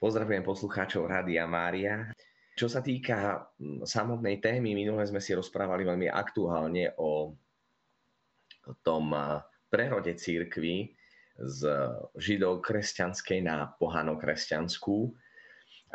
Pozdravujem 0.00 0.40
poslucháčov 0.40 1.04
Rádia 1.04 1.44
Mária. 1.44 2.08
Čo 2.56 2.72
sa 2.72 2.80
týka 2.80 3.52
samotnej 3.84 4.40
témy, 4.40 4.72
minule 4.72 5.04
sme 5.04 5.20
si 5.20 5.36
rozprávali 5.36 5.84
veľmi 5.84 6.08
aktuálne 6.08 6.96
o 6.96 7.36
tom 8.80 9.12
prerode 9.68 10.16
církvy 10.16 10.96
z 11.36 11.60
židov-kresťanskej 12.16 13.44
na 13.44 13.76
pohano-kresťanskú. 13.76 15.12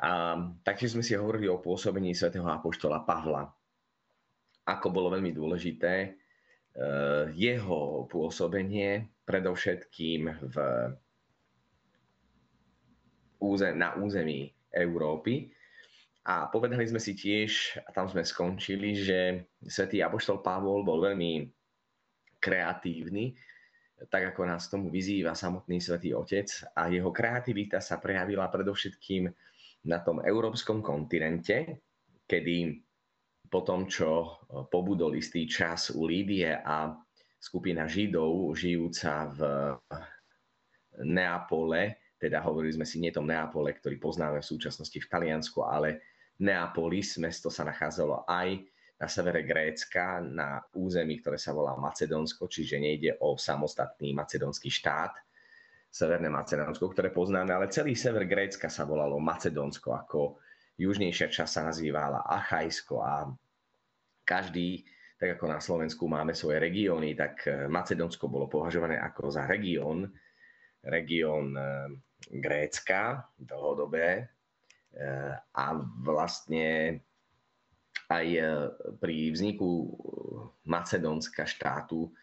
A 0.06 0.38
taktiež 0.62 0.94
sme 0.94 1.02
si 1.02 1.18
hovorili 1.18 1.50
o 1.50 1.58
pôsobení 1.58 2.14
svätého 2.14 2.46
apoštola 2.46 3.02
Pavla. 3.10 3.50
Ako 4.70 4.94
bolo 4.94 5.10
veľmi 5.10 5.34
dôležité 5.34 6.14
Eh, 6.76 7.32
jeho 7.40 8.04
pôsobenie 8.12 9.08
predovšetkým 9.24 10.28
v, 10.28 10.56
na 13.76 13.96
území 13.98 14.52
Európy. 14.72 15.52
A 16.26 16.50
povedali 16.50 16.90
sme 16.90 16.98
si 16.98 17.14
tiež, 17.14 17.78
a 17.86 17.94
tam 17.94 18.10
sme 18.10 18.26
skončili, 18.26 18.98
že 18.98 19.46
svätý 19.62 20.02
Apoštol 20.02 20.42
Pavol 20.42 20.82
bol 20.82 21.06
veľmi 21.06 21.46
kreatívny, 22.42 23.38
tak 24.10 24.34
ako 24.34 24.42
nás 24.50 24.68
tomu 24.68 24.90
vyzýva 24.90 25.38
samotný 25.38 25.78
svätý 25.78 26.18
Otec. 26.18 26.50
A 26.74 26.90
jeho 26.90 27.14
kreativita 27.14 27.78
sa 27.78 28.02
prejavila 28.02 28.50
predovšetkým 28.50 29.30
na 29.86 30.02
tom 30.02 30.20
európskom 30.26 30.82
kontinente, 30.82 31.86
kedy 32.26 32.82
po 33.46 33.62
tom, 33.62 33.86
čo 33.86 34.42
pobudol 34.74 35.14
istý 35.14 35.46
čas 35.46 35.94
u 35.94 36.10
Lídie 36.10 36.58
a 36.58 36.90
skupina 37.38 37.86
Židov 37.86 38.58
žijúca 38.58 39.30
v 39.30 39.40
Neapole, 41.06 42.05
teda 42.16 42.40
hovorili 42.44 42.74
sme 42.76 42.88
si 42.88 43.04
nie 43.04 43.12
tom 43.12 43.28
Neapole, 43.28 43.76
ktorý 43.76 44.00
poznáme 44.00 44.40
v 44.40 44.50
súčasnosti 44.50 44.96
v 44.96 45.10
Taliansku, 45.10 45.62
ale 45.64 46.04
Neapolis, 46.40 47.20
mesto 47.20 47.52
sa 47.52 47.64
nachádzalo 47.68 48.28
aj 48.28 48.60
na 48.96 49.08
severe 49.12 49.44
Grécka, 49.44 50.24
na 50.24 50.64
území, 50.76 51.20
ktoré 51.20 51.36
sa 51.36 51.52
volá 51.52 51.76
Macedónsko, 51.76 52.48
čiže 52.48 52.80
nejde 52.80 53.20
o 53.20 53.36
samostatný 53.36 54.16
macedónsky 54.16 54.72
štát, 54.72 55.20
Severné 55.96 56.28
Macedónsko, 56.28 56.92
ktoré 56.92 57.08
poznáme, 57.08 57.56
ale 57.56 57.72
celý 57.72 57.96
sever 57.96 58.28
Grécka 58.28 58.68
sa 58.68 58.84
volalo 58.84 59.16
Macedónsko, 59.16 59.96
ako 59.96 60.44
južnejšia 60.76 61.32
časť 61.32 61.52
sa 61.56 61.62
nazývala 61.64 62.20
Achajsko 62.28 63.00
a 63.00 63.32
každý, 64.28 64.84
tak 65.16 65.40
ako 65.40 65.46
na 65.48 65.64
Slovensku 65.64 66.04
máme 66.12 66.36
svoje 66.36 66.60
regióny, 66.60 67.16
tak 67.16 67.48
Macedónsko 67.72 68.28
bolo 68.28 68.52
považované 68.52 69.00
ako 69.00 69.32
za 69.32 69.48
región, 69.48 70.12
región 70.88 71.54
eh, 71.58 71.90
Grécka 72.26 73.30
dlhodobé 73.38 74.26
eh, 74.96 75.34
a 75.36 75.66
vlastne 76.02 77.00
aj 78.06 78.28
pri 79.02 79.34
vzniku 79.34 79.90
Macedónska 80.70 81.50
štátu 81.50 82.14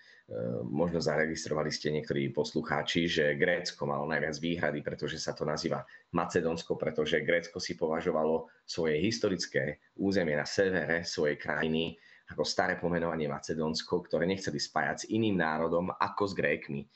možno 0.71 1.03
zaregistrovali 1.03 1.75
ste 1.75 1.91
niektorí 1.91 2.31
poslucháči, 2.31 3.11
že 3.11 3.35
Grécko 3.35 3.85
malo 3.85 4.07
najviac 4.07 4.39
výhrady, 4.39 4.81
pretože 4.81 5.19
sa 5.19 5.35
to 5.35 5.43
nazýva 5.43 5.83
Macedónsko, 6.15 6.79
pretože 6.79 7.21
Grécko 7.27 7.59
si 7.59 7.75
považovalo 7.75 8.49
svoje 8.63 9.03
historické 9.03 9.83
územie 9.99 10.39
na 10.39 10.47
severe 10.47 11.03
svojej 11.03 11.37
krajiny 11.37 11.99
ako 12.33 12.49
staré 12.49 12.81
pomenovanie 12.81 13.29
Macedónsko, 13.29 14.09
ktoré 14.09 14.25
nechceli 14.25 14.57
spájať 14.57 14.97
s 15.05 15.09
iným 15.13 15.37
národom 15.37 15.93
ako 15.93 16.25
s 16.31 16.33
Grékmi. 16.33 16.89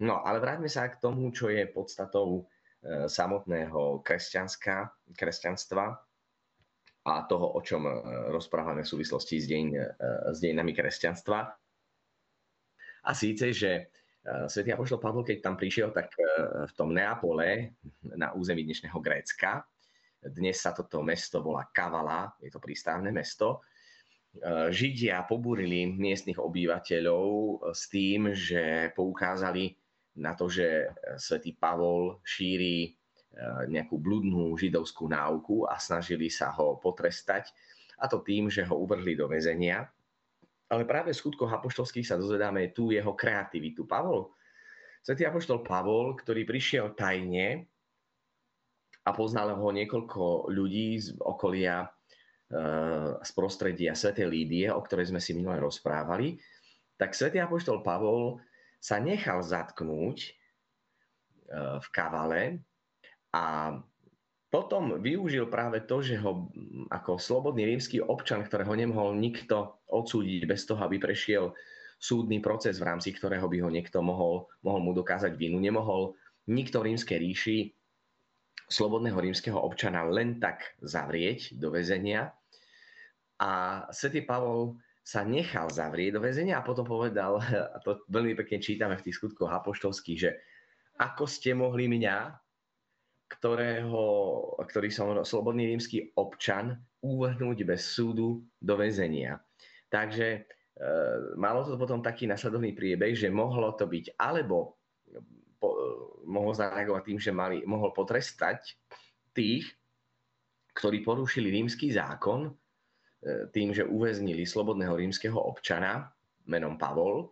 No 0.00 0.24
ale 0.24 0.40
vráťme 0.40 0.68
sa 0.68 0.88
k 0.88 0.96
tomu, 0.96 1.28
čo 1.28 1.52
je 1.52 1.68
podstatou 1.68 2.40
e, 2.40 2.42
samotného 3.04 4.00
kresťanstva 5.12 5.84
a 7.04 7.12
toho, 7.28 7.46
o 7.52 7.60
čom 7.60 7.84
e, 7.84 7.92
rozprávame 8.32 8.80
v 8.80 8.90
súvislosti 8.96 9.36
s, 9.36 9.44
deň, 9.44 9.66
e, 9.76 9.84
s 10.32 10.38
dejinami 10.40 10.72
kresťanstva. 10.72 11.38
A 13.00 13.10
síce, 13.16 13.52
že 13.56 13.88
svätý 14.52 14.76
Apoštol 14.76 15.00
Pavol, 15.00 15.24
keď 15.24 15.40
tam 15.40 15.56
prišiel, 15.56 15.88
tak 15.96 16.12
v 16.68 16.72
tom 16.76 16.92
Neapole, 16.92 17.80
na 18.04 18.36
území 18.36 18.60
dnešného 18.68 19.00
Grécka, 19.00 19.64
dnes 20.20 20.60
sa 20.60 20.76
toto 20.76 21.00
mesto 21.00 21.40
volá 21.40 21.64
Kavala, 21.72 22.28
je 22.36 22.52
to 22.52 22.60
prístavné 22.60 23.08
mesto, 23.08 23.64
Židia 24.70 25.26
pobúrili 25.26 25.90
miestnych 25.90 26.38
obyvateľov 26.38 27.28
s 27.74 27.90
tým, 27.90 28.30
že 28.30 28.94
poukázali 28.94 29.74
na 30.18 30.34
to, 30.34 30.50
že 30.50 30.90
svätý 31.18 31.54
Pavol 31.54 32.18
šíri 32.26 32.96
nejakú 33.70 33.94
bludnú 33.94 34.58
židovskú 34.58 35.06
náuku 35.06 35.62
a 35.70 35.78
snažili 35.78 36.26
sa 36.26 36.50
ho 36.50 36.82
potrestať, 36.82 37.54
a 38.00 38.08
to 38.08 38.24
tým, 38.24 38.48
že 38.48 38.64
ho 38.64 38.74
uvrhli 38.80 39.12
do 39.12 39.28
väzenia. 39.28 39.84
Ale 40.72 40.88
práve 40.88 41.12
v 41.12 41.20
skutkoch 41.20 41.52
apoštolských 41.52 42.06
sa 42.06 42.16
dozvedáme 42.16 42.72
tú 42.72 42.90
jeho 42.90 43.12
kreativitu. 43.12 43.84
Pavol, 43.84 44.32
svetý 45.04 45.28
apoštol 45.28 45.60
Pavol, 45.60 46.16
ktorý 46.16 46.48
prišiel 46.48 46.96
tajne 46.96 47.68
a 49.04 49.10
poznal 49.12 49.52
ho 49.52 49.68
niekoľko 49.68 50.48
ľudí 50.48 50.96
z 50.96 51.06
okolia, 51.20 51.84
e, 51.84 51.88
z 53.20 53.30
prostredia 53.36 53.92
svätej 53.92 54.30
Lídie, 54.30 54.66
o 54.72 54.80
ktorej 54.80 55.10
sme 55.10 55.20
si 55.20 55.34
minule 55.36 55.58
rozprávali, 55.60 56.38
tak 56.96 57.12
svätý 57.12 57.42
apoštol 57.42 57.82
Pavol 57.82 58.38
sa 58.80 58.96
nechal 58.98 59.44
zatknúť 59.44 60.18
e, 60.24 60.30
v 61.78 61.86
kavale 61.92 62.64
a 63.30 63.76
potom 64.50 64.98
využil 64.98 65.46
práve 65.46 65.86
to, 65.86 66.02
že 66.02 66.18
ho 66.18 66.50
ako 66.90 67.22
slobodný 67.22 67.70
rímsky 67.70 68.02
občan, 68.02 68.42
ktorého 68.42 68.74
nemohol 68.74 69.14
nikto 69.14 69.78
odsúdiť 69.86 70.42
bez 70.42 70.66
toho, 70.66 70.82
aby 70.82 70.98
prešiel 70.98 71.54
súdny 72.02 72.42
proces, 72.42 72.82
v 72.82 72.88
rámci 72.90 73.14
ktorého 73.14 73.46
by 73.46 73.62
ho 73.62 73.70
niekto 73.70 74.02
mohol, 74.02 74.50
mohol 74.66 74.80
mu 74.82 74.90
dokázať 74.90 75.38
vinu, 75.38 75.62
nemohol 75.62 76.18
nikto 76.50 76.82
rímskej 76.82 77.18
ríši 77.22 77.58
slobodného 78.66 79.18
rímskeho 79.22 79.58
občana 79.58 80.02
len 80.06 80.42
tak 80.42 80.74
zavrieť 80.82 81.54
do 81.54 81.70
väzenia. 81.70 82.34
A 83.38 83.84
svätý 83.94 84.26
Pavol 84.26 84.78
sa 85.10 85.26
nechal 85.26 85.66
zavrieť 85.66 86.14
do 86.14 86.20
väzenia 86.22 86.62
a 86.62 86.66
potom 86.66 86.86
povedal, 86.86 87.42
a 87.74 87.76
to 87.82 88.06
veľmi 88.06 88.38
pekne 88.38 88.62
čítame 88.62 88.94
v 88.94 89.10
tých 89.10 89.18
skutkoch 89.18 89.50
apoštolských, 89.50 90.18
že 90.22 90.30
ako 91.02 91.26
ste 91.26 91.50
mohli 91.58 91.90
mňa, 91.90 92.38
ktorého, 93.30 94.04
ktorý 94.62 94.90
som 94.90 95.18
slobodný 95.26 95.74
rímsky 95.74 96.14
občan, 96.14 96.78
uvrhnúť 97.02 97.66
bez 97.66 97.90
súdu 97.90 98.44
do 98.60 98.74
väzenia. 98.76 99.40
Takže 99.88 100.26
e, 100.36 100.40
malo 101.40 101.64
to 101.64 101.80
potom 101.80 102.04
taký 102.04 102.28
nasledovný 102.28 102.76
priebeh, 102.76 103.16
že 103.16 103.32
mohlo 103.32 103.72
to 103.74 103.88
byť 103.88 104.18
alebo 104.20 104.76
po, 105.56 105.68
e, 105.72 105.78
mohol 106.28 106.52
zareagovať 106.52 107.02
tým, 107.06 107.18
že 107.22 107.32
mali, 107.32 107.64
mohol 107.64 107.94
potrestať 107.96 108.76
tých, 109.32 109.64
ktorí 110.76 111.00
porušili 111.00 111.48
rímsky 111.48 111.94
zákon, 111.94 112.52
tým, 113.52 113.76
že 113.76 113.84
uväznili 113.84 114.48
slobodného 114.48 114.96
rímskeho 114.96 115.36
občana 115.36 116.08
menom 116.48 116.80
Pavol, 116.80 117.28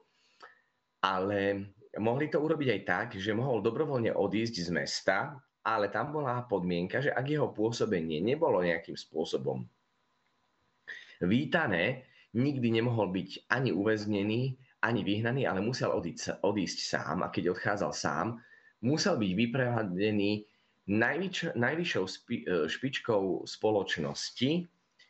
ale 1.01 1.73
mohli 1.97 2.29
to 2.29 2.39
urobiť 2.39 2.69
aj 2.77 2.83
tak, 2.85 3.09
že 3.17 3.33
mohol 3.33 3.65
dobrovoľne 3.65 4.13
odísť 4.13 4.55
z 4.69 4.71
mesta 4.71 5.37
ale 5.69 5.93
tam 5.93 6.17
bola 6.17 6.49
podmienka, 6.49 7.05
že 7.05 7.13
ak 7.13 7.29
jeho 7.29 7.53
pôsobenie 7.53 8.25
nebolo 8.25 8.65
nejakým 8.65 8.97
spôsobom 8.97 9.69
vítané, 11.21 12.09
nikdy 12.33 12.81
nemohol 12.81 13.13
byť 13.13 13.53
ani 13.53 13.77
uväznený, 13.77 14.57
ani 14.81 15.01
vyhnaný, 15.05 15.45
ale 15.45 15.61
musel 15.61 15.93
odísť, 15.93 16.41
odísť 16.41 16.79
sám. 16.89 17.27
A 17.27 17.29
keď 17.29 17.53
odchádzal 17.53 17.93
sám, 17.93 18.27
musel 18.81 19.21
byť 19.21 19.33
vyprevadený 19.35 20.47
najvyč, 20.89 21.59
najvyššou 21.59 22.05
e, 22.07 22.11
špičkou 22.71 23.45
spoločnosti 23.45 24.51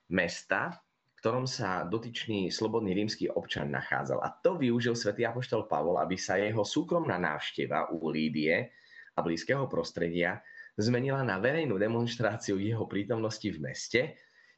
mesta, 0.08 0.76
v 1.14 1.20
ktorom 1.20 1.44
sa 1.44 1.84
dotyčný 1.84 2.48
slobodný 2.48 2.94
rímsky 2.94 3.26
občan 3.28 3.72
nachádzal. 3.74 4.22
A 4.22 4.30
to 4.30 4.56
využil 4.56 4.94
svätý 4.94 5.26
Apoštol 5.26 5.66
Pavol, 5.66 5.98
aby 5.98 6.14
sa 6.14 6.38
jeho 6.38 6.62
súkromná 6.62 7.18
návšteva 7.18 7.90
u 7.92 8.08
Lídie 8.08 8.70
a 9.16 9.20
blízkeho 9.20 9.66
prostredia 9.66 10.38
zmenila 10.78 11.26
na 11.26 11.42
verejnú 11.42 11.74
demonstráciu 11.74 12.62
jeho 12.62 12.86
prítomnosti 12.86 13.50
v 13.50 13.58
meste. 13.58 14.00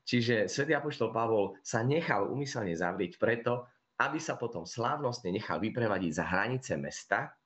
Čiže 0.05 0.53
svätý 0.53 0.77
Apoštol 0.77 1.11
Pavol 1.17 1.57
sa 1.65 1.81
nechal 1.81 2.29
umyselne 2.29 2.77
zavrieť 2.77 3.17
preto, 3.17 3.65
aby 4.01 4.21
sa 4.21 4.37
potom 4.37 4.65
slávnostne 4.65 5.33
nechal 5.33 5.61
vyprevadiť 5.61 6.13
za 6.13 6.25
hranice 6.29 6.73
mesta 6.77 7.37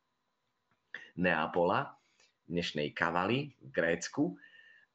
Neapola, 1.14 1.94
dnešnej 2.50 2.90
Kavali 2.90 3.54
v 3.62 3.68
Grécku. 3.70 4.34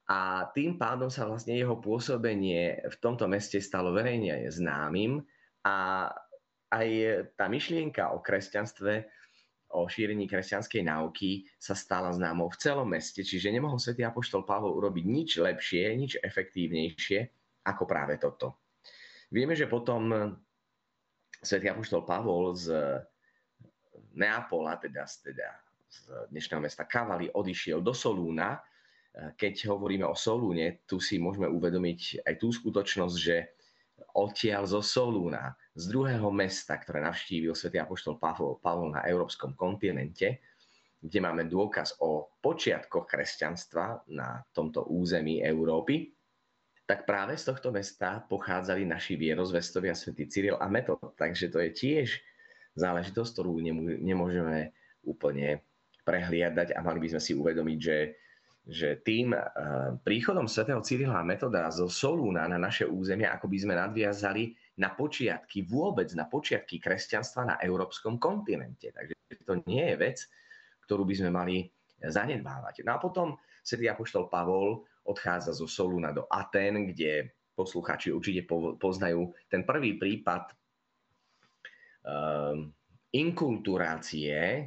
A 0.10 0.50
tým 0.58 0.82
pádom 0.82 1.14
sa 1.14 1.30
vlastne 1.30 1.54
jeho 1.54 1.78
pôsobenie 1.78 2.82
v 2.82 2.96
tomto 2.98 3.30
meste 3.30 3.62
stalo 3.62 3.94
verejne 3.94 4.50
známym 4.50 5.22
a 5.62 6.10
aj 6.74 6.88
tá 7.38 7.46
myšlienka 7.46 8.10
o 8.14 8.22
kresťanstve 8.22 9.06
o 9.70 9.86
šírení 9.86 10.26
kresťanskej 10.26 10.82
náuky 10.82 11.46
sa 11.62 11.78
stala 11.78 12.10
známou 12.10 12.50
v 12.50 12.58
celom 12.58 12.90
meste, 12.90 13.22
čiže 13.22 13.54
nemohol 13.54 13.78
svätý 13.78 14.02
Apoštol 14.02 14.42
Pavol 14.42 14.74
urobiť 14.74 15.06
nič 15.06 15.30
lepšie, 15.38 15.94
nič 15.94 16.18
efektívnejšie 16.18 17.20
ako 17.70 17.86
práve 17.86 18.18
toto. 18.18 18.66
Vieme, 19.30 19.54
že 19.54 19.70
potom 19.70 20.10
svätý 21.38 21.70
Apoštol 21.70 22.02
Pavol 22.02 22.58
z 22.58 22.74
Neapola, 24.18 24.82
teda, 24.82 25.06
teda 25.06 25.54
z 25.86 25.98
dnešného 26.34 26.66
mesta 26.66 26.90
Kavali, 26.90 27.30
odišiel 27.30 27.86
do 27.86 27.94
Solúna. 27.94 28.58
Keď 29.14 29.68
hovoríme 29.68 30.06
o 30.06 30.16
Solúne, 30.16 30.86
tu 30.86 31.02
si 31.02 31.18
môžeme 31.18 31.50
uvedomiť 31.50 32.24
aj 32.24 32.34
tú 32.38 32.54
skutočnosť, 32.54 33.16
že 33.18 33.58
odtiaľ 34.16 34.64
zo 34.70 34.82
Solúna, 34.86 35.58
z 35.76 35.84
druhého 35.90 36.30
mesta, 36.30 36.78
ktoré 36.78 37.04
navštívil 37.04 37.56
svätý 37.58 37.82
Apoštol 37.82 38.22
Pavol, 38.22 38.62
Pavol 38.62 38.94
na 38.96 39.04
európskom 39.08 39.58
kontinente, 39.58 40.40
kde 41.00 41.20
máme 41.24 41.48
dôkaz 41.48 42.00
o 42.04 42.36
počiatkoch 42.44 43.08
kresťanstva 43.08 44.04
na 44.12 44.44
tomto 44.52 44.88
území 44.92 45.40
Európy, 45.40 46.12
tak 46.84 47.06
práve 47.06 47.38
z 47.38 47.54
tohto 47.54 47.70
mesta 47.70 48.26
pochádzali 48.26 48.82
naši 48.84 49.14
vierozvestovia 49.14 49.94
svätý 49.94 50.26
Cyril 50.26 50.58
a 50.58 50.66
Metod. 50.66 50.98
Takže 51.16 51.54
to 51.54 51.62
je 51.62 51.70
tiež 51.70 52.08
záležitosť, 52.74 53.30
ktorú 53.30 53.62
nemôžeme 54.02 54.74
úplne 55.06 55.62
prehliadať 56.02 56.74
a 56.74 56.82
mali 56.82 57.00
by 57.06 57.08
sme 57.14 57.22
si 57.22 57.38
uvedomiť, 57.38 57.78
že 57.78 57.98
že 58.70 59.02
tým 59.02 59.34
eh, 59.34 59.42
príchodom 59.98 60.46
svätého 60.46 60.78
Cyrila 60.86 61.26
Metoda 61.26 61.66
zo 61.74 61.90
Solúna 61.90 62.46
na 62.46 62.62
naše 62.62 62.86
územie, 62.86 63.26
ako 63.26 63.50
by 63.50 63.58
sme 63.58 63.74
nadviazali 63.74 64.54
na 64.78 64.94
počiatky, 64.94 65.66
vôbec 65.66 66.14
na 66.14 66.30
počiatky 66.30 66.78
kresťanstva 66.78 67.42
na 67.50 67.56
európskom 67.66 68.22
kontinente. 68.22 68.94
Takže 68.94 69.18
to 69.42 69.60
nie 69.66 69.82
je 69.82 69.96
vec, 69.98 70.18
ktorú 70.86 71.04
by 71.04 71.16
sme 71.18 71.30
mali 71.34 71.66
zanedbávať. 72.00 72.86
No 72.86 72.96
a 72.96 73.02
potom 73.02 73.36
svätý 73.66 73.90
Apoštol 73.90 74.30
Pavol 74.30 74.86
odchádza 75.04 75.52
zo 75.52 75.66
Solúna 75.66 76.14
do 76.14 76.30
Aten, 76.30 76.94
kde 76.94 77.34
posluchači 77.58 78.14
určite 78.14 78.48
poznajú 78.80 79.36
ten 79.52 79.68
prvý 79.68 80.00
prípad 80.00 80.56
um, 82.08 82.72
inkulturácie 83.12 84.64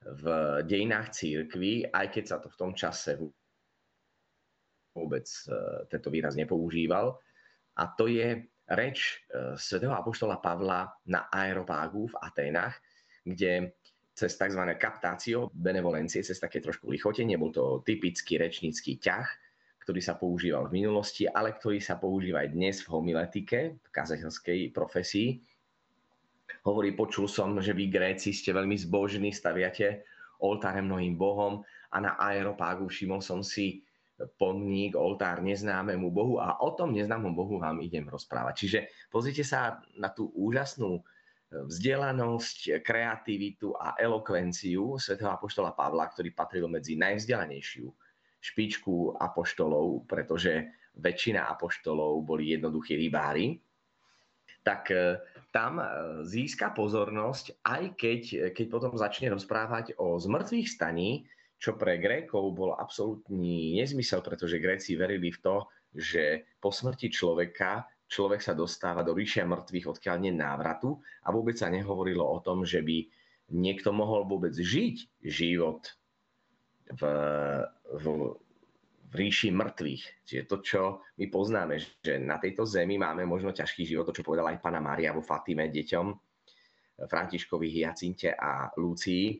v 0.00 0.24
dejinách 0.64 1.12
církvy, 1.12 1.92
aj 1.92 2.06
keď 2.08 2.24
sa 2.24 2.36
to 2.40 2.48
v 2.48 2.58
tom 2.58 2.72
čase 2.72 3.20
vôbec 4.96 5.26
e, 5.28 5.52
tento 5.86 6.08
výraz 6.08 6.34
nepoužíval. 6.34 7.14
A 7.76 7.84
to 7.94 8.08
je 8.08 8.48
reč 8.72 8.98
e, 9.28 9.54
svätého 9.60 9.92
Apoštola 9.92 10.40
Pavla 10.40 10.88
na 11.06 11.28
Aeropágu 11.28 12.10
v 12.10 12.18
Aténach, 12.20 12.80
kde 13.22 13.76
cez 14.16 14.36
tzv. 14.36 14.62
kaptácio 14.76 15.48
benevolencie, 15.52 16.24
cez 16.24 16.36
také 16.36 16.60
trošku 16.60 16.88
lichotenie, 16.90 17.40
bol 17.40 17.52
to 17.52 17.80
typický 17.84 18.36
rečnícky 18.36 19.00
ťah, 19.00 19.28
ktorý 19.80 20.00
sa 20.04 20.20
používal 20.20 20.68
v 20.68 20.84
minulosti, 20.84 21.24
ale 21.24 21.56
ktorý 21.56 21.80
sa 21.80 21.96
používa 21.96 22.44
aj 22.44 22.52
dnes 22.52 22.76
v 22.84 22.88
homiletike, 22.92 23.60
v 23.80 23.88
kazateľskej 23.88 24.76
profesii, 24.76 25.40
Hovorí, 26.66 26.92
počul 26.92 27.30
som, 27.30 27.56
že 27.58 27.72
vy 27.72 27.88
Gréci 27.88 28.34
ste 28.34 28.52
veľmi 28.52 28.76
zbožní, 28.76 29.30
staviate 29.32 30.04
oltáre 30.40 30.80
mnohým 30.80 31.14
bohom 31.20 31.60
a 31.92 31.96
na 32.00 32.16
aeropágu 32.16 32.88
všimol 32.88 33.20
som 33.20 33.44
si 33.44 33.84
pomník, 34.36 34.92
oltár 34.96 35.40
neznámemu 35.40 36.12
bohu 36.12 36.36
a 36.40 36.60
o 36.60 36.76
tom 36.76 36.92
neznámom 36.92 37.32
bohu 37.32 37.56
vám 37.56 37.80
idem 37.80 38.04
rozprávať. 38.04 38.54
Čiže 38.56 38.78
pozrite 39.08 39.44
sa 39.44 39.80
na 39.96 40.12
tú 40.12 40.28
úžasnú 40.36 41.00
vzdelanosť, 41.50 42.84
kreativitu 42.84 43.74
a 43.74 43.98
elokvenciu 43.98 45.00
svätého 45.02 45.34
apoštola 45.34 45.74
Pavla, 45.74 46.06
ktorý 46.06 46.30
patril 46.30 46.70
medzi 46.70 46.94
najvzdelanejšiu 46.94 47.90
špičku 48.40 49.18
apoštolov, 49.18 50.06
pretože 50.06 50.72
väčšina 50.96 51.50
apoštolov 51.50 52.22
boli 52.22 52.54
jednoduchí 52.54 52.96
rybári, 52.96 53.58
tak 54.62 54.94
tam 55.50 55.82
e, 55.82 55.86
získa 56.26 56.72
pozornosť, 56.74 57.62
aj 57.66 57.82
keď, 57.98 58.20
keď 58.54 58.66
potom 58.70 58.94
začne 58.94 59.30
rozprávať 59.34 59.98
o 59.98 60.18
zmrtvých 60.18 60.66
staní, 60.66 61.26
čo 61.60 61.76
pre 61.76 62.00
Grékov 62.00 62.56
bol 62.56 62.72
absolútny 62.72 63.76
nezmysel, 63.76 64.24
pretože 64.24 64.62
Gréci 64.62 64.96
verili 64.96 65.28
v 65.28 65.42
to, 65.44 65.56
že 65.92 66.48
po 66.62 66.72
smrti 66.72 67.12
človeka 67.12 67.84
človek 68.10 68.42
sa 68.42 68.58
dostáva 68.58 69.06
do 69.06 69.14
ríšia 69.14 69.46
mŕtvych, 69.46 69.86
odkiaľ 69.86 70.16
nie 70.18 70.34
návratu 70.34 70.98
a 71.22 71.30
vôbec 71.30 71.54
sa 71.54 71.70
nehovorilo 71.70 72.26
o 72.26 72.42
tom, 72.42 72.66
že 72.66 72.82
by 72.82 73.06
niekto 73.54 73.94
mohol 73.94 74.26
vôbec 74.26 74.50
žiť 74.50 75.22
život 75.22 75.86
v, 76.90 77.02
v, 78.02 78.04
v 79.10 79.14
ríši 79.14 79.50
mŕtvych. 79.50 80.04
Čiže 80.22 80.42
to, 80.46 80.56
čo 80.62 80.82
my 81.18 81.26
poznáme, 81.26 81.82
že 81.98 82.22
na 82.22 82.38
tejto 82.38 82.62
zemi 82.62 82.94
máme 82.94 83.26
možno 83.26 83.50
ťažký 83.50 83.82
život, 83.82 84.06
to, 84.06 84.14
čo 84.14 84.26
povedala 84.26 84.54
aj 84.54 84.62
pána 84.62 84.78
Mária 84.78 85.10
vo 85.10 85.22
Fatime 85.22 85.66
deťom, 85.66 86.06
Františkovi, 87.10 87.66
Hyacinte 87.74 88.30
a 88.36 88.70
Lucii, 88.78 89.34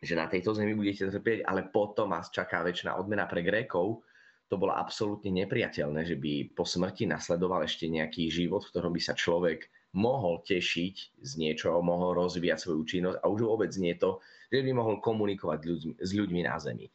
že 0.00 0.14
na 0.16 0.30
tejto 0.32 0.56
zemi 0.56 0.72
budete 0.72 1.12
trpieť, 1.12 1.44
ale 1.44 1.68
potom 1.68 2.16
vás 2.16 2.32
čaká 2.32 2.64
väčšina 2.64 2.96
odmena 2.96 3.28
pre 3.28 3.44
Grékov. 3.44 4.00
To 4.48 4.56
bolo 4.58 4.74
absolútne 4.74 5.30
nepriateľné, 5.30 6.08
že 6.08 6.16
by 6.16 6.56
po 6.56 6.64
smrti 6.64 7.06
nasledoval 7.06 7.62
ešte 7.62 7.86
nejaký 7.86 8.32
život, 8.32 8.64
v 8.64 8.70
ktorom 8.74 8.92
by 8.96 9.02
sa 9.02 9.14
človek 9.14 9.68
mohol 9.94 10.42
tešiť 10.42 11.20
z 11.20 11.30
niečoho, 11.38 11.84
mohol 11.84 12.16
rozvíjať 12.16 12.58
svoju 12.58 12.82
činnosť 12.86 13.18
a 13.20 13.26
už 13.30 13.46
vôbec 13.46 13.70
nie 13.78 13.94
to, 13.98 14.18
že 14.50 14.62
by 14.62 14.70
mohol 14.74 14.98
komunikovať 15.02 15.60
ľuďmi, 15.66 15.92
s 15.98 16.10
ľuďmi 16.14 16.40
na 16.46 16.56
zemi. 16.58 16.86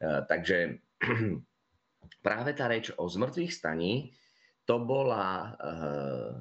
Uh, 0.00 0.24
takže 0.26 0.80
práve 2.26 2.50
tá 2.52 2.68
reč 2.68 2.92
o 2.94 3.08
zmrtvých 3.08 3.52
staní, 3.52 4.12
to, 4.68 4.78
bola, 4.84 5.56
eh, 5.56 6.32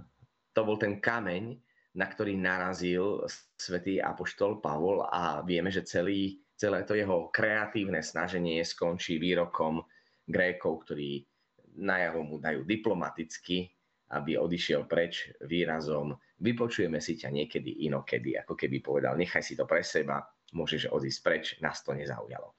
to 0.53 0.61
bol 0.61 0.77
ten 0.77 0.99
kameň, 0.99 1.57
na 1.97 2.05
ktorý 2.05 2.37
narazil 2.37 3.25
svätý 3.57 3.97
Apoštol 3.97 4.61
Pavol 4.61 5.01
a 5.09 5.41
vieme, 5.41 5.73
že 5.73 5.81
celý, 5.81 6.37
celé 6.53 6.85
to 6.85 6.93
jeho 6.93 7.33
kreatívne 7.33 8.03
snaženie 8.05 8.61
skončí 8.61 9.17
výrokom 9.17 9.81
Grékov, 10.29 10.85
ktorí 10.85 11.25
najavo 11.81 12.21
mu 12.21 12.35
dajú 12.37 12.61
diplomaticky, 12.67 13.65
aby 14.13 14.37
odišiel 14.37 14.85
preč 14.85 15.33
výrazom 15.45 16.13
vypočujeme 16.39 16.97
si 17.03 17.19
ťa 17.19 17.29
niekedy 17.29 17.85
inokedy, 17.89 18.37
ako 18.39 18.55
keby 18.55 18.79
povedal, 18.79 19.13
nechaj 19.19 19.43
si 19.43 19.53
to 19.59 19.67
pre 19.67 19.83
seba, 19.83 20.23
môžeš 20.55 20.89
odísť 20.89 21.19
preč, 21.21 21.45
nás 21.59 21.83
to 21.83 21.93
nezaujalo. 21.93 22.58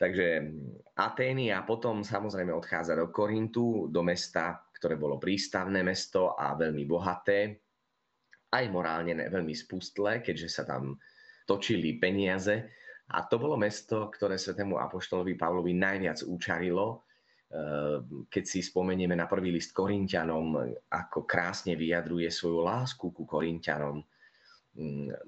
Takže 0.00 0.48
Atény 0.96 1.52
a 1.52 1.60
potom 1.60 2.00
samozrejme 2.00 2.56
odchádza 2.56 2.96
do 2.96 3.12
Korintu, 3.12 3.92
do 3.92 4.00
mesta, 4.00 4.64
ktoré 4.72 4.96
bolo 4.96 5.20
prístavné 5.20 5.84
mesto 5.84 6.32
a 6.40 6.56
veľmi 6.56 6.88
bohaté, 6.88 7.60
aj 8.48 8.64
morálne 8.72 9.12
veľmi 9.12 9.52
spustlé, 9.52 10.24
keďže 10.24 10.48
sa 10.48 10.62
tam 10.64 10.96
točili 11.44 12.00
peniaze. 12.00 12.64
A 13.12 13.28
to 13.28 13.36
bolo 13.36 13.60
mesto, 13.60 14.08
ktoré 14.08 14.40
svetému 14.40 14.80
apoštolovi 14.80 15.36
Pavlovi 15.36 15.76
najviac 15.76 16.24
účarilo, 16.24 17.04
eh, 17.52 18.00
keď 18.32 18.44
si 18.48 18.64
spomenieme 18.64 19.12
na 19.12 19.28
prvý 19.28 19.52
list 19.52 19.76
Korintianom, 19.76 20.80
ako 20.88 21.28
krásne 21.28 21.76
vyjadruje 21.76 22.32
svoju 22.32 22.64
lásku 22.64 23.12
ku 23.12 23.28
Korintianom. 23.28 24.00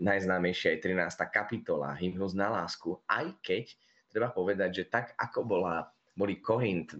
Najznámejšia 0.01 0.79
je 0.79 0.97
13. 0.97 1.29
kapitola, 1.29 1.93
hymnus 1.99 2.33
na 2.33 2.49
lásku, 2.49 2.97
aj 3.11 3.37
keď 3.45 3.69
treba 4.13 4.31
povedať, 4.31 4.71
že 4.71 4.85
tak 4.93 5.17
ako 5.17 5.49
bola, 5.49 5.89
boli 6.13 6.39
Korint, 6.39 6.93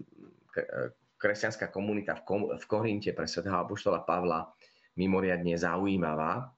kresťanská 1.23 1.71
komunita 1.71 2.19
v, 2.19 2.21
kom, 2.27 2.41
Korinte 2.67 3.15
pre 3.15 3.23
svätého 3.23 3.55
Apoštola 3.55 4.03
Pavla 4.03 4.51
mimoriadne 4.99 5.55
zaujímavá, 5.55 6.51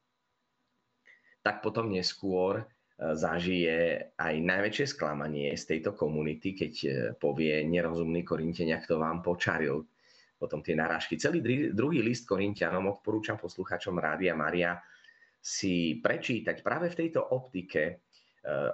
tak 1.46 1.62
potom 1.62 1.94
neskôr 1.94 2.60
e, 2.60 2.66
zažije 3.14 4.10
aj 4.18 4.34
najväčšie 4.42 4.98
sklamanie 4.98 5.54
z 5.54 5.78
tejto 5.78 5.94
komunity, 5.94 6.58
keď 6.58 6.74
e, 6.82 6.90
povie 7.16 7.62
nerozumný 7.70 8.26
Korintenia, 8.26 8.82
kto 8.82 8.98
vám 8.98 9.22
počaril 9.22 9.86
potom 10.36 10.60
tie 10.60 10.76
narážky. 10.76 11.16
Celý 11.16 11.40
druhý 11.72 12.04
list 12.04 12.28
Korintianom 12.28 12.92
odporúčam 12.92 13.40
poslucháčom 13.40 13.96
Rádia 13.96 14.36
Maria 14.36 14.76
si 15.40 16.02
prečítať 16.02 16.60
práve 16.66 16.92
v 16.92 17.06
tejto 17.06 17.22
optike, 17.22 17.84
e, 17.88 17.94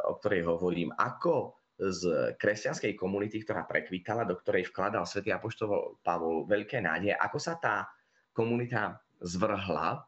o 0.08 0.18
ktorej 0.18 0.48
hovorím, 0.48 0.96
ako 0.96 1.61
z 1.82 2.38
kresťanskej 2.38 2.94
komunity, 2.94 3.42
ktorá 3.42 3.66
prekvítala, 3.66 4.22
do 4.30 4.38
ktorej 4.38 4.70
vkladal 4.70 5.10
svätý 5.10 5.34
Apoštol 5.34 5.98
Pavol 6.06 6.46
veľké 6.46 6.78
nádeje, 6.78 7.18
ako 7.18 7.38
sa 7.42 7.58
tá 7.58 7.90
komunita 8.38 9.02
zvrhla 9.18 10.06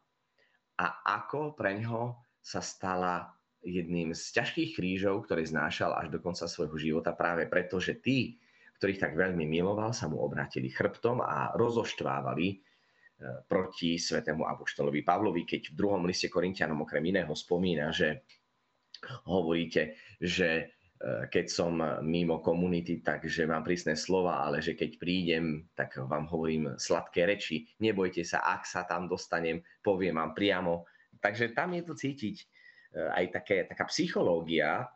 a 0.78 0.86
ako 1.18 1.58
pre 1.58 1.74
ňoho 1.82 2.14
sa 2.38 2.62
stala 2.62 3.34
jedným 3.64 4.14
z 4.14 4.22
ťažkých 4.38 4.70
krížov, 4.76 5.26
ktorý 5.26 5.42
znášal 5.42 5.96
až 5.98 6.12
do 6.14 6.22
konca 6.22 6.46
svojho 6.46 6.76
života 6.78 7.16
práve 7.16 7.48
preto, 7.48 7.80
že 7.82 7.98
tí, 7.98 8.38
ktorých 8.78 9.00
tak 9.00 9.12
veľmi 9.16 9.42
miloval, 9.48 9.90
sa 9.96 10.06
mu 10.06 10.20
obrátili 10.20 10.68
chrbtom 10.68 11.24
a 11.24 11.56
rozoštvávali 11.56 12.46
e, 12.52 12.56
proti 13.48 13.96
svetému 13.96 14.44
apoštolovi 14.44 15.00
Pavlovi, 15.00 15.48
keď 15.48 15.72
v 15.72 15.78
druhom 15.80 16.04
liste 16.04 16.28
Korintianom 16.28 16.84
okrem 16.84 17.02
iného 17.08 17.32
spomína, 17.32 17.88
že 17.88 18.28
hovoríte, 19.24 19.96
že 20.20 20.76
keď 21.04 21.46
som 21.52 21.76
mimo 22.00 22.40
komunity, 22.40 23.04
takže 23.04 23.44
mám 23.44 23.60
prísne 23.60 23.92
slova, 23.92 24.40
ale 24.40 24.64
že 24.64 24.72
keď 24.72 24.90
prídem, 24.96 25.68
tak 25.76 26.00
vám 26.00 26.24
hovorím 26.32 26.80
sladké 26.80 27.28
reči. 27.28 27.68
Nebojte 27.84 28.24
sa, 28.24 28.40
ak 28.40 28.64
sa 28.64 28.88
tam 28.88 29.04
dostanem, 29.04 29.60
poviem 29.84 30.16
vám 30.16 30.32
priamo. 30.32 30.88
Takže 31.20 31.52
tam 31.52 31.76
je 31.76 31.82
to 31.84 31.92
cítiť 31.92 32.36
e, 32.40 32.44
aj 33.20 33.24
také, 33.36 33.56
taká 33.68 33.84
psychológia 33.92 34.88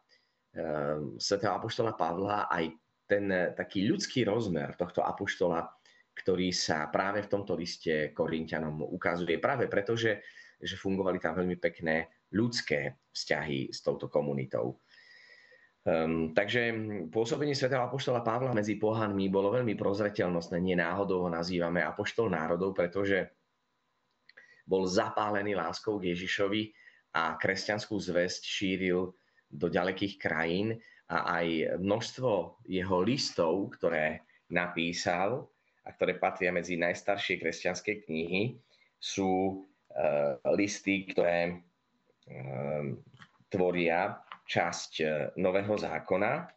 svätého 1.18 1.52
Apoštola 1.54 1.94
Pavla, 1.94 2.48
aj 2.48 2.72
ten 3.08 3.28
taký 3.56 3.88
ľudský 3.88 4.24
rozmer 4.24 4.76
tohto 4.76 5.00
Apoštola, 5.04 5.64
ktorý 6.12 6.50
sa 6.50 6.90
práve 6.90 7.24
v 7.24 7.30
tomto 7.30 7.54
liste 7.56 8.10
Korintianom 8.12 8.84
ukazuje. 8.84 9.38
Práve 9.38 9.70
preto, 9.70 9.94
že, 9.94 10.20
že 10.60 10.76
fungovali 10.76 11.22
tam 11.22 11.38
veľmi 11.38 11.56
pekné 11.56 12.10
ľudské 12.34 13.00
vzťahy 13.14 13.72
s 13.72 13.80
touto 13.80 14.10
komunitou. 14.12 14.76
Um, 15.86 16.34
takže 16.34 16.74
pôsobenie 17.08 17.54
svätého 17.54 17.80
Apoštola 17.86 18.20
Pavla 18.20 18.50
medzi 18.52 18.76
pohanmi 18.76 19.30
bolo 19.30 19.54
veľmi 19.54 19.78
prozreteľnostné. 19.78 20.58
Nie 20.58 20.76
náhodou 20.76 21.24
ho 21.24 21.30
nazývame 21.30 21.80
Apoštol 21.80 22.34
národov, 22.34 22.74
pretože 22.74 23.30
bol 24.68 24.84
zapálený 24.84 25.56
láskou 25.56 25.96
k 25.96 26.12
Ježišovi 26.12 26.74
a 27.16 27.40
kresťanskú 27.40 27.96
zväzť 27.96 28.42
šíril 28.44 29.16
do 29.48 29.66
ďalekých 29.72 30.20
krajín 30.20 30.76
a 31.08 31.40
aj 31.40 31.80
množstvo 31.80 32.60
jeho 32.68 32.98
listov, 33.00 33.72
ktoré 33.80 34.28
napísal, 34.52 35.48
a 35.88 35.96
ktoré 35.96 36.20
patria 36.20 36.52
medzi 36.52 36.76
najstaršie 36.76 37.40
kresťanské 37.40 38.04
knihy, 38.04 38.60
sú 39.00 39.64
uh, 39.64 40.36
listy, 40.52 41.08
ktoré 41.08 41.56
uh, 41.56 42.92
tvoria 43.48 44.20
časť 44.48 44.92
uh, 45.04 45.08
Nového 45.36 45.76
zákona, 45.76 46.48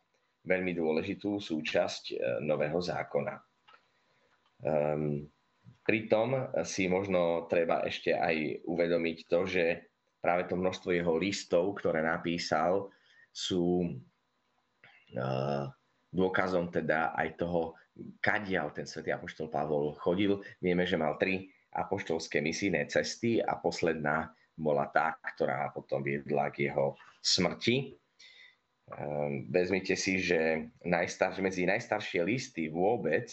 veľmi 0.48 0.72
dôležitú 0.72 1.38
súčasť 1.44 2.04
uh, 2.16 2.18
Nového 2.40 2.80
zákona. 2.80 3.36
Um, 4.64 5.28
pritom 5.84 6.54
si 6.64 6.88
možno 6.88 7.52
treba 7.52 7.84
ešte 7.84 8.16
aj 8.16 8.64
uvedomiť 8.64 9.18
to, 9.28 9.40
že 9.44 9.66
práve 10.22 10.48
to 10.48 10.56
množstvo 10.56 10.96
jeho 10.96 11.14
listov, 11.18 11.76
ktoré 11.82 12.00
napísal, 12.00 12.88
sú 13.34 13.90
uh, 15.18 15.66
dôkazom 16.12 16.70
teda 16.70 17.12
aj 17.18 17.42
toho, 17.42 17.76
kadiaľ 18.24 18.72
ten 18.72 18.88
svätý 18.88 19.12
apoštol 19.12 19.52
Pavol 19.52 19.98
chodil. 20.00 20.40
Vieme, 20.64 20.88
že 20.88 20.96
mal 20.96 21.20
tri 21.20 21.52
apoštolské 21.72 22.44
misijné 22.44 22.88
cesty 22.92 23.40
a 23.40 23.56
posledná 23.56 24.32
bola 24.58 24.88
tá, 24.92 25.18
ktorá 25.36 25.72
potom 25.72 26.04
viedla 26.04 26.52
k 26.52 26.70
jeho 26.70 26.96
smrti. 27.24 27.96
Ehm, 28.92 29.48
vezmite 29.52 29.96
si, 29.96 30.20
že 30.20 30.72
najstar, 30.84 31.36
medzi 31.40 31.64
najstaršie 31.68 32.22
listy 32.26 32.68
vôbec, 32.68 33.32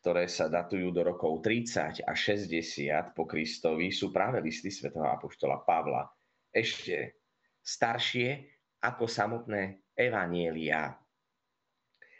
ktoré 0.00 0.28
sa 0.28 0.52
datujú 0.52 0.92
do 0.92 1.02
rokov 1.02 1.40
30 1.40 2.04
a 2.04 2.12
60 2.12 3.16
po 3.16 3.24
Kristovi, 3.24 3.88
sú 3.88 4.12
práve 4.12 4.42
listy 4.44 4.68
svätého 4.68 5.08
Apoštola 5.08 5.64
Pavla. 5.64 6.04
Ešte 6.52 7.24
staršie 7.64 8.44
ako 8.84 9.08
samotné 9.08 9.80
Evanielia 9.96 10.92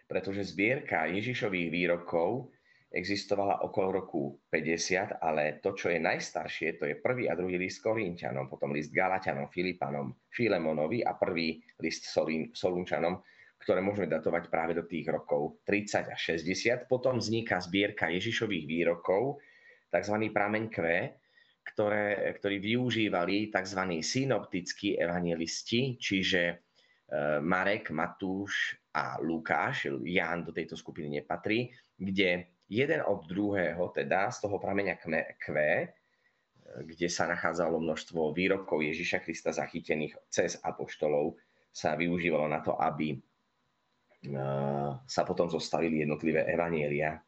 pretože 0.04 0.54
zbierka 0.54 1.10
Ježišových 1.10 1.68
výrokov 1.74 2.53
existovala 2.94 3.66
okolo 3.66 3.88
roku 3.90 4.38
50, 4.46 5.18
ale 5.18 5.58
to, 5.58 5.74
čo 5.74 5.90
je 5.90 5.98
najstaršie, 5.98 6.78
to 6.78 6.86
je 6.86 7.02
prvý 7.02 7.26
a 7.26 7.34
druhý 7.34 7.58
list 7.58 7.82
Korintianom, 7.82 8.46
potom 8.46 8.70
list 8.70 8.94
Galatianom, 8.94 9.50
Filipanom, 9.50 10.14
Filemonovi 10.30 11.02
a 11.02 11.18
prvý 11.18 11.58
list 11.82 12.06
Solunčanom, 12.54 13.18
ktoré 13.58 13.82
môžeme 13.82 14.06
datovať 14.06 14.46
práve 14.46 14.78
do 14.78 14.86
tých 14.86 15.10
rokov 15.10 15.58
30 15.66 16.14
a 16.14 16.16
60. 16.16 16.86
Potom 16.86 17.18
vzniká 17.18 17.58
zbierka 17.58 18.06
Ježišových 18.14 18.64
výrokov, 18.70 19.42
tzv. 19.90 20.30
prameň 20.30 20.64
Q, 20.70 20.76
ktoré, 21.74 22.30
ktorí 22.38 22.62
využívali 22.62 23.50
tzv. 23.50 23.80
synoptickí 24.04 24.94
evangelisti, 25.00 25.98
čiže 25.98 26.42
e, 26.46 26.54
Marek, 27.42 27.90
Matúš, 27.90 28.78
a 28.94 29.18
Lukáš, 29.18 29.90
Ján 30.06 30.46
do 30.46 30.54
tejto 30.54 30.78
skupiny 30.78 31.18
nepatrí, 31.18 31.66
kde 31.98 32.53
jeden 32.68 33.00
od 33.04 33.26
druhého, 33.28 33.92
teda 33.92 34.32
z 34.32 34.38
toho 34.40 34.56
prameňa 34.56 34.96
Q, 34.98 35.46
kde 36.82 37.08
sa 37.12 37.28
nachádzalo 37.30 37.78
množstvo 37.78 38.34
výrobkov 38.34 38.82
Ježiša 38.82 39.22
Krista 39.22 39.54
zachytených 39.54 40.16
cez 40.32 40.58
apoštolov, 40.64 41.38
sa 41.74 41.98
využívalo 41.98 42.46
na 42.46 42.62
to, 42.62 42.78
aby 42.78 43.14
e, 43.14 43.18
sa 45.06 45.22
potom 45.26 45.50
zostavili 45.50 46.06
jednotlivé 46.06 46.46
evanielia. 46.46 47.18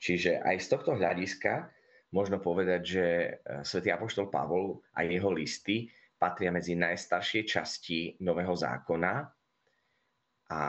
Čiže 0.00 0.40
aj 0.40 0.56
z 0.64 0.66
tohto 0.72 0.96
hľadiska 0.96 1.68
možno 2.16 2.40
povedať, 2.40 2.80
že 2.80 3.04
e, 3.04 3.30
svätý 3.64 3.92
apoštol 3.92 4.32
Pavol 4.32 4.80
a 4.96 5.04
jeho 5.04 5.28
listy 5.32 5.88
patria 6.16 6.48
medzi 6.50 6.74
najstaršie 6.74 7.44
časti 7.44 8.16
Nového 8.24 8.56
zákona 8.56 9.14
a 10.48 10.60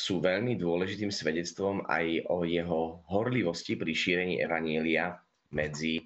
sú 0.00 0.24
veľmi 0.24 0.56
dôležitým 0.56 1.12
svedectvom 1.12 1.84
aj 1.84 2.24
o 2.32 2.48
jeho 2.48 3.04
horlivosti 3.12 3.76
pri 3.76 3.92
šírení 3.92 4.40
Evanielia 4.40 5.20
medzi, 5.52 6.00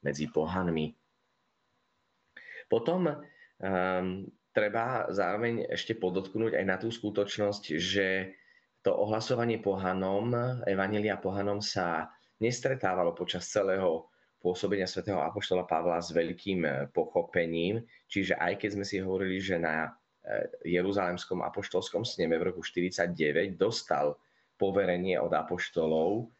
medzi 0.00 0.32
pohanmi. 0.32 0.96
Potom 2.72 3.12
um, 3.12 4.06
treba 4.56 5.12
zároveň 5.12 5.68
ešte 5.68 5.92
podotknúť 6.00 6.56
aj 6.56 6.64
na 6.64 6.76
tú 6.80 6.88
skutočnosť, 6.88 7.76
že 7.76 8.32
to 8.80 8.96
ohlasovanie 8.96 9.60
pohanom, 9.60 10.32
Evanielia 10.64 11.20
pohanom 11.20 11.60
sa 11.60 12.08
nestretávalo 12.40 13.12
počas 13.12 13.44
celého 13.48 14.08
pôsobenia 14.44 14.84
svätého 14.84 15.20
Apoštola 15.24 15.64
Pavla 15.64 16.04
s 16.04 16.12
veľkým 16.12 16.92
pochopením. 16.92 17.80
Čiže 18.12 18.36
aj 18.36 18.60
keď 18.60 18.70
sme 18.76 18.84
si 18.84 19.00
hovorili, 19.00 19.40
že 19.40 19.56
na 19.56 19.88
Jeruzalemskom 20.64 21.44
apoštolskom 21.44 22.02
sneme 22.02 22.40
v 22.40 22.48
roku 22.48 22.64
49 22.64 23.60
dostal 23.60 24.16
poverenie 24.56 25.20
od 25.20 25.28
apoštolov 25.28 26.32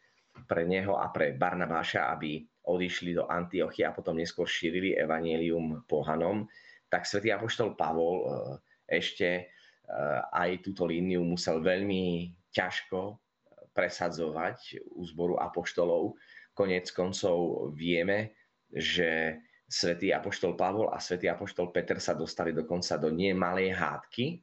pre 0.49 0.65
neho 0.65 0.97
a 0.97 1.13
pre 1.13 1.37
Barnabáša, 1.37 2.11
aby 2.17 2.43
odišli 2.65 3.13
do 3.13 3.29
Antiochy 3.29 3.85
a 3.85 3.93
potom 3.93 4.17
neskôr 4.17 4.49
šírili 4.49 4.97
evanielium 4.97 5.85
pohanom, 5.85 6.49
tak 6.89 7.05
svätý 7.05 7.31
apoštol 7.31 7.77
Pavol 7.77 8.17
eh, 8.25 8.29
ešte 8.99 9.29
eh, 9.45 10.21
aj 10.33 10.65
túto 10.65 10.89
líniu 10.89 11.21
musel 11.23 11.61
veľmi 11.61 12.33
ťažko 12.55 13.21
presadzovať 13.75 14.87
u 14.95 15.03
zboru 15.03 15.37
apoštolov. 15.43 16.15
Konec 16.55 16.87
koncov 16.95 17.69
vieme, 17.75 18.39
že 18.71 19.43
svätý 19.75 20.15
Apoštol 20.15 20.55
Pavol 20.55 20.87
a 20.95 21.03
svätý 21.03 21.27
Apoštol 21.27 21.75
Peter 21.75 21.99
sa 21.99 22.15
dostali 22.15 22.55
dokonca 22.55 22.95
do 22.95 23.11
nemalej 23.11 23.75
hádky 23.75 24.39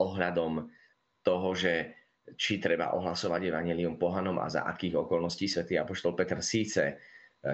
ohľadom 0.00 0.64
toho, 1.20 1.48
že 1.52 1.92
či 2.40 2.56
treba 2.56 2.96
ohlasovať 2.96 3.52
evanelium 3.52 4.00
pohanom 4.00 4.40
a 4.40 4.48
za 4.48 4.64
akých 4.64 5.04
okolností 5.04 5.44
svätý 5.44 5.76
Apoštol 5.76 6.16
Peter 6.16 6.40
síce 6.40 6.82
e, 6.88 6.94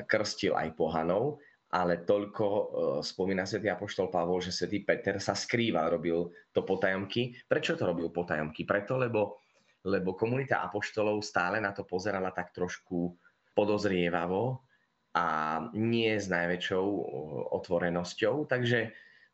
krstil 0.07 0.55
aj 0.55 0.79
pohanov, 0.79 1.43
ale 1.75 2.07
toľko 2.07 2.47
e, 2.47 2.65
spomína 3.03 3.45
svätý 3.51 3.69
Apoštol 3.69 4.07
Pavol, 4.07 4.39
že 4.39 4.55
svätý 4.55 4.87
Peter 4.87 5.19
sa 5.19 5.35
skrýval, 5.35 5.99
robil 5.99 6.31
to 6.55 6.63
potajomky. 6.63 7.35
Prečo 7.45 7.75
to 7.75 7.85
robil 7.85 8.15
potajomky? 8.15 8.63
Preto, 8.63 8.97
lebo, 8.97 9.43
lebo 9.85 10.15
komunita 10.15 10.63
apoštolov 10.65 11.21
stále 11.21 11.59
na 11.59 11.75
to 11.75 11.83
pozerala 11.83 12.31
tak 12.33 12.55
trošku 12.55 13.13
podozrievavo, 13.53 14.72
a 15.13 15.27
nie 15.77 16.17
s 16.17 16.33
najväčšou 16.33 16.87
otvorenosťou. 17.53 18.49
Takže, 18.49 18.81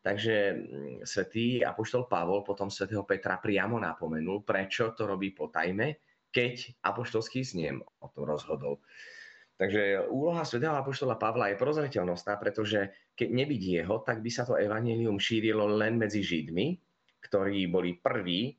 takže 0.03 0.35
mm, 0.53 1.07
svätý 1.07 1.63
Apoštol 1.63 2.11
Pavol 2.11 2.43
potom 2.43 2.67
svätého 2.67 3.07
Petra 3.07 3.39
priamo 3.39 3.79
napomenul, 3.79 4.43
prečo 4.43 4.91
to 4.91 5.07
robí 5.07 5.31
po 5.31 5.47
tajme, 5.47 6.03
keď 6.29 6.83
apoštolský 6.83 7.41
snem 7.41 7.79
o 7.79 8.07
tom 8.11 8.27
rozhodol. 8.27 8.83
Takže 9.59 10.07
úloha 10.07 10.47
svätého 10.47 10.71
Apoštola 10.71 11.19
Pavla 11.19 11.51
je 11.51 11.59
prozreteľnostná, 11.59 12.39
pretože 12.39 13.11
keď 13.11 13.27
nebyť 13.43 13.61
jeho, 13.83 13.99
tak 14.07 14.23
by 14.23 14.31
sa 14.31 14.47
to 14.47 14.55
evanelium 14.55 15.19
šírilo 15.19 15.67
len 15.67 15.99
medzi 15.99 16.23
Židmi, 16.23 16.79
ktorí 17.19 17.67
boli 17.67 17.99
prví, 17.99 18.55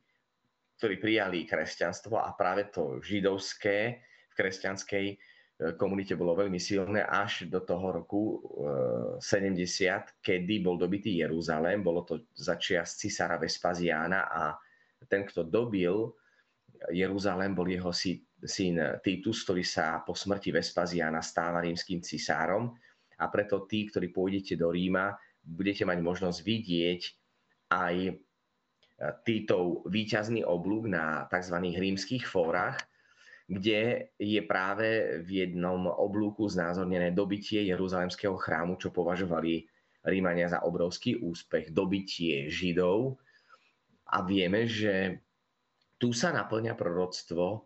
ktorí 0.76 1.00
prijali 1.00 1.48
kresťanstvo 1.48 2.20
a 2.20 2.36
práve 2.36 2.68
to 2.68 3.00
židovské 3.00 4.00
v 4.28 4.32
kresťanskej 4.36 5.06
komunite 5.76 6.16
bolo 6.16 6.32
veľmi 6.32 6.56
silné 6.56 7.04
až 7.04 7.44
do 7.52 7.60
toho 7.60 8.00
roku 8.00 8.40
70, 9.20 9.20
eh, 9.20 10.00
kedy 10.24 10.64
bol 10.64 10.80
dobitý 10.80 11.20
Jeruzalém. 11.20 11.84
Bolo 11.84 12.08
to 12.08 12.32
začias 12.32 12.96
cisára 12.96 13.36
Vespaziána 13.36 14.32
a 14.32 14.56
ten, 15.04 15.28
kto 15.28 15.44
dobil 15.44 16.12
Jeruzalém, 16.88 17.52
bol 17.52 17.68
jeho 17.68 17.92
syn 18.40 18.76
Titus, 19.04 19.44
ktorý 19.44 19.60
sa 19.60 20.00
po 20.00 20.16
smrti 20.16 20.48
Vespaziána 20.48 21.20
stáva 21.20 21.60
rímským 21.60 22.00
cisárom. 22.00 22.72
A 23.20 23.28
preto 23.28 23.68
tí, 23.68 23.84
ktorí 23.84 24.08
pôjdete 24.08 24.56
do 24.56 24.72
Ríma, 24.72 25.12
budete 25.44 25.84
mať 25.84 26.00
možnosť 26.00 26.38
vidieť 26.40 27.00
aj 27.68 27.94
e, 28.08 28.12
Títov 29.28 29.84
výťazný 29.92 30.40
oblúk 30.40 30.88
na 30.88 31.28
tzv. 31.28 31.56
rímskych 31.60 32.24
fórach, 32.24 32.80
kde 33.50 34.14
je 34.14 34.40
práve 34.46 35.18
v 35.26 35.42
jednom 35.42 35.90
oblúku 35.90 36.46
znázornené 36.46 37.10
dobitie 37.10 37.66
Jeruzalemského 37.66 38.38
chrámu, 38.38 38.78
čo 38.78 38.94
považovali 38.94 39.66
Rímania 40.06 40.46
za 40.46 40.62
obrovský 40.62 41.18
úspech, 41.18 41.74
dobitie 41.74 42.46
Židov. 42.46 43.18
A 44.14 44.22
vieme, 44.22 44.70
že 44.70 45.18
tu 45.98 46.14
sa 46.14 46.30
naplňa 46.30 46.78
proroctvo 46.78 47.44
e, 47.50 47.58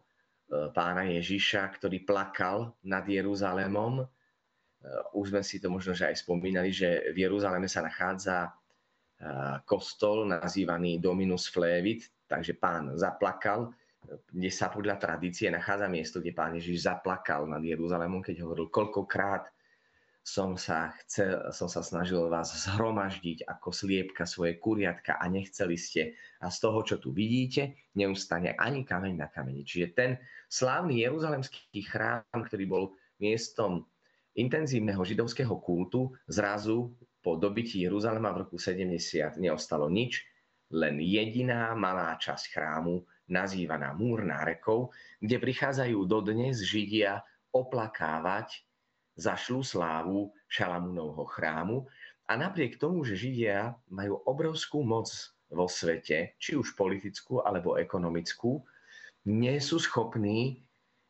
pána 0.73 1.05
Ježiša, 1.05 1.77
ktorý 1.77 2.01
plakal 2.09 2.73
nad 2.81 3.05
Jeruzalemom. 3.05 4.03
E, 4.03 4.05
už 5.21 5.37
sme 5.37 5.45
si 5.45 5.61
to 5.61 5.69
možno 5.69 5.93
že 5.93 6.09
aj 6.09 6.25
spomínali, 6.25 6.73
že 6.73 7.13
v 7.13 7.29
Jeruzaleme 7.29 7.69
sa 7.69 7.85
nachádza 7.85 8.49
e, 8.49 8.51
kostol 9.69 10.25
nazývaný 10.25 10.97
Dominus 10.97 11.53
Flevit, 11.53 12.09
takže 12.25 12.57
pán 12.57 12.97
zaplakal 12.97 13.69
kde 14.09 14.51
sa 14.53 14.69
podľa 14.69 15.01
tradície 15.01 15.49
nachádza 15.49 15.89
miesto, 15.89 16.21
kde 16.21 16.37
pán 16.37 16.55
Ježiš 16.57 16.85
zaplakal 16.87 17.49
nad 17.49 17.63
Jeruzalémom, 17.65 18.21
keď 18.21 18.45
hovoril, 18.45 18.69
koľkokrát 18.69 19.49
som 20.25 20.57
sa, 20.57 20.97
chcel, 21.05 21.53
som 21.53 21.69
sa 21.69 21.85
snažil 21.85 22.33
vás 22.33 22.49
zhromaždiť 22.57 23.45
ako 23.45 23.69
sliepka 23.77 24.25
svoje 24.25 24.57
kuriatka 24.57 25.21
a 25.21 25.29
nechceli 25.29 25.77
ste. 25.77 26.17
A 26.41 26.49
z 26.49 26.59
toho, 26.65 26.81
čo 26.81 26.97
tu 26.97 27.13
vidíte, 27.13 27.77
neustane 27.93 28.57
ani 28.57 28.89
kameň 28.89 29.15
na 29.21 29.29
kameni. 29.29 29.69
Čiže 29.69 29.87
ten 29.93 30.11
slávny 30.49 31.05
jeruzalemský 31.05 31.85
chrám, 31.85 32.25
ktorý 32.33 32.65
bol 32.65 32.85
miestom 33.21 33.85
intenzívneho 34.33 35.05
židovského 35.05 35.61
kultu, 35.61 36.17
zrazu 36.25 36.97
po 37.21 37.37
dobití 37.37 37.85
Jeruzalema 37.85 38.33
v 38.33 38.49
roku 38.49 38.57
70 38.57 38.97
neostalo 39.37 39.93
nič, 39.93 40.25
len 40.73 40.99
jediná 41.05 41.77
malá 41.77 42.17
časť 42.17 42.57
chrámu, 42.57 43.05
nazývaná 43.29 43.97
Múr 43.97 44.25
nárekov, 44.25 44.93
kde 45.21 45.37
prichádzajú 45.41 45.99
dodnes 46.05 46.61
Židia 46.61 47.25
oplakávať 47.55 48.65
zašlú 49.15 49.63
slávu 49.63 50.35
Šalamúnovho 50.51 51.25
chrámu. 51.31 51.87
A 52.27 52.41
napriek 52.41 52.81
tomu, 52.81 53.05
že 53.05 53.17
Židia 53.17 53.77
majú 53.93 54.21
obrovskú 54.25 54.83
moc 54.83 55.09
vo 55.53 55.69
svete, 55.71 56.35
či 56.41 56.57
už 56.57 56.75
politickú 56.75 57.45
alebo 57.45 57.77
ekonomickú, 57.79 58.65
nie 59.29 59.57
sú 59.61 59.81
schopní 59.81 60.65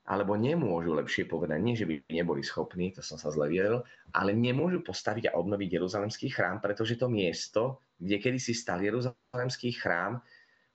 alebo 0.04 0.37
nemôžu, 0.37 0.92
lepšie 0.92 1.25
povedať, 1.25 1.59
nie 1.64 1.73
že 1.73 1.88
by 1.88 2.04
neboli 2.12 2.44
schopní, 2.44 2.92
to 2.92 3.00
som 3.00 3.16
sa 3.16 3.33
zle 3.33 3.49
viedel, 3.49 3.80
ale 4.12 4.37
nemôžu 4.37 4.85
postaviť 4.85 5.33
a 5.33 5.37
obnoviť 5.40 5.80
Jeruzalemský 5.80 6.28
chrám, 6.28 6.61
pretože 6.61 7.00
to 7.00 7.09
miesto, 7.09 7.80
kde 7.97 8.21
kedysi 8.21 8.52
stal 8.52 8.85
Jeruzalemský 8.85 9.73
chrám, 9.80 10.21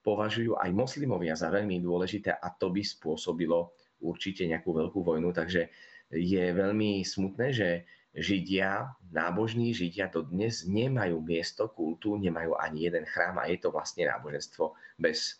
považujú 0.10 0.58
aj 0.58 0.74
moslimovia 0.74 1.38
za 1.38 1.54
veľmi 1.54 1.78
dôležité 1.86 2.34
a 2.34 2.50
to 2.58 2.74
by 2.74 2.82
spôsobilo 2.82 3.78
určite 4.02 4.50
nejakú 4.50 4.74
veľkú 4.74 5.06
vojnu. 5.06 5.30
Takže 5.30 5.70
je 6.10 6.46
veľmi 6.50 7.06
smutné, 7.06 7.54
že 7.54 7.70
Židia, 8.10 8.90
nábožní 9.14 9.70
Židia 9.70 10.10
to 10.10 10.26
dnes 10.26 10.66
nemajú 10.66 11.22
miesto 11.22 11.70
kultu, 11.70 12.18
nemajú 12.18 12.58
ani 12.58 12.90
jeden 12.90 13.06
chrám 13.06 13.38
a 13.38 13.46
je 13.46 13.62
to 13.62 13.70
vlastne 13.70 14.10
náboženstvo 14.10 14.74
bez, 14.98 15.38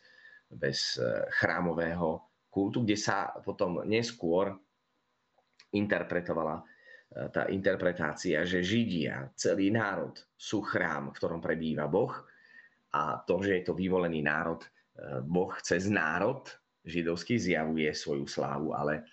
bez 0.54 1.02
e, 1.02 1.26
chrámového 1.34 2.22
kultu, 2.54 2.86
kde 2.86 2.94
sa 2.94 3.34
potom 3.42 3.82
neskôr 3.90 4.54
interpretovala 5.74 6.62
e, 6.62 6.64
tá 7.34 7.50
interpretácia, 7.50 8.46
že 8.46 8.62
Židia, 8.62 9.34
celý 9.34 9.74
národ 9.74 10.14
sú 10.38 10.62
chrám, 10.62 11.10
v 11.10 11.18
ktorom 11.18 11.42
prebýva 11.42 11.90
Boh 11.90 12.14
a 12.94 13.22
to, 13.24 13.42
že 13.46 13.62
je 13.62 13.64
to 13.70 13.74
vyvolený 13.78 14.26
národ, 14.26 14.62
e, 14.64 14.68
Boh 15.22 15.54
cez 15.62 15.86
národ 15.90 16.46
židovský 16.86 17.38
zjavuje 17.38 17.92
svoju 17.94 18.26
slávu, 18.26 18.74
ale 18.74 18.94
e, 18.98 19.04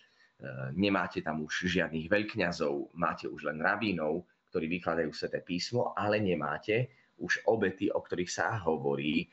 nemáte 0.76 1.21
tam 1.21 1.45
už 1.45 1.68
žiadnych 1.68 2.09
veľkňazov, 2.09 2.97
máte 2.97 3.28
už 3.28 3.52
len 3.52 3.60
rabínov, 3.60 4.25
ktorí 4.49 4.67
vykladajú 4.80 5.10
sveté 5.12 5.45
písmo, 5.45 5.93
ale 5.93 6.23
nemáte 6.23 6.89
už 7.21 7.45
obety, 7.49 7.93
o 7.93 8.00
ktorých 8.00 8.32
sa 8.32 8.56
hovorí 8.65 9.25
e, 9.25 9.26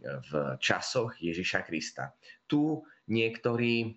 v 0.00 0.56
časoch 0.56 1.20
Ježiša 1.20 1.60
Krista. 1.68 2.16
Tu 2.48 2.80
niektorí 3.12 3.92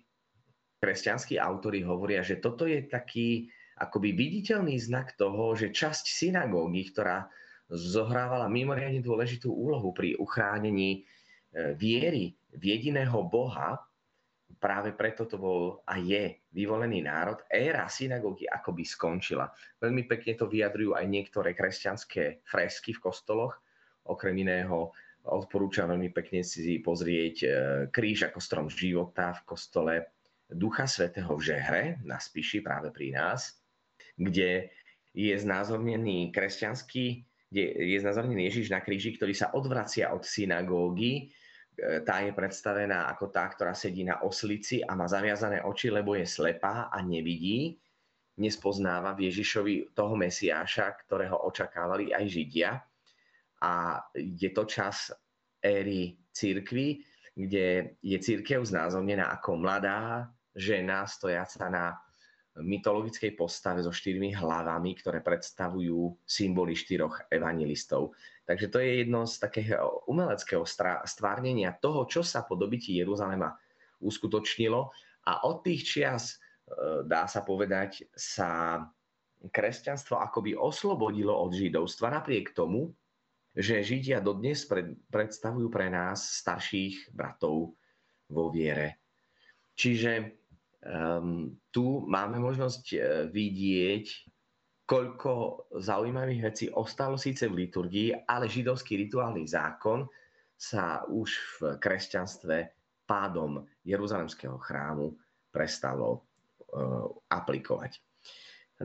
kresťanskí 0.78 1.40
autory 1.40 1.82
hovoria, 1.82 2.22
že 2.22 2.38
toto 2.38 2.68
je 2.68 2.86
taký 2.86 3.50
akoby 3.78 4.14
viditeľný 4.14 4.78
znak 4.78 5.14
toho, 5.14 5.54
že 5.54 5.74
časť 5.74 6.04
synagógy, 6.06 6.90
ktorá 6.90 7.30
zohrávala 7.68 8.48
mimoriadne 8.48 9.04
dôležitú 9.04 9.52
úlohu 9.52 9.92
pri 9.92 10.16
uchránení 10.16 11.04
e, 11.04 11.76
viery 11.76 12.32
v 12.56 12.62
jediného 12.64 13.28
Boha. 13.28 13.76
Práve 14.58 14.96
preto 14.96 15.28
to 15.28 15.36
bol 15.36 15.84
a 15.84 16.00
je 16.00 16.40
vyvolený 16.56 17.04
národ. 17.04 17.44
Éra 17.52 17.86
synagógy 17.86 18.48
akoby 18.48 18.82
skončila. 18.82 19.52
Veľmi 19.78 20.08
pekne 20.08 20.34
to 20.34 20.48
vyjadrujú 20.48 20.96
aj 20.96 21.04
niektoré 21.04 21.52
kresťanské 21.52 22.42
fresky 22.48 22.96
v 22.96 23.04
kostoloch. 23.04 23.60
Okrem 24.08 24.34
iného 24.40 24.96
odporúčam 25.28 25.92
veľmi 25.92 26.08
pekne 26.08 26.40
si 26.40 26.80
pozrieť 26.80 27.36
e, 27.44 27.48
kríž 27.92 28.32
ako 28.32 28.40
strom 28.40 28.66
života 28.72 29.36
v 29.36 29.40
kostole 29.44 29.94
Ducha 30.48 30.88
Svetého 30.88 31.28
v 31.36 31.44
Žehre 31.44 31.82
na 32.08 32.16
Spiši 32.16 32.64
práve 32.64 32.88
pri 32.88 33.12
nás, 33.12 33.60
kde 34.16 34.72
je 35.12 35.34
znázornený 35.36 36.32
kresťanský 36.32 37.27
kde 37.48 37.64
je 37.96 37.98
znázornený 38.04 38.52
Ježiš 38.52 38.68
na 38.68 38.84
kríži, 38.84 39.16
ktorý 39.16 39.32
sa 39.32 39.56
odvracia 39.56 40.12
od 40.12 40.22
synagógy. 40.24 41.24
E, 41.24 42.04
tá 42.04 42.20
je 42.20 42.32
predstavená 42.36 43.08
ako 43.08 43.32
tá, 43.32 43.48
ktorá 43.48 43.72
sedí 43.72 44.04
na 44.04 44.20
oslici 44.20 44.84
a 44.84 44.92
má 44.92 45.08
zaviazané 45.08 45.64
oči, 45.64 45.88
lebo 45.88 46.12
je 46.12 46.28
slepá 46.28 46.92
a 46.92 47.00
nevidí. 47.00 47.80
Nespoznáva 48.38 49.16
v 49.16 49.32
Ježišovi 49.32 49.96
toho 49.96 50.14
Mesiáša, 50.14 50.94
ktorého 51.08 51.42
očakávali 51.48 52.14
aj 52.14 52.24
Židia. 52.28 52.70
A 53.64 53.98
je 54.14 54.50
to 54.54 54.62
čas 54.68 55.10
éry 55.58 56.14
církvy, 56.30 57.02
kde 57.34 57.98
je 57.98 58.18
církev 58.22 58.62
znázornená 58.62 59.34
ako 59.34 59.58
mladá 59.58 60.30
žena 60.54 61.06
stojaca 61.06 61.66
na 61.66 61.98
mytologickej 62.62 63.38
postave 63.38 63.82
so 63.82 63.94
štyrmi 63.94 64.34
hlavami, 64.34 64.98
ktoré 64.98 65.22
predstavujú 65.22 66.18
symboly 66.26 66.74
štyroch 66.74 67.30
evangelistov. 67.30 68.14
Takže 68.44 68.66
to 68.72 68.78
je 68.82 68.90
jedno 69.04 69.28
z 69.28 69.34
takého 69.38 70.04
umeleckého 70.08 70.64
stvárnenia 71.04 71.76
toho, 71.78 72.08
čo 72.10 72.26
sa 72.26 72.42
po 72.44 72.58
dobití 72.58 72.96
Jeruzalema 72.98 73.52
uskutočnilo 74.02 74.90
a 75.26 75.32
od 75.44 75.66
tých 75.66 75.82
čias, 75.84 76.24
e, 76.32 77.04
dá 77.04 77.28
sa 77.28 77.44
povedať, 77.44 78.08
sa 78.14 78.80
kresťanstvo 79.38 80.18
akoby 80.18 80.58
oslobodilo 80.58 81.30
od 81.30 81.54
židovstva 81.54 82.10
napriek 82.10 82.54
tomu, 82.56 82.90
že 83.54 83.82
Židia 83.82 84.22
dodnes 84.22 84.66
predstavujú 85.10 85.66
pre 85.66 85.90
nás 85.90 86.42
starších 86.42 87.10
bratov 87.10 87.74
vo 88.30 88.44
viere. 88.54 89.02
Čiže 89.74 90.37
Um, 90.88 91.60
tu 91.68 92.00
máme 92.08 92.40
možnosť 92.40 92.84
uh, 92.96 93.00
vidieť, 93.28 94.06
koľko 94.88 95.32
zaujímavých 95.76 96.42
vecí 96.48 96.64
ostalo 96.72 97.20
síce 97.20 97.44
v 97.44 97.68
liturgii, 97.68 98.24
ale 98.24 98.48
židovský 98.48 98.96
rituálny 98.96 99.44
zákon 99.44 100.08
sa 100.56 101.04
už 101.12 101.28
v 101.60 101.76
kresťanstve 101.76 102.56
pádom 103.04 103.68
Jeruzalemského 103.84 104.56
chrámu 104.56 105.12
prestalo 105.52 106.24
uh, 106.72 107.04
aplikovať. 107.28 108.00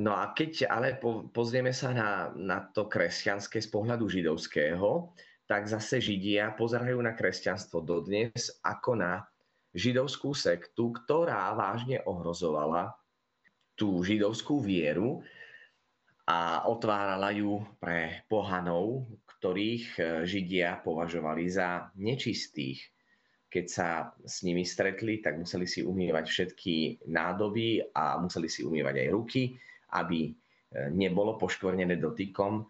No 0.03 0.17
a 0.17 0.35
keď 0.35 0.67
ale 0.67 0.99
po, 0.99 1.31
pozrieme 1.31 1.71
sa 1.71 1.95
na, 1.95 2.11
na 2.35 2.67
to 2.67 2.91
kresťanské 2.91 3.63
z 3.63 3.69
pohľadu 3.71 4.09
židovského, 4.11 5.13
tak 5.47 5.69
zase 5.69 6.03
Židia 6.03 6.51
pozerajú 6.57 6.99
na 6.99 7.13
kresťanstvo 7.15 7.79
dodnes 7.79 8.59
ako 8.65 8.97
na 8.97 9.23
židovskú 9.73 10.37
sektu, 10.37 10.93
ktorá 10.93 11.49
vážne 11.57 11.99
ohrozovala 12.05 12.93
tú 13.73 14.05
židovskú 14.05 14.61
vieru 14.61 15.25
a 16.29 16.69
otvárala 16.69 17.33
ju 17.35 17.59
pre 17.81 18.23
pohanov, 18.31 19.09
ktorých 19.27 19.85
e, 19.97 20.01
Židia 20.23 20.79
považovali 20.79 21.51
za 21.51 21.91
nečistých. 21.99 22.79
Keď 23.51 23.65
sa 23.67 24.15
s 24.23 24.41
nimi 24.47 24.63
stretli, 24.63 25.19
tak 25.19 25.35
museli 25.35 25.67
si 25.67 25.83
umývať 25.83 26.25
všetky 26.31 27.05
nádoby 27.11 27.91
a 27.91 28.17
museli 28.23 28.47
si 28.47 28.63
umývať 28.63 29.03
aj 29.03 29.07
ruky, 29.11 29.51
aby 29.99 30.31
e, 30.31 30.31
nebolo 30.95 31.35
poškvrnené 31.35 31.99
dotykom 31.99 32.61
e, 32.61 32.63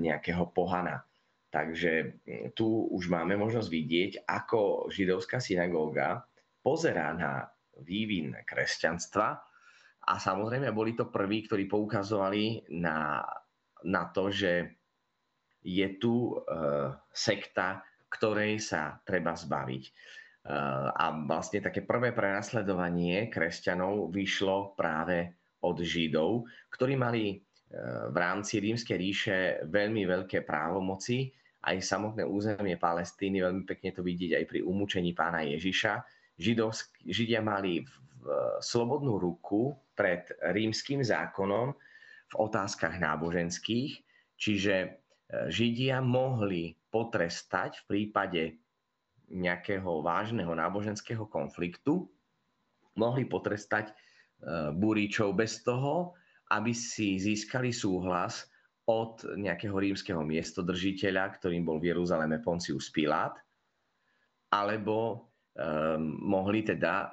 nejakého 0.00 0.48
pohana. 0.54 1.04
Takže 1.52 2.24
mm, 2.24 2.56
tu 2.56 2.88
už 2.88 3.12
máme 3.12 3.36
možnosť 3.36 3.68
vidieť, 3.68 4.12
ako 4.24 4.88
židovská 4.88 5.36
synagóga 5.36 6.24
pozerá 6.64 7.12
na 7.12 7.44
vývin 7.84 8.32
kresťanstva 8.48 9.28
a 10.02 10.12
samozrejme 10.18 10.72
boli 10.72 10.96
to 10.96 11.12
prví, 11.12 11.44
ktorí 11.46 11.68
poukazovali 11.68 12.72
na, 12.74 13.22
na 13.86 14.02
to, 14.10 14.32
že 14.32 14.80
je 15.62 15.88
tu 16.02 16.34
sekta, 17.14 17.86
ktorej 18.10 18.58
sa 18.58 18.98
treba 19.06 19.38
zbaviť. 19.38 19.84
A 20.98 21.04
vlastne 21.22 21.62
také 21.62 21.86
prvé 21.86 22.10
prenasledovanie 22.10 23.30
kresťanov 23.30 24.10
vyšlo 24.10 24.74
práve 24.74 25.38
od 25.62 25.78
Židov, 25.78 26.50
ktorí 26.74 26.98
mali 26.98 27.38
v 28.10 28.16
rámci 28.18 28.58
Rímskej 28.58 28.96
ríše 28.98 29.36
veľmi 29.70 30.02
veľké 30.02 30.42
právomoci, 30.42 31.30
aj 31.62 31.78
samotné 31.78 32.26
územie 32.26 32.74
Palestíny, 32.74 33.38
veľmi 33.38 33.62
pekne 33.62 33.94
to 33.94 34.02
vidieť 34.02 34.42
aj 34.42 34.44
pri 34.50 34.60
umúčení 34.66 35.14
pána 35.14 35.46
Ježiša. 35.46 36.02
Židovsk, 36.34 37.06
Židia 37.06 37.38
mali 37.38 37.86
v, 37.86 37.86
v, 37.86 38.24
slobodnú 38.58 39.22
ruku 39.22 39.78
pred 39.94 40.26
rímským 40.42 41.06
zákonom 41.06 41.70
v 42.32 42.34
otázkach 42.34 42.98
náboženských, 42.98 44.02
čiže 44.34 44.74
e, 44.82 44.88
Židia 45.52 46.02
mohli 46.02 46.74
potrestať 46.90 47.84
v 47.84 47.84
prípade 47.86 48.58
nejakého 49.30 50.02
vážneho 50.02 50.50
náboženského 50.50 51.30
konfliktu, 51.30 52.10
mohli 52.98 53.22
potrestať 53.22 53.92
e, 53.92 53.94
búričov 54.74 55.38
bez 55.38 55.62
toho, 55.62 56.18
aby 56.50 56.74
si 56.74 57.22
získali 57.22 57.70
súhlas 57.70 58.50
od 58.92 59.24
nejakého 59.40 59.72
rímskeho 59.72 60.20
miestodržiteľa, 60.20 61.40
ktorým 61.40 61.64
bol 61.64 61.80
v 61.80 61.96
Jeruzaleme 61.96 62.44
Poncius 62.44 62.92
Pilát, 62.92 63.32
alebo 64.52 65.32
um, 65.56 66.20
mohli 66.28 66.60
teda 66.60 66.94
um, 67.08 67.10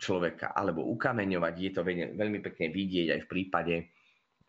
človeka 0.00 0.56
alebo 0.56 0.88
ukameňovať. 0.88 1.54
Je 1.60 1.70
to 1.76 1.84
veľmi 1.84 2.40
pekne 2.40 2.72
vidieť 2.72 3.08
aj 3.12 3.20
v 3.24 3.30
prípade 3.30 3.76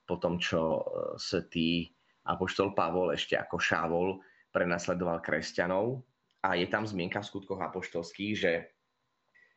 po 0.07 0.15
tom, 0.19 0.39
čo 0.39 0.79
uh, 0.79 1.43
tý 1.51 1.91
apoštol 2.23 2.71
Pavol 2.71 3.11
ešte 3.11 3.35
ako 3.35 3.59
Šávol 3.59 4.23
prenasledoval 4.55 5.19
kresťanov. 5.19 5.99
A 6.43 6.55
je 6.55 6.67
tam 6.67 6.87
zmienka 6.87 7.23
v 7.23 7.29
skutkoch 7.29 7.59
apoštolských, 7.59 8.33
že 8.35 8.51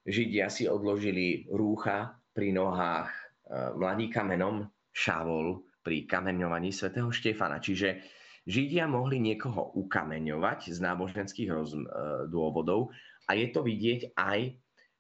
Židia 0.07 0.47
si 0.47 0.71
odložili 0.71 1.51
rúcha 1.51 2.15
pri 2.35 2.51
nohách 2.55 3.11
uh, 3.11 3.75
mladíka 3.79 4.27
menom 4.27 4.67
Šávol, 4.91 5.63
pri 5.87 6.03
kameňovaní 6.03 6.75
svätého 6.75 7.07
Štefana. 7.15 7.63
Čiže 7.63 8.03
Židia 8.43 8.91
mohli 8.91 9.23
niekoho 9.23 9.79
ukameňovať 9.79 10.75
z 10.75 10.79
náboženských 10.83 11.51
roz, 11.55 11.79
e, 11.79 11.83
dôvodov 12.27 12.91
a 13.31 13.39
je 13.39 13.47
to 13.55 13.63
vidieť 13.63 14.19
aj 14.19 14.51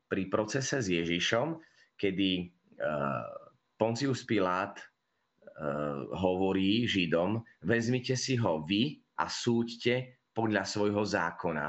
pri 0.06 0.22
procese 0.30 0.78
s 0.78 0.86
Ježišom, 0.86 1.58
kedy 1.98 2.30
e, 2.38 2.44
Poncius 3.74 4.22
Pilát 4.22 4.78
e, 4.78 4.84
hovorí 6.14 6.86
Židom, 6.86 7.42
vezmite 7.66 8.14
si 8.14 8.38
ho 8.38 8.62
vy 8.62 9.02
a 9.18 9.26
súďte 9.26 10.22
podľa 10.30 10.62
svojho 10.62 11.02
zákona. 11.02 11.66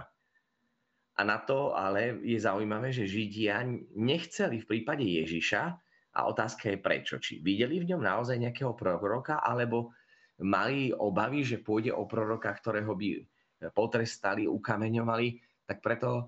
A 1.17 1.21
na 1.25 1.41
to 1.41 1.73
ale 1.73 2.21
je 2.21 2.37
zaujímavé, 2.37 2.93
že 2.93 3.09
Židia 3.09 3.65
nechceli 3.97 4.61
v 4.61 4.69
prípade 4.69 5.01
Ježiša, 5.01 5.86
a 6.17 6.25
otázka 6.25 6.73
je 6.73 6.81
prečo. 6.81 7.15
Či 7.21 7.45
videli 7.45 7.77
v 7.77 7.93
ňom 7.93 8.01
naozaj 8.01 8.41
nejakého 8.41 8.73
proroka, 8.73 9.37
alebo 9.37 9.93
mali 10.41 10.89
obavy, 10.89 11.45
že 11.45 11.61
pôjde 11.61 11.93
o 11.93 12.09
proroka, 12.09 12.49
ktorého 12.49 12.97
by 12.97 13.21
potrestali, 13.69 14.49
ukameňovali. 14.49 15.27
Tak 15.69 15.77
preto, 15.81 16.09
e, 16.17 16.23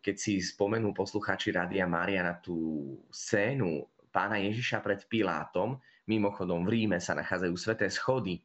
keď 0.00 0.16
si 0.16 0.40
spomenú 0.40 0.96
poslucháči 0.96 1.52
Rádia 1.52 1.84
Mária 1.84 2.24
na 2.24 2.40
tú 2.40 2.96
scénu 3.12 3.84
pána 4.08 4.40
Ježiša 4.40 4.80
pred 4.80 5.04
Pilátom, 5.04 5.76
mimochodom 6.08 6.64
v 6.64 6.72
Ríme 6.72 6.98
sa 7.00 7.12
nachádzajú 7.12 7.54
sveté 7.56 7.92
schody, 7.92 8.40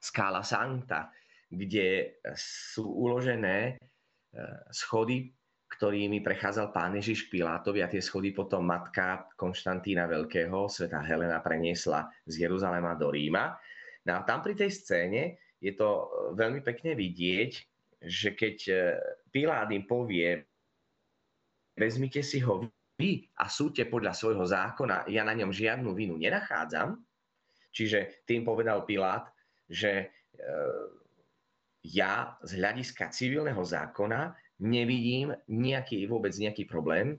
Skála 0.00 0.40
Sancta, 0.40 1.12
kde 1.50 2.16
sú 2.38 2.88
uložené 2.88 3.74
e, 3.74 4.40
schody 4.72 5.34
ktorými 5.70 6.18
prechádzal 6.20 6.74
pán 6.74 6.98
Ježiš 6.98 7.30
Pilátovi 7.30 7.80
a 7.80 7.88
tie 7.88 8.02
schody 8.02 8.34
potom 8.34 8.66
matka 8.66 9.30
Konštantína 9.38 10.10
Veľkého, 10.10 10.66
sveta 10.66 10.98
Helena, 11.06 11.38
preniesla 11.38 12.10
z 12.26 12.44
Jeruzalema 12.44 12.98
do 12.98 13.14
Ríma. 13.14 13.54
No 14.04 14.18
a 14.18 14.20
tam 14.26 14.42
pri 14.42 14.58
tej 14.58 14.70
scéne 14.74 15.38
je 15.62 15.72
to 15.78 15.88
e, 15.88 16.04
veľmi 16.34 16.60
pekne 16.66 16.98
vidieť, 16.98 17.52
že 18.02 18.34
keď 18.34 18.56
e, 18.66 18.74
Pilát 19.30 19.70
im 19.70 19.86
povie, 19.86 20.42
vezmite 21.78 22.26
si 22.26 22.42
ho 22.42 22.66
vy 22.98 23.24
a 23.38 23.46
súďte 23.46 23.86
podľa 23.86 24.12
svojho 24.12 24.44
zákona, 24.44 25.08
ja 25.08 25.22
na 25.22 25.32
ňom 25.32 25.54
žiadnu 25.54 25.94
vinu 25.94 26.18
nenachádzam. 26.18 26.98
Čiže 27.70 28.26
tým 28.26 28.42
povedal 28.42 28.82
Pilát, 28.82 29.30
že 29.70 29.90
e, 30.02 30.06
ja 31.80 32.36
z 32.44 32.60
hľadiska 32.60 33.08
civilného 33.08 33.60
zákona 33.60 34.36
nevidím 34.60 35.32
nejaký, 35.48 36.04
vôbec 36.04 36.36
nejaký 36.36 36.68
problém 36.68 37.16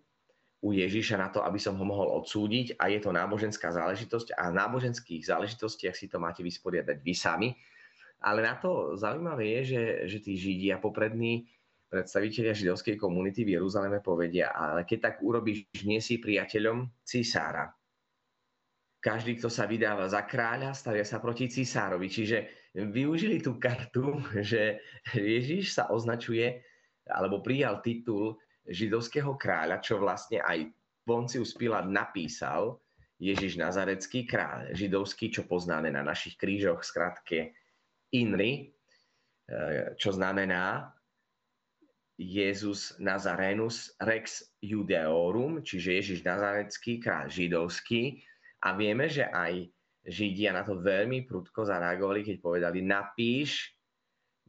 u 0.61 0.77
Ježiša 0.77 1.17
na 1.17 1.33
to, 1.33 1.41
aby 1.41 1.57
som 1.57 1.73
ho 1.73 1.85
mohol 1.85 2.21
odsúdiť 2.21 2.77
a 2.77 2.93
je 2.93 3.01
to 3.01 3.09
náboženská 3.09 3.73
záležitosť 3.73 4.37
a 4.37 4.53
v 4.53 4.57
náboženských 4.61 5.25
záležitostiach 5.25 5.97
si 5.97 6.05
to 6.05 6.21
máte 6.21 6.45
vysporiadať 6.45 7.01
vy 7.01 7.13
sami. 7.17 7.49
Ale 8.21 8.45
na 8.45 8.53
to 8.61 8.93
zaujímavé 8.93 9.57
je, 9.57 9.61
že, 9.73 9.83
že 10.05 10.17
tí 10.21 10.37
Židia 10.37 10.77
poprední 10.77 11.49
predstavitelia 11.89 12.53
židovskej 12.53 12.93
komunity 13.01 13.41
v 13.41 13.57
Jeruzaleme 13.57 13.97
povedia, 14.05 14.53
ale 14.53 14.85
keď 14.85 14.99
tak 15.01 15.15
urobíš, 15.25 15.65
nie 15.81 15.97
si 15.97 16.21
priateľom 16.21 17.01
cisára. 17.01 17.73
Každý, 19.01 19.41
kto 19.41 19.49
sa 19.49 19.65
vydáva 19.65 20.05
za 20.05 20.29
kráľa, 20.29 20.77
stavia 20.77 21.01
sa 21.01 21.17
proti 21.17 21.49
cisárovi. 21.49 22.05
Čiže 22.05 22.60
využili 22.75 23.43
tú 23.43 23.59
kartu, 23.59 24.19
že 24.49 24.79
Ježiš 25.15 25.75
sa 25.75 25.91
označuje 25.91 26.63
alebo 27.09 27.41
prijal 27.43 27.81
titul 27.83 28.37
židovského 28.69 29.35
kráľa, 29.35 29.81
čo 29.81 29.97
vlastne 29.97 30.39
aj 30.39 30.69
Poncius 31.01 31.57
Pilát 31.57 31.89
napísal, 31.89 32.77
Ježiš 33.21 33.57
Nazarecký 33.57 34.25
kráľ, 34.25 34.73
židovský, 34.73 35.29
čo 35.29 35.45
poznáme 35.45 35.93
na 35.93 36.01
našich 36.01 36.37
krížoch, 36.37 36.81
skratke 36.81 37.53
INRI, 38.13 38.53
e, 38.53 39.93
čo 39.97 40.09
znamená 40.13 40.89
Jezus 42.17 42.97
Nazarenus 43.01 43.93
Rex 43.97 44.57
Judeorum, 44.61 45.61
čiže 45.65 46.01
Ježiš 46.01 46.19
Nazarecký 46.21 47.01
kráľ 47.01 47.29
židovský. 47.29 48.21
A 48.61 48.77
vieme, 48.77 49.09
že 49.09 49.25
aj 49.25 49.69
Židia 50.01 50.49
na 50.49 50.65
to 50.65 50.81
veľmi 50.81 51.29
prudko 51.29 51.61
zareagovali, 51.61 52.25
keď 52.25 52.37
povedali 52.41 52.81
napíš, 52.81 53.69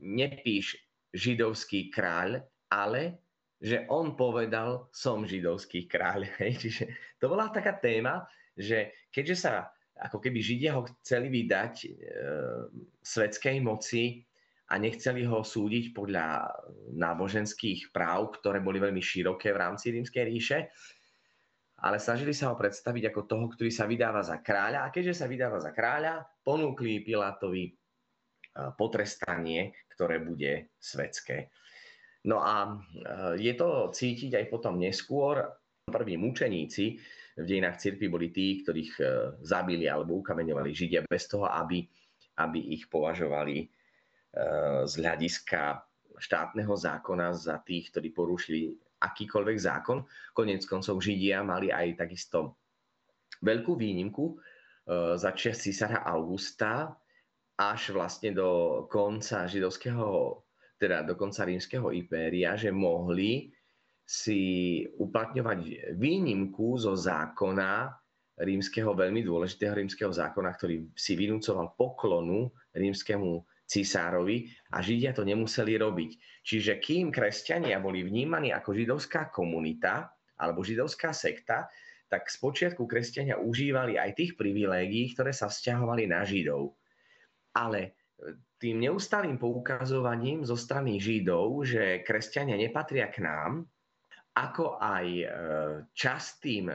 nepíš 0.00 0.80
židovský 1.12 1.92
kráľ, 1.92 2.40
ale 2.72 3.20
že 3.62 3.86
on 3.92 4.18
povedal, 4.18 4.90
som 4.90 5.22
židovský 5.22 5.86
kráľ. 5.86 6.26
Čiže 6.62 7.16
to 7.20 7.30
bola 7.30 7.52
taká 7.52 7.78
téma, 7.78 8.26
že 8.56 9.08
keďže 9.12 9.36
sa 9.38 9.70
ako 10.02 10.18
keby 10.18 10.42
Židia 10.42 10.74
ho 10.74 10.82
chceli 10.98 11.30
vydať 11.30 11.74
e, 11.84 11.88
svetskej 13.04 13.62
moci 13.62 14.24
a 14.72 14.80
nechceli 14.80 15.22
ho 15.28 15.44
súdiť 15.44 15.92
podľa 15.94 16.48
náboženských 16.96 17.92
práv, 17.94 18.40
ktoré 18.40 18.58
boli 18.64 18.80
veľmi 18.80 18.98
široké 18.98 19.52
v 19.52 19.60
rámci 19.62 19.92
rímskej 19.94 20.24
ríše, 20.26 20.58
ale 21.82 21.98
snažili 21.98 22.30
sa 22.30 22.54
ho 22.54 22.54
predstaviť 22.54 23.10
ako 23.10 23.20
toho, 23.26 23.46
ktorý 23.50 23.74
sa 23.74 23.90
vydáva 23.90 24.22
za 24.22 24.38
kráľa. 24.38 24.86
A 24.86 24.92
keďže 24.94 25.18
sa 25.18 25.26
vydáva 25.26 25.58
za 25.58 25.74
kráľa, 25.74 26.22
ponúkli 26.46 27.02
Pilátovi 27.02 27.64
e, 27.66 27.72
potrestanie, 28.78 29.74
ktoré 29.90 30.22
bude 30.22 30.70
svetské. 30.78 31.50
No 32.30 32.38
a 32.38 32.70
e, 32.70 33.42
je 33.42 33.52
to 33.58 33.90
cítiť 33.90 34.38
aj 34.38 34.46
potom 34.46 34.78
neskôr. 34.78 35.42
Prví 35.82 36.14
mučeníci 36.14 37.02
v 37.34 37.44
dejinách 37.50 37.82
cirkvi 37.82 38.06
boli 38.06 38.30
tí, 38.30 38.62
ktorých 38.62 38.92
e, 39.02 39.04
zabili 39.42 39.90
alebo 39.90 40.22
ukameňovali 40.22 40.70
Židia 40.70 41.02
bez 41.02 41.26
toho, 41.26 41.50
aby, 41.50 41.82
aby 42.38 42.78
ich 42.78 42.86
považovali 42.86 43.66
z 44.88 44.94
hľadiska 44.96 45.76
štátneho 46.16 46.72
zákona 46.72 47.36
za 47.36 47.60
tých, 47.60 47.92
ktorí 47.92 48.16
porušili 48.16 48.72
akýkoľvek 49.02 49.58
zákon. 49.58 50.06
Konec 50.30 50.62
koncov 50.64 51.02
Židia 51.02 51.42
mali 51.42 51.74
aj 51.74 52.06
takisto 52.06 52.62
veľkú 53.42 53.74
výnimku 53.74 54.38
za 55.18 55.30
čas 55.34 55.62
císara 55.62 56.06
Augusta 56.06 56.94
až 57.58 57.94
vlastne 57.94 58.34
do 58.34 58.82
konca 58.90 59.46
židovského 59.46 60.38
teda 60.82 61.06
dokonca 61.06 61.46
rímskeho 61.46 61.94
impéria, 61.94 62.58
že 62.58 62.74
mohli 62.74 63.54
si 64.02 64.82
uplatňovať 64.98 65.94
výnimku 65.94 66.74
zo 66.74 66.98
zákona 66.98 67.86
rímskeho, 68.42 68.90
veľmi 68.90 69.22
dôležitého 69.22 69.78
rímskeho 69.78 70.10
zákona, 70.10 70.50
ktorý 70.58 70.90
si 70.98 71.14
vynúcoval 71.14 71.78
poklonu 71.78 72.50
rímskému 72.74 73.46
cisárovi 73.66 74.48
a 74.74 74.82
Židia 74.82 75.16
to 75.16 75.26
nemuseli 75.26 75.78
robiť. 75.78 76.42
Čiže 76.42 76.82
kým 76.82 77.14
kresťania 77.14 77.78
boli 77.78 78.02
vnímaní 78.02 78.50
ako 78.50 78.74
židovská 78.74 79.30
komunita 79.30 80.10
alebo 80.38 80.66
židovská 80.66 81.14
sekta, 81.14 81.70
tak 82.12 82.28
spočiatku 82.28 82.84
kresťania 82.84 83.40
užívali 83.40 83.96
aj 83.96 84.12
tých 84.12 84.32
privilégií, 84.36 85.16
ktoré 85.16 85.32
sa 85.32 85.48
vzťahovali 85.48 86.04
na 86.04 86.28
Židov. 86.28 86.76
Ale 87.56 87.96
tým 88.60 88.84
neustálým 88.84 89.40
poukazovaním 89.40 90.44
zo 90.44 90.52
strany 90.52 91.00
Židov, 91.00 91.64
že 91.64 92.04
kresťania 92.04 92.60
nepatria 92.60 93.08
k 93.08 93.24
nám, 93.24 93.64
ako 94.36 94.76
aj 94.76 95.06
e, 95.08 95.26
častým 95.96 96.68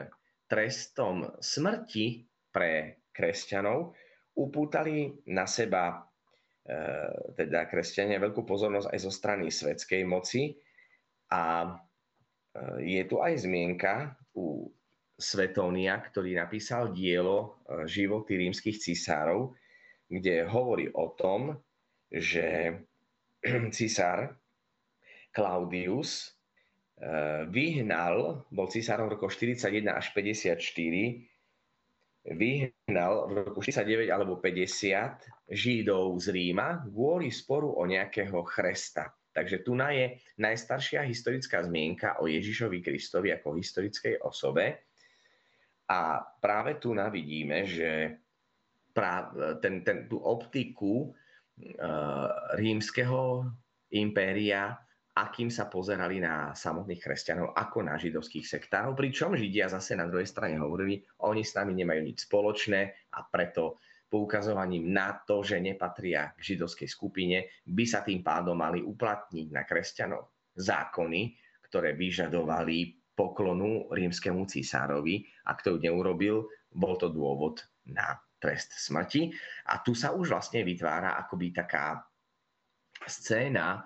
trestom 0.50 1.38
smrti 1.38 2.26
pre 2.50 3.06
kresťanov, 3.14 3.94
upútali 4.34 5.22
na 5.30 5.46
seba 5.46 5.86
e, 5.86 5.98
teda 7.36 7.64
kresťania 7.64 8.20
veľkú 8.20 8.44
pozornosť 8.44 8.92
aj 8.92 8.98
zo 9.00 9.12
strany 9.12 9.46
svetskej 9.48 10.04
moci. 10.04 10.52
A 11.32 11.64
e, 11.64 11.68
je 12.84 13.02
tu 13.08 13.24
aj 13.24 13.48
zmienka 13.48 14.12
u 14.36 14.68
Svetónia, 15.18 15.98
ktorý 15.98 16.38
napísal 16.38 16.94
dielo 16.94 17.58
Životy 17.66 18.38
rímskych 18.38 18.78
cisárov, 18.78 19.50
kde 20.06 20.46
hovorí 20.46 20.86
o 20.94 21.10
tom, 21.18 21.58
že 22.06 22.78
cisár 23.76 24.38
Claudius 25.34 26.38
vyhnal, 27.50 28.42
bol 28.50 28.66
cisárom 28.66 29.06
v 29.06 29.14
roku 29.18 29.30
41 29.30 29.86
až 29.86 30.10
54, 30.10 30.58
vyhnal 32.26 33.30
v 33.30 33.32
roku 33.46 33.60
49 33.62 34.10
alebo 34.10 34.36
50 34.40 35.52
Židov 35.52 36.18
z 36.20 36.26
Ríma 36.34 36.82
kvôli 36.88 37.30
sporu 37.32 37.78
o 37.78 37.84
nejakého 37.86 38.42
chresta. 38.44 39.14
Takže 39.32 39.62
tu 39.62 39.78
je 39.94 40.18
najstaršia 40.42 41.06
historická 41.06 41.62
zmienka 41.62 42.18
o 42.18 42.26
Ježišovi 42.26 42.82
Kristovi 42.82 43.30
ako 43.30 43.54
historickej 43.54 44.18
osobe. 44.26 44.82
A 45.88 46.20
práve 46.42 46.76
tu 46.82 46.92
vidíme, 47.08 47.64
že 47.64 48.18
ten, 49.62 49.86
ten, 49.86 50.10
tú 50.10 50.18
optiku 50.18 51.08
uh, 51.08 52.28
rímskeho 52.58 53.46
impéria, 53.94 54.74
akým 55.18 55.50
sa 55.50 55.66
pozerali 55.66 56.22
na 56.22 56.54
samotných 56.54 57.02
kresťanov 57.02 57.50
ako 57.58 57.82
na 57.82 57.98
židovských 57.98 58.46
sektárov, 58.46 58.94
pričom 58.94 59.34
Židia 59.34 59.66
zase 59.66 59.98
na 59.98 60.06
druhej 60.06 60.30
strane 60.30 60.54
hovorili, 60.62 61.02
oni 61.26 61.42
s 61.42 61.58
nami 61.58 61.74
nemajú 61.74 62.00
nič 62.06 62.30
spoločné 62.30 63.10
a 63.18 63.26
preto 63.26 63.82
poukazovaním 64.08 64.94
na 64.94 65.18
to, 65.26 65.42
že 65.44 65.60
nepatria 65.60 66.32
k 66.32 66.54
židovskej 66.54 66.88
skupine, 66.88 67.50
by 67.66 67.84
sa 67.84 68.00
tým 68.06 68.22
pádom 68.22 68.56
mali 68.56 68.80
uplatniť 68.80 69.46
na 69.52 69.66
kresťanov 69.66 70.48
zákony, 70.56 71.36
ktoré 71.68 71.92
vyžadovali 71.92 72.96
poklonu 73.12 73.90
rímskemu 73.90 74.46
cisárovi 74.46 75.26
a 75.50 75.58
kto 75.58 75.76
ju 75.76 75.78
neurobil, 75.90 76.46
bol 76.72 76.94
to 76.96 77.10
dôvod 77.10 77.60
na 77.90 78.16
trest 78.38 78.72
smrti. 78.78 79.34
A 79.68 79.82
tu 79.82 79.92
sa 79.92 80.14
už 80.14 80.30
vlastne 80.30 80.62
vytvára 80.62 81.18
akoby 81.18 81.50
taká 81.50 82.00
scéna, 83.04 83.84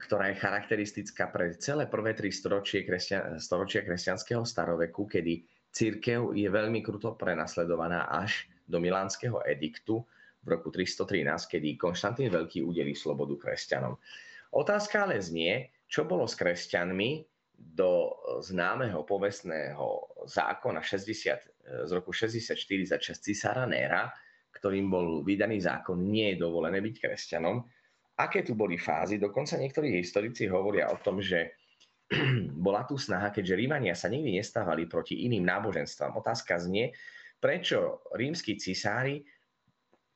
ktorá 0.00 0.32
je 0.32 0.40
charakteristická 0.40 1.28
pre 1.28 1.52
celé 1.60 1.84
prvé 1.84 2.16
tri 2.16 2.32
storočie 2.32 2.88
kresťan, 2.88 3.36
storočia 3.36 3.84
kresťanského 3.84 4.48
staroveku, 4.48 5.04
kedy 5.04 5.44
církev 5.68 6.32
je 6.32 6.48
veľmi 6.48 6.80
kruto 6.80 7.12
prenasledovaná 7.20 8.08
až 8.08 8.48
do 8.64 8.80
Milánskeho 8.80 9.44
ediktu 9.44 10.00
v 10.40 10.46
roku 10.56 10.72
313, 10.72 11.52
kedy 11.52 11.76
Konštantín 11.76 12.32
Veľký 12.32 12.64
udeli 12.64 12.96
slobodu 12.96 13.36
kresťanom. 13.36 13.92
Otázka 14.56 15.04
ale 15.04 15.20
znie, 15.20 15.68
čo 15.84 16.08
bolo 16.08 16.24
s 16.24 16.32
kresťanmi, 16.36 17.28
do 17.62 18.10
známeho 18.42 19.06
povestného 19.06 20.18
zákona 20.26 20.82
60, 20.82 21.86
z 21.86 21.90
roku 21.94 22.10
64 22.10 22.58
za 22.88 22.98
čas 22.98 23.22
cisára 23.22 23.68
Néra, 23.70 24.10
ktorým 24.50 24.90
bol 24.90 25.22
vydaný 25.22 25.62
zákon, 25.62 25.94
nie 26.10 26.34
je 26.34 26.42
dovolené 26.42 26.82
byť 26.82 26.94
kresťanom. 26.98 27.62
Aké 28.18 28.44
tu 28.44 28.52
boli 28.52 28.76
fázy? 28.76 29.16
Dokonca 29.16 29.56
niektorí 29.56 29.94
historici 29.96 30.44
hovoria 30.50 30.92
o 30.92 31.00
tom, 31.00 31.22
že 31.22 31.56
bola 32.66 32.84
tu 32.84 33.00
snaha, 33.00 33.32
keďže 33.32 33.56
Rímania 33.56 33.96
sa 33.96 34.12
nikdy 34.12 34.36
nestávali 34.36 34.84
proti 34.84 35.24
iným 35.24 35.48
náboženstvám. 35.48 36.18
Otázka 36.20 36.60
znie, 36.60 36.92
prečo 37.40 38.04
rímsky 38.12 38.60
cisári 38.60 39.24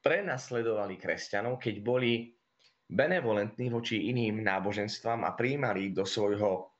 prenasledovali 0.04 1.00
kresťanov, 1.00 1.58
keď 1.58 1.74
boli 1.82 2.30
benevolentní 2.86 3.66
voči 3.72 4.12
iným 4.12 4.44
náboženstvám 4.46 5.26
a 5.26 5.34
príjmali 5.34 5.90
do 5.90 6.06
svojho 6.06 6.76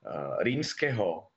Eh, 0.00 0.36
rímskeho 0.40 1.28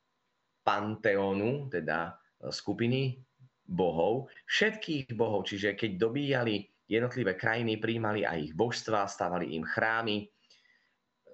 panteónu, 0.63 1.67
teda 1.67 2.15
eh, 2.15 2.47
skupiny 2.47 3.19
bohov, 3.67 4.31
všetkých 4.47 5.11
bohov, 5.19 5.43
čiže 5.43 5.75
keď 5.75 5.91
dobíjali 5.99 6.63
jednotlivé 6.93 7.33
krajiny, 7.33 7.81
príjmali 7.81 8.21
aj 8.23 8.51
ich 8.51 8.53
božstva, 8.53 9.09
stavali 9.09 9.57
im 9.57 9.65
chrámy. 9.65 10.29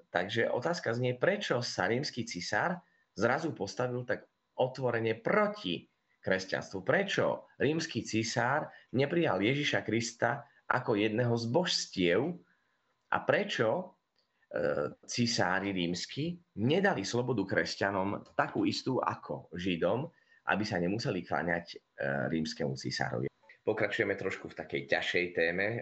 Takže 0.09 0.49
otázka 0.49 0.95
znie, 0.95 1.19
prečo 1.19 1.61
sa 1.61 1.85
rímsky 1.85 2.25
cisár 2.25 2.81
zrazu 3.13 3.53
postavil 3.53 4.07
tak 4.07 4.25
otvorene 4.57 5.19
proti 5.19 5.85
kresťanstvu. 6.23 6.81
Prečo 6.81 7.51
rímsky 7.59 8.01
cisár 8.01 8.71
neprijal 8.95 9.43
Ježiša 9.43 9.85
Krista 9.85 10.47
ako 10.71 10.97
jedného 10.97 11.35
z 11.37 11.45
božstiev 11.51 12.21
a 13.13 13.17
prečo 13.21 13.99
E, 14.49 14.89
cisári 15.05 15.69
rímsky 15.69 16.33
nedali 16.57 17.05
slobodu 17.05 17.45
kresťanom 17.45 18.33
takú 18.33 18.65
istú 18.65 18.97
ako 18.97 19.53
Židom, 19.53 20.09
aby 20.49 20.63
sa 20.65 20.81
nemuseli 20.81 21.21
kláňať 21.21 21.65
e, 21.69 21.77
rímskemu 22.33 22.73
cisárovi. 22.73 23.28
Pokračujeme 23.69 24.17
trošku 24.17 24.49
v 24.49 24.57
takej 24.57 24.81
ťažšej 24.89 25.25
téme 25.37 25.67
e, 25.69 25.81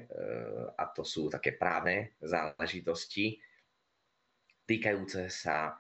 a 0.76 0.84
to 0.92 1.08
sú 1.08 1.32
také 1.32 1.56
právne 1.56 2.20
záležitosti 2.20 3.40
týkajúce 4.68 5.32
sa 5.32 5.80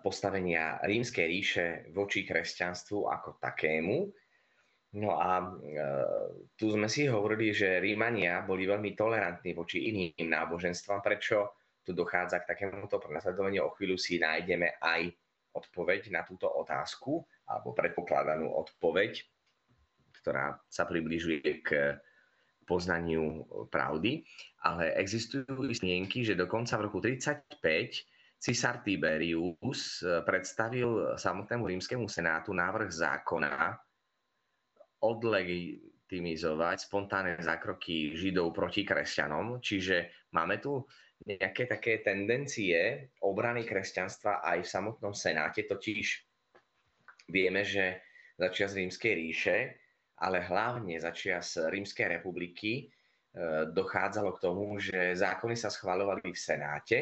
postavenia 0.00 0.80
rímskej 0.80 1.26
ríše 1.28 1.66
voči 1.92 2.24
kresťanstvu 2.24 3.12
ako 3.12 3.36
takému. 3.36 4.08
No 4.96 5.20
a 5.20 5.52
tu 6.56 6.72
sme 6.72 6.88
si 6.88 7.04
hovorili, 7.04 7.52
že 7.52 7.76
Rímania 7.76 8.40
boli 8.40 8.64
veľmi 8.64 8.96
tolerantní 8.96 9.52
voči 9.52 9.92
iným 9.92 10.32
náboženstvám. 10.32 11.04
Prečo? 11.04 11.52
tu 11.86 11.94
dochádza 11.94 12.42
k 12.42 12.50
takémuto 12.50 12.98
prenasledovaniu. 12.98 13.70
O 13.70 13.74
chvíľu 13.78 13.94
si 13.94 14.18
nájdeme 14.18 14.82
aj 14.82 15.06
odpoveď 15.54 16.10
na 16.10 16.26
túto 16.26 16.50
otázku, 16.50 17.22
alebo 17.46 17.70
predpokladanú 17.70 18.50
odpoveď, 18.50 19.22
ktorá 20.26 20.58
sa 20.66 20.90
približuje 20.90 21.62
k 21.62 21.94
poznaniu 22.66 23.46
pravdy. 23.70 24.26
Ale 24.66 24.90
existujú 24.98 25.70
istnienky, 25.70 26.26
že 26.26 26.34
dokonca 26.34 26.74
v 26.74 26.90
roku 26.90 26.98
35 26.98 27.62
cisár 28.42 28.82
Tiberius 28.82 30.02
predstavil 30.26 31.14
samotnému 31.14 31.70
rímskému 31.70 32.10
senátu 32.10 32.50
návrh 32.50 32.90
zákona 32.90 33.78
odlegitimizovať 34.98 36.90
spontánne 36.90 37.38
zákroky 37.38 38.18
Židov 38.18 38.50
proti 38.50 38.82
kresťanom. 38.82 39.62
Čiže 39.62 40.26
máme 40.34 40.58
tu 40.58 40.82
nejaké 41.22 41.70
také 41.70 42.02
tendencie 42.02 43.14
obrany 43.22 43.62
kresťanstva 43.62 44.42
aj 44.42 44.58
v 44.66 44.72
samotnom 44.74 45.14
Senáte, 45.14 45.62
totiž 45.62 46.26
vieme, 47.30 47.62
že 47.62 48.02
začia 48.36 48.66
z 48.68 48.84
Rímskej 48.84 49.12
ríše, 49.16 49.56
ale 50.16 50.40
hlavne 50.48 50.96
začia 50.96 51.44
z 51.44 51.68
Rímskej 51.68 52.16
republiky 52.20 52.72
e, 52.80 52.84
dochádzalo 53.68 54.32
k 54.36 54.42
tomu, 54.42 54.80
že 54.80 55.12
zákony 55.12 55.56
sa 55.56 55.68
schváľovali 55.68 56.24
v 56.32 56.38
Senáte 56.40 56.98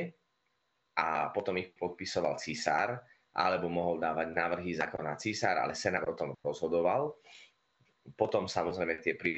a 0.98 1.30
potom 1.30 1.54
ich 1.58 1.74
podpisoval 1.78 2.38
císar, 2.38 2.98
alebo 3.34 3.66
mohol 3.70 3.98
dávať 3.98 4.30
návrhy 4.30 4.74
zákona 4.74 5.18
císar, 5.18 5.58
ale 5.58 5.78
Senát 5.78 6.06
o 6.06 6.14
tom 6.14 6.34
rozhodoval. 6.42 7.18
Potom 8.14 8.50
samozrejme 8.50 8.98
tie 8.98 9.14
e, 9.14 9.30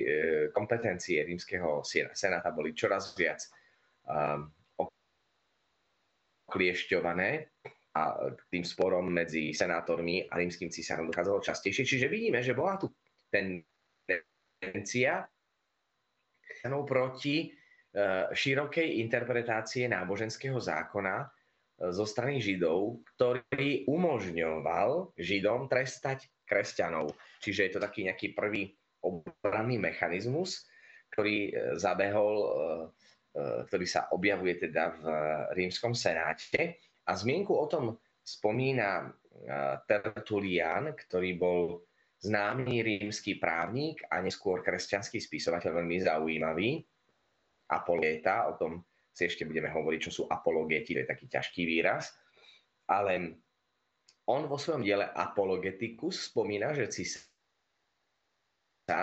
kompetencie 0.51 1.23
rímskeho 1.23 1.85
senáta 2.13 2.51
boli 2.51 2.75
čoraz 2.75 3.15
viac 3.15 3.39
um, 4.11 4.51
kliešťované 6.51 7.31
a 7.97 8.03
tým 8.51 8.65
sporom 8.67 9.07
medzi 9.09 9.55
senátormi 9.55 10.29
a 10.29 10.37
rímským 10.37 10.69
císarom 10.69 11.09
dochádzalo 11.09 11.41
častejšie. 11.41 11.87
Čiže 11.87 12.07
vidíme, 12.13 12.43
že 12.43 12.59
bola 12.59 12.77
tu 12.77 12.91
tendencia 13.31 15.27
proti 16.87 17.37
e, 17.47 17.47
širokej 18.33 19.01
interpretácie 19.01 19.87
náboženského 19.87 20.59
zákona 20.59 21.17
e, 21.23 21.27
zo 21.93 22.05
strany 22.05 22.43
Židov, 22.43 23.05
ktorý 23.15 23.87
umožňoval 23.87 25.17
Židom 25.17 25.69
trestať 25.71 26.29
kresťanov. 26.47 27.15
Čiže 27.43 27.61
je 27.69 27.71
to 27.77 27.81
taký 27.83 28.09
nejaký 28.09 28.33
prvý 28.35 28.73
obranný 29.05 29.79
mechanizmus, 29.79 30.67
ktorý 31.15 31.37
e, 31.49 31.53
zabehol 31.79 32.37
ktorý 33.37 33.85
sa 33.85 34.09
objavuje 34.17 34.57
teda 34.57 34.97
v 34.97 35.05
rímskom 35.61 35.93
senáte. 35.93 36.81
A 37.05 37.13
zmienku 37.13 37.53
o 37.53 37.69
tom 37.69 38.01
spomína 38.25 39.13
Tertulian, 39.85 40.97
ktorý 40.97 41.37
bol 41.37 41.85
známy 42.23 42.81
rímsky 42.83 43.37
právnik 43.37 44.01
a 44.09 44.21
neskôr 44.25 44.65
kresťanský 44.65 45.21
spisovateľ 45.21 45.83
veľmi 45.83 45.97
zaujímavý. 46.01 46.71
apologéta, 47.67 48.47
o 48.47 48.55
tom 48.55 48.73
si 49.11 49.27
ešte 49.27 49.49
budeme 49.49 49.73
hovoriť, 49.73 50.01
čo 50.07 50.13
sú 50.13 50.23
apologeti, 50.31 50.95
to 50.95 51.03
je 51.03 51.11
taký 51.11 51.27
ťažký 51.27 51.63
výraz, 51.67 52.15
ale 52.87 53.43
on 54.27 54.47
vo 54.51 54.59
svojom 54.59 54.83
diele 54.83 55.07
Apologeticus 55.07 56.31
spomína, 56.31 56.75
že 56.75 56.91
cisár 56.91 57.23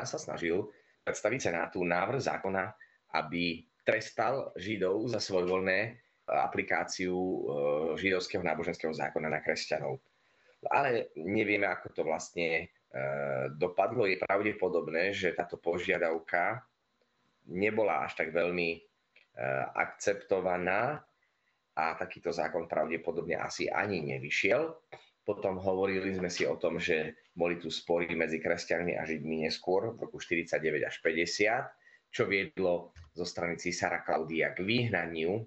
sa 0.04 0.20
snažil 0.20 0.68
predstaviť 1.04 1.52
Senátu 1.52 1.84
návrh 1.84 2.20
zákona, 2.20 2.72
aby 3.20 3.64
trestal 3.84 4.52
Židov 4.56 5.12
za 5.12 5.20
svojvoľné 5.20 6.00
aplikáciu 6.24 7.12
e, 7.12 7.40
židovského 8.00 8.40
náboženského 8.40 8.96
zákona 8.96 9.28
na 9.28 9.44
kresťanov. 9.44 10.00
Ale 10.72 11.12
nevieme, 11.20 11.68
ako 11.68 11.92
to 11.92 12.02
vlastne 12.08 12.64
e, 12.64 12.68
dopadlo. 13.58 14.06
Je 14.06 14.22
pravdepodobné, 14.22 15.14
že 15.18 15.34
táto 15.34 15.58
požiadavka 15.58 16.62
nebola 17.50 18.06
až 18.06 18.24
tak 18.24 18.30
veľmi 18.32 18.70
e, 18.78 18.80
akceptovaná 19.76 21.02
a 21.74 21.86
takýto 21.98 22.30
zákon 22.30 22.70
pravdepodobne 22.70 23.36
asi 23.36 23.66
ani 23.68 24.06
nevyšiel. 24.06 24.78
Potom 25.24 25.58
hovorili 25.58 26.14
sme 26.14 26.28
si 26.28 26.44
o 26.44 26.60
tom, 26.60 26.78
že 26.78 27.16
boli 27.34 27.58
tu 27.58 27.72
spory 27.72 28.12
medzi 28.14 28.44
kresťanmi 28.44 29.00
a 29.00 29.08
židmi 29.08 29.48
neskôr 29.48 29.96
v 29.96 30.06
roku 30.06 30.20
49 30.20 30.60
až 30.84 30.96
50, 31.00 32.14
čo 32.14 32.30
viedlo 32.30 32.94
zo 33.16 33.26
strany 33.26 33.58
císara 33.58 34.06
Klaudia 34.06 34.54
k 34.54 34.62
vyhnaniu 34.62 35.42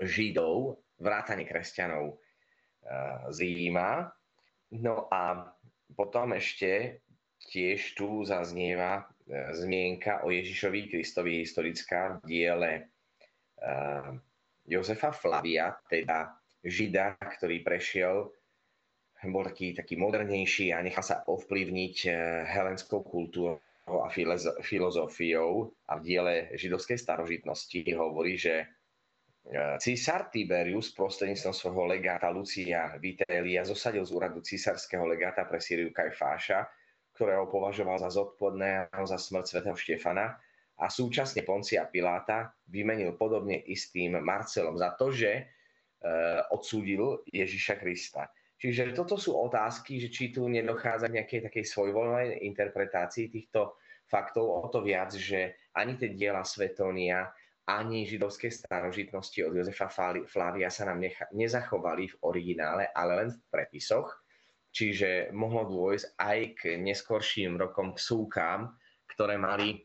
židov, 0.00 0.80
vrátane 1.02 1.44
kresťanov 1.44 2.16
eh, 2.16 3.28
z 3.28 3.38
Ríma. 3.42 4.08
No 4.78 5.10
a 5.12 5.52
potom 5.92 6.34
ešte 6.36 7.02
tiež 7.50 7.98
tu 7.98 8.22
zaznieva 8.24 9.04
eh, 9.28 9.52
zmienka 9.56 10.24
o 10.24 10.30
Ježišovi 10.30 10.90
Kristovi 10.92 11.42
historická 11.42 12.20
v 12.20 12.22
diele 12.26 12.70
eh, 13.60 14.10
Jozefa 14.66 15.10
Flavia, 15.10 15.74
teda 15.90 16.32
Žida, 16.62 17.18
ktorý 17.18 17.66
prešiel 17.66 18.30
bol 19.30 19.46
taký, 19.46 19.70
taký 19.70 19.94
modernejší 19.94 20.74
a 20.74 20.82
nechal 20.82 21.06
sa 21.06 21.22
ovplyvniť 21.30 21.96
eh, 22.10 22.14
helenskou 22.50 23.06
kultúrou 23.06 23.62
a 23.86 24.10
filozofiou. 24.62 25.70
A 25.90 25.98
v 25.98 26.02
diele 26.02 26.34
židovskej 26.58 26.98
starožitnosti 26.98 27.82
hovorí, 27.94 28.34
že 28.34 28.66
císar 29.82 30.30
Tiberius 30.30 30.94
prostredníctvom 30.94 31.54
svojho 31.54 31.84
legáta 31.90 32.30
Lucia 32.30 32.94
Vitelia 33.02 33.66
zosadil 33.66 34.06
z 34.06 34.14
úradu 34.14 34.38
císarského 34.38 35.02
legáta 35.02 35.42
pre 35.42 35.58
Syriu 35.58 35.90
Kajfáša, 35.90 36.70
ktorého 37.12 37.50
považoval 37.50 37.98
za 37.98 38.08
zodpovedného 38.08 39.02
za 39.02 39.18
smrť 39.18 39.44
svätého 39.44 39.76
Štefana 39.76 40.38
a 40.78 40.86
súčasne 40.88 41.44
Poncia 41.44 41.84
Piláta 41.90 42.54
vymenil 42.70 43.18
podobne 43.18 43.60
istým 43.66 44.16
Marcelom 44.22 44.78
za 44.78 44.94
to, 44.96 45.12
že 45.12 45.30
e, 45.36 45.42
odsúdil 46.54 47.20
Ježiša 47.28 47.76
Krista. 47.76 48.32
Čiže 48.56 48.94
toto 48.94 49.18
sú 49.18 49.34
otázky, 49.34 49.98
že 49.98 50.08
či 50.08 50.30
tu 50.30 50.46
nedochádza 50.46 51.10
k 51.10 51.18
nejakej 51.18 51.40
takej 51.50 51.64
svojvoľnej 51.66 52.46
interpretácii 52.46 53.26
týchto 53.26 53.74
faktov, 54.06 54.48
o 54.48 54.66
to 54.70 54.86
viac, 54.86 55.10
že 55.12 55.58
ani 55.74 55.98
tie 55.98 56.14
diela 56.14 56.46
Svetónia, 56.46 57.26
ani 57.68 58.06
židovské 58.06 58.50
starožitnosti 58.50 59.38
od 59.44 59.54
Jozefa 59.54 59.88
Flávia 60.26 60.68
sa 60.70 60.88
nám 60.90 60.98
necha- 60.98 61.30
nezachovali 61.30 62.10
v 62.10 62.18
originále, 62.26 62.90
ale 62.90 63.12
len 63.22 63.28
v 63.30 63.38
prepisoch. 63.50 64.22
Čiže 64.72 65.30
mohlo 65.36 65.68
dôjsť 65.68 66.06
aj 66.16 66.38
k 66.56 66.60
neskorším 66.80 67.60
rokom 67.60 67.92
k 67.92 68.00
súkám, 68.00 68.72
ktoré 69.04 69.36
mali 69.36 69.76
e, 69.76 69.78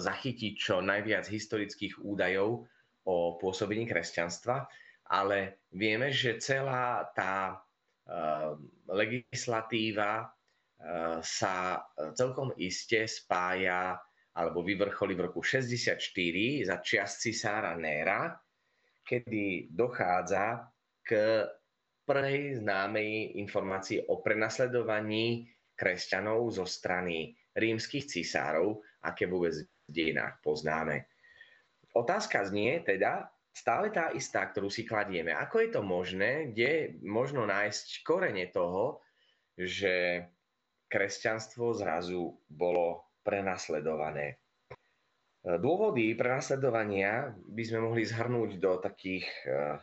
zachytiť 0.00 0.52
čo 0.56 0.80
najviac 0.80 1.28
historických 1.28 2.00
údajov 2.00 2.64
o 3.04 3.16
pôsobení 3.36 3.84
kresťanstva, 3.84 4.64
ale 5.12 5.68
vieme, 5.76 6.08
že 6.08 6.40
celá 6.40 7.04
tá 7.12 7.60
Ehm, 8.02 8.66
legislatíva 8.90 10.26
ehm, 10.82 11.22
sa 11.22 11.78
celkom 12.18 12.50
iste 12.58 13.06
spája 13.06 13.94
alebo 14.32 14.64
vyvrcholí 14.64 15.12
v 15.12 15.28
roku 15.28 15.44
64 15.44 16.00
za 16.64 16.76
čias 16.80 17.20
cisára 17.20 17.76
Néra, 17.76 18.32
kedy 19.04 19.68
dochádza 19.68 20.72
k 21.04 21.42
prvej 22.02 22.64
známej 22.64 23.38
informácii 23.38 24.08
o 24.08 24.24
prenasledovaní 24.24 25.46
kresťanov 25.76 26.48
zo 26.54 26.64
strany 26.64 27.34
rímskych 27.52 28.08
cisárov, 28.08 28.80
aké 29.04 29.28
vôbec 29.28 29.52
v 29.52 29.90
dejinách 29.90 30.40
poznáme. 30.40 31.10
Otázka 31.92 32.48
znie 32.48 32.80
teda, 32.80 33.28
stále 33.52 33.92
tá 33.92 34.08
istá, 34.16 34.48
ktorú 34.48 34.72
si 34.72 34.88
kladieme. 34.88 35.36
Ako 35.36 35.60
je 35.60 35.70
to 35.76 35.82
možné, 35.84 36.56
kde 36.56 36.96
možno 37.04 37.44
nájsť 37.44 38.00
korene 38.00 38.48
toho, 38.48 39.04
že 39.52 40.24
kresťanstvo 40.88 41.76
zrazu 41.76 42.32
bolo 42.48 43.11
prenasledované. 43.22 44.42
Dôvody 45.42 46.14
prenasledovania 46.14 47.34
by 47.34 47.62
sme 47.66 47.82
mohli 47.82 48.06
zhrnúť 48.06 48.50
do 48.62 48.78
takých 48.78 49.26
uh, 49.50 49.78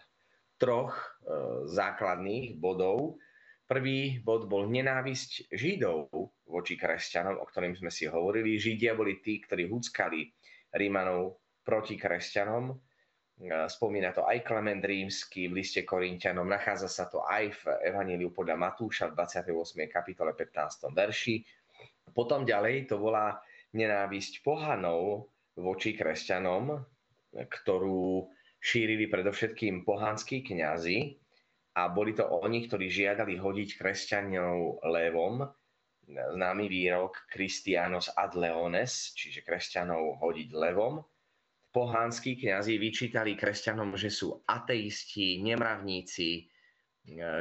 troch 0.56 0.96
uh, 0.96 1.68
základných 1.68 2.56
bodov. 2.56 3.20
Prvý 3.68 4.24
bod 4.24 4.48
bol 4.48 4.72
nenávisť 4.72 5.52
Židov 5.52 6.08
voči 6.48 6.80
kresťanom, 6.80 7.44
o 7.44 7.46
ktorým 7.46 7.76
sme 7.76 7.92
si 7.92 8.08
hovorili. 8.08 8.56
Židia 8.56 8.96
boli 8.96 9.20
tí, 9.20 9.44
ktorí 9.44 9.68
húckali 9.68 10.32
Rímanov 10.72 11.44
proti 11.68 12.00
kresťanom 12.00 12.72
Spomína 13.48 14.12
to 14.12 14.28
aj 14.28 14.44
Klement 14.44 14.84
Rímsky 14.84 15.48
v 15.48 15.64
liste 15.64 15.88
Korintianom, 15.88 16.44
nachádza 16.44 16.92
sa 16.92 17.08
to 17.08 17.24
aj 17.24 17.56
v 17.56 17.64
Evaníliu 17.88 18.36
podľa 18.36 18.60
Matúša 18.60 19.16
v 19.16 19.24
28. 19.24 19.88
kapitole 19.88 20.36
15. 20.36 20.92
verši. 20.92 21.40
Potom 22.14 22.46
ďalej 22.48 22.90
to 22.90 23.02
volá 23.02 23.40
nenávisť 23.76 24.42
pohanov 24.42 25.30
voči 25.60 25.94
kresťanom, 25.94 26.80
ktorú 27.36 28.26
šírili 28.60 29.08
predovšetkým 29.08 29.86
pohanskí 29.86 30.42
kňazi 30.44 31.16
a 31.78 31.88
boli 31.88 32.12
to 32.18 32.26
oni, 32.26 32.66
ktorí 32.66 32.90
žiadali 32.92 33.38
hodiť 33.40 33.70
kresťanov 33.78 34.84
levom, 34.90 35.48
známy 36.10 36.66
výrok 36.66 37.30
Christianos 37.30 38.10
ad 38.18 38.34
leones, 38.34 39.14
čiže 39.14 39.46
kresťanov 39.46 40.18
hodiť 40.20 40.50
levom 40.52 41.06
pohanskí 41.70 42.38
kňazi 42.42 42.82
vyčítali 42.82 43.38
kresťanom, 43.38 43.94
že 43.94 44.10
sú 44.10 44.42
ateisti, 44.50 45.42
nemravníci, 45.46 46.50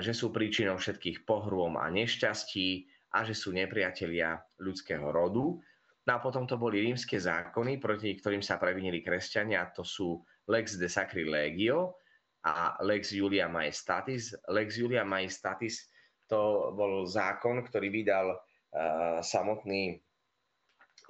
že 0.00 0.12
sú 0.12 0.32
príčinou 0.32 0.76
všetkých 0.76 1.24
pohrôm 1.24 1.80
a 1.80 1.88
nešťastí 1.88 2.88
a 3.18 3.26
že 3.26 3.34
sú 3.34 3.50
nepriatelia 3.50 4.38
ľudského 4.62 5.02
rodu. 5.10 5.58
No 6.06 6.10
a 6.14 6.22
potom 6.22 6.46
to 6.46 6.54
boli 6.54 6.86
rímske 6.86 7.18
zákony, 7.18 7.82
proti 7.82 8.14
ktorým 8.14 8.40
sa 8.40 8.56
previnili 8.62 9.02
kresťania, 9.02 9.74
to 9.74 9.82
sú 9.82 10.22
Lex 10.46 10.78
de 10.78 10.86
Sacrilegio 10.86 11.98
a 12.46 12.78
Lex 12.80 13.10
Julia 13.10 13.50
Maestatis. 13.50 14.32
Lex 14.46 14.78
Julia 14.78 15.02
Maestatis 15.02 15.90
to 16.30 16.72
bol 16.72 17.04
zákon, 17.04 17.60
ktorý 17.66 17.90
vydal 17.92 18.32
uh, 18.32 19.20
samotný 19.20 20.00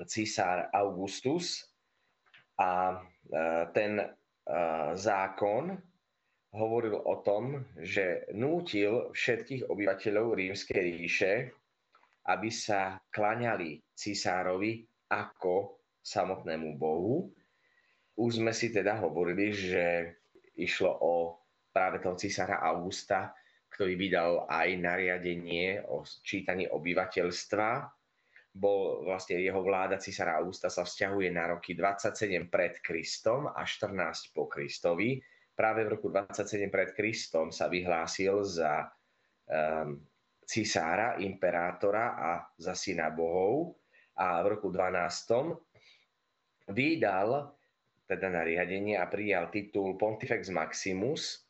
císar 0.07 0.71
Augustus 0.75 1.66
a 2.59 2.94
e, 2.94 2.97
ten 3.75 3.99
e, 3.99 4.07
zákon 4.94 5.75
hovoril 6.55 6.97
o 7.03 7.14
tom, 7.23 7.66
že 7.83 8.27
nútil 8.35 9.11
všetkých 9.14 9.66
obyvateľov 9.71 10.38
rímskej 10.38 10.83
ríše, 10.97 11.33
aby 12.29 12.53
sa 12.53 13.01
klaňali 13.09 13.81
cisárovi 13.97 14.85
ako 15.09 15.81
samotnému 16.05 16.77
bohu. 16.77 17.33
Už 18.21 18.45
sme 18.45 18.53
si 18.53 18.69
teda 18.69 19.00
hovorili, 19.00 19.50
že 19.55 19.85
išlo 20.59 20.92
o 21.00 21.15
práve 21.73 22.02
toho 22.05 22.19
cisára 22.19 22.61
Augusta, 22.61 23.33
ktorý 23.73 23.94
vydal 23.96 24.44
aj 24.50 24.69
nariadenie 24.77 25.81
o 25.88 26.05
čítaní 26.05 26.69
obyvateľstva 26.69 27.98
bol 28.59 29.07
vlastne 29.07 29.38
jeho 29.38 29.63
vláda 29.63 30.02
císara 30.02 30.35
Augusta 30.42 30.67
sa 30.67 30.83
vzťahuje 30.83 31.29
na 31.31 31.55
roky 31.55 31.79
27 31.79 32.50
pred 32.50 32.83
Kristom 32.83 33.46
a 33.46 33.63
14 33.63 34.35
po 34.35 34.50
Kristovi. 34.50 35.23
Práve 35.55 35.87
v 35.87 35.94
roku 35.94 36.11
27 36.11 36.67
pred 36.67 36.90
Kristom 36.90 37.55
sa 37.55 37.71
vyhlásil 37.71 38.42
za 38.42 38.90
um, 39.46 40.02
cisára, 40.49 41.21
imperátora 41.21 42.17
a 42.17 42.31
za 42.57 42.73
syna 42.73 43.13
bohov 43.13 43.77
a 44.17 44.40
v 44.40 44.57
roku 44.57 44.73
12. 44.73 46.73
vydal 46.73 47.53
teda 48.09 48.33
nariadenie 48.33 48.96
a 48.96 49.05
prijal 49.05 49.53
titul 49.53 50.01
Pontifex 50.01 50.49
Maximus, 50.49 51.44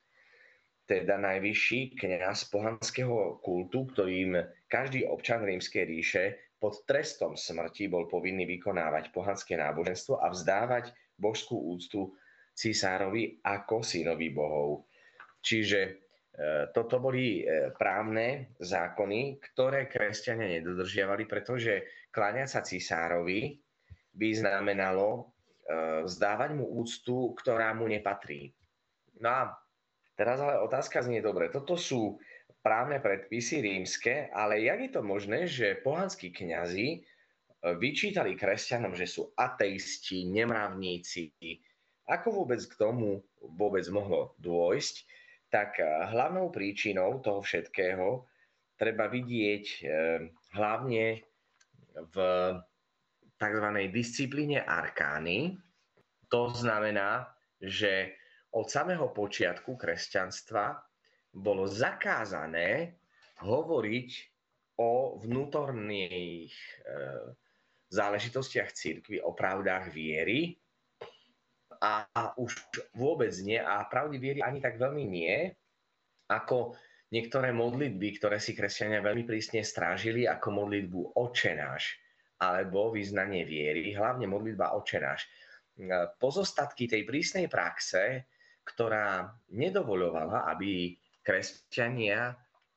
teda 0.90 1.14
najvyšší 1.14 1.94
kňaz 1.94 2.50
pohanského 2.50 3.38
kultu, 3.38 3.86
ktorým 3.94 4.34
každý 4.66 5.06
občan 5.06 5.46
rímskej 5.46 5.86
ríše 5.86 6.24
pod 6.58 6.82
trestom 6.82 7.38
smrti 7.38 7.86
bol 7.86 8.10
povinný 8.10 8.42
vykonávať 8.58 9.14
pohanské 9.14 9.54
náboženstvo 9.54 10.18
a 10.18 10.34
vzdávať 10.34 10.90
božskú 11.14 11.70
úctu 11.70 12.18
cisárovi 12.58 13.38
ako 13.46 13.86
synovi 13.86 14.34
bohov. 14.34 14.90
Čiže 15.38 16.07
toto 16.70 17.02
boli 17.02 17.42
e, 17.42 17.74
právne 17.74 18.54
zákony, 18.62 19.42
ktoré 19.42 19.90
kresťania 19.90 20.60
nedodržiavali, 20.60 21.26
pretože 21.26 22.06
kláňať 22.14 22.48
sa 22.48 22.60
cisárovi 22.62 23.58
by 24.14 24.28
znamenalo 24.34 25.34
vzdávať 26.08 26.50
mu 26.56 26.64
úctu, 26.80 27.36
ktorá 27.36 27.76
mu 27.76 27.84
nepatrí. 27.84 28.56
No 29.20 29.28
a 29.28 29.42
teraz 30.16 30.40
ale 30.40 30.64
otázka 30.64 31.04
znie 31.04 31.20
dobre. 31.20 31.52
Toto 31.52 31.76
sú 31.76 32.16
právne 32.62 32.98
predpisy 32.98 33.62
rímske, 33.62 34.30
ale 34.34 34.66
jak 34.66 34.78
je 34.82 34.90
to 34.90 35.02
možné, 35.02 35.46
že 35.46 35.78
pohanskí 35.82 36.34
kňazi 36.34 36.88
e, 36.90 36.98
vyčítali 37.78 38.34
kresťanom, 38.34 38.94
že 38.94 39.06
sú 39.06 39.30
ateisti, 39.38 40.26
nemravníci. 40.26 41.32
Ako 42.08 42.42
vôbec 42.44 42.60
k 42.64 42.74
tomu 42.80 43.22
vôbec 43.40 43.84
mohlo 43.92 44.34
dôjsť, 44.40 45.17
tak 45.48 45.80
e, 45.80 45.84
hlavnou 45.84 46.52
príčinou 46.52 47.20
toho 47.24 47.40
všetkého 47.40 48.24
treba 48.78 49.10
vidieť 49.10 49.64
e, 49.64 49.82
hlavne 50.54 51.04
v 51.98 52.16
tzv. 53.38 53.66
disciplíne 53.90 54.62
arkány. 54.62 55.56
To 56.28 56.52
znamená, 56.52 57.26
že 57.58 58.14
od 58.54 58.68
samého 58.68 59.10
počiatku 59.10 59.74
kresťanstva 59.74 60.78
bolo 61.34 61.68
zakázané 61.68 63.00
hovoriť 63.42 64.10
o 64.78 65.18
vnútorných 65.18 66.52
e, 66.54 66.68
záležitostiach 67.88 68.70
církvy, 68.70 69.24
o 69.24 69.32
pravdách 69.32 69.90
viery 69.90 70.54
a, 71.78 72.06
a 72.10 72.22
už 72.38 72.54
vôbec 72.94 73.32
nie, 73.42 73.58
a 73.58 73.82
pravdy 73.86 74.16
viery 74.18 74.40
ani 74.42 74.58
tak 74.58 74.76
veľmi 74.76 75.04
nie, 75.06 75.50
ako 76.28 76.76
niektoré 77.14 77.54
modlitby, 77.56 78.20
ktoré 78.20 78.36
si 78.36 78.52
kresťania 78.52 79.00
veľmi 79.00 79.24
prísne 79.24 79.64
strážili, 79.64 80.28
ako 80.28 80.64
modlitbu 80.64 81.16
očenáš 81.16 81.96
alebo 82.38 82.94
vyznanie 82.94 83.42
viery, 83.42 83.90
hlavne 83.98 84.30
modlitba 84.30 84.78
očenáš. 84.78 85.26
Pozostatky 86.22 86.86
tej 86.86 87.02
prísnej 87.02 87.50
praxe, 87.50 88.30
ktorá 88.62 89.26
nedovoľovala, 89.50 90.46
aby 90.54 90.94
kresťania 91.18 92.30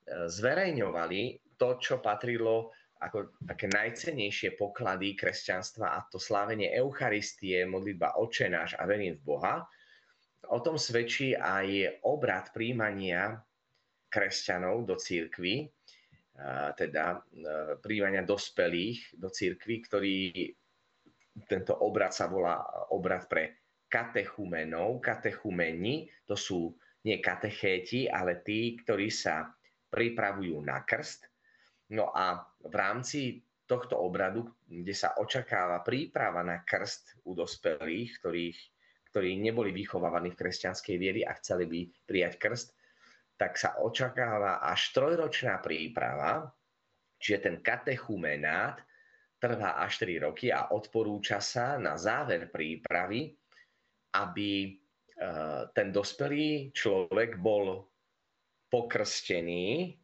zverejňovali 0.07 1.21
to, 1.61 1.77
čo 1.77 2.01
patrilo 2.01 2.73
ako 3.01 3.33
také 3.49 3.65
najcenejšie 3.65 4.61
poklady 4.61 5.17
kresťanstva 5.17 5.97
a 5.97 6.05
to 6.05 6.21
slávenie 6.21 6.69
Eucharistie, 6.77 7.65
modlitba 7.65 8.21
očenáš 8.21 8.77
a 8.77 8.85
verím 8.85 9.17
v 9.17 9.25
Boha. 9.25 9.65
O 10.53 10.61
tom 10.61 10.77
svedčí 10.77 11.33
aj 11.33 12.01
obrad 12.05 12.53
príjmania 12.53 13.41
kresťanov 14.11 14.85
do 14.85 14.99
církvy, 14.99 15.71
teda 16.77 17.05
e, 17.15 17.19
príjmania 17.79 18.25
dospelých 18.25 19.17
do 19.17 19.29
církvy, 19.29 19.75
ktorý 19.87 20.17
tento 21.47 21.73
obrad 21.79 22.11
sa 22.11 22.27
volá 22.27 22.59
obrad 22.91 23.25
pre 23.31 23.71
katechumenov, 23.87 24.99
katechumeni, 24.99 26.11
to 26.27 26.35
sú 26.35 26.75
nie 27.07 27.17
katechéti, 27.23 28.11
ale 28.11 28.43
tí, 28.43 28.77
ktorí 28.83 29.09
sa 29.09 29.47
pripravujú 29.91 30.59
na 30.63 30.83
krst. 30.83 31.30
No 31.91 32.11
a 32.15 32.39
v 32.63 32.73
rámci 32.73 33.43
tohto 33.67 33.99
obradu, 33.99 34.47
kde 34.67 34.95
sa 34.95 35.15
očakáva 35.19 35.83
príprava 35.83 36.43
na 36.43 36.63
krst 36.63 37.23
u 37.27 37.35
dospelých, 37.35 38.19
ktorých, 38.19 38.59
ktorí 39.11 39.39
neboli 39.39 39.71
vychovávaní 39.75 40.31
v 40.35 40.39
kresťanskej 40.39 40.95
viery 40.99 41.21
a 41.23 41.35
chceli 41.39 41.67
by 41.67 41.79
prijať 42.07 42.33
krst, 42.39 42.67
tak 43.35 43.55
sa 43.59 43.79
očakáva 43.79 44.63
až 44.63 44.91
trojročná 44.95 45.59
príprava, 45.59 46.51
čiže 47.19 47.39
ten 47.47 47.55
katechumenát 47.63 48.79
trvá 49.41 49.81
až 49.81 50.05
3 50.05 50.25
roky 50.27 50.53
a 50.53 50.69
odporúča 50.71 51.41
sa 51.41 51.79
na 51.81 51.97
záver 51.97 52.53
prípravy, 52.53 53.33
aby 54.13 54.81
Eh, 55.21 55.61
ten 55.77 55.93
dospelý 55.93 56.73
človek 56.73 57.37
bol 57.37 57.85
pokrstený 58.73 60.00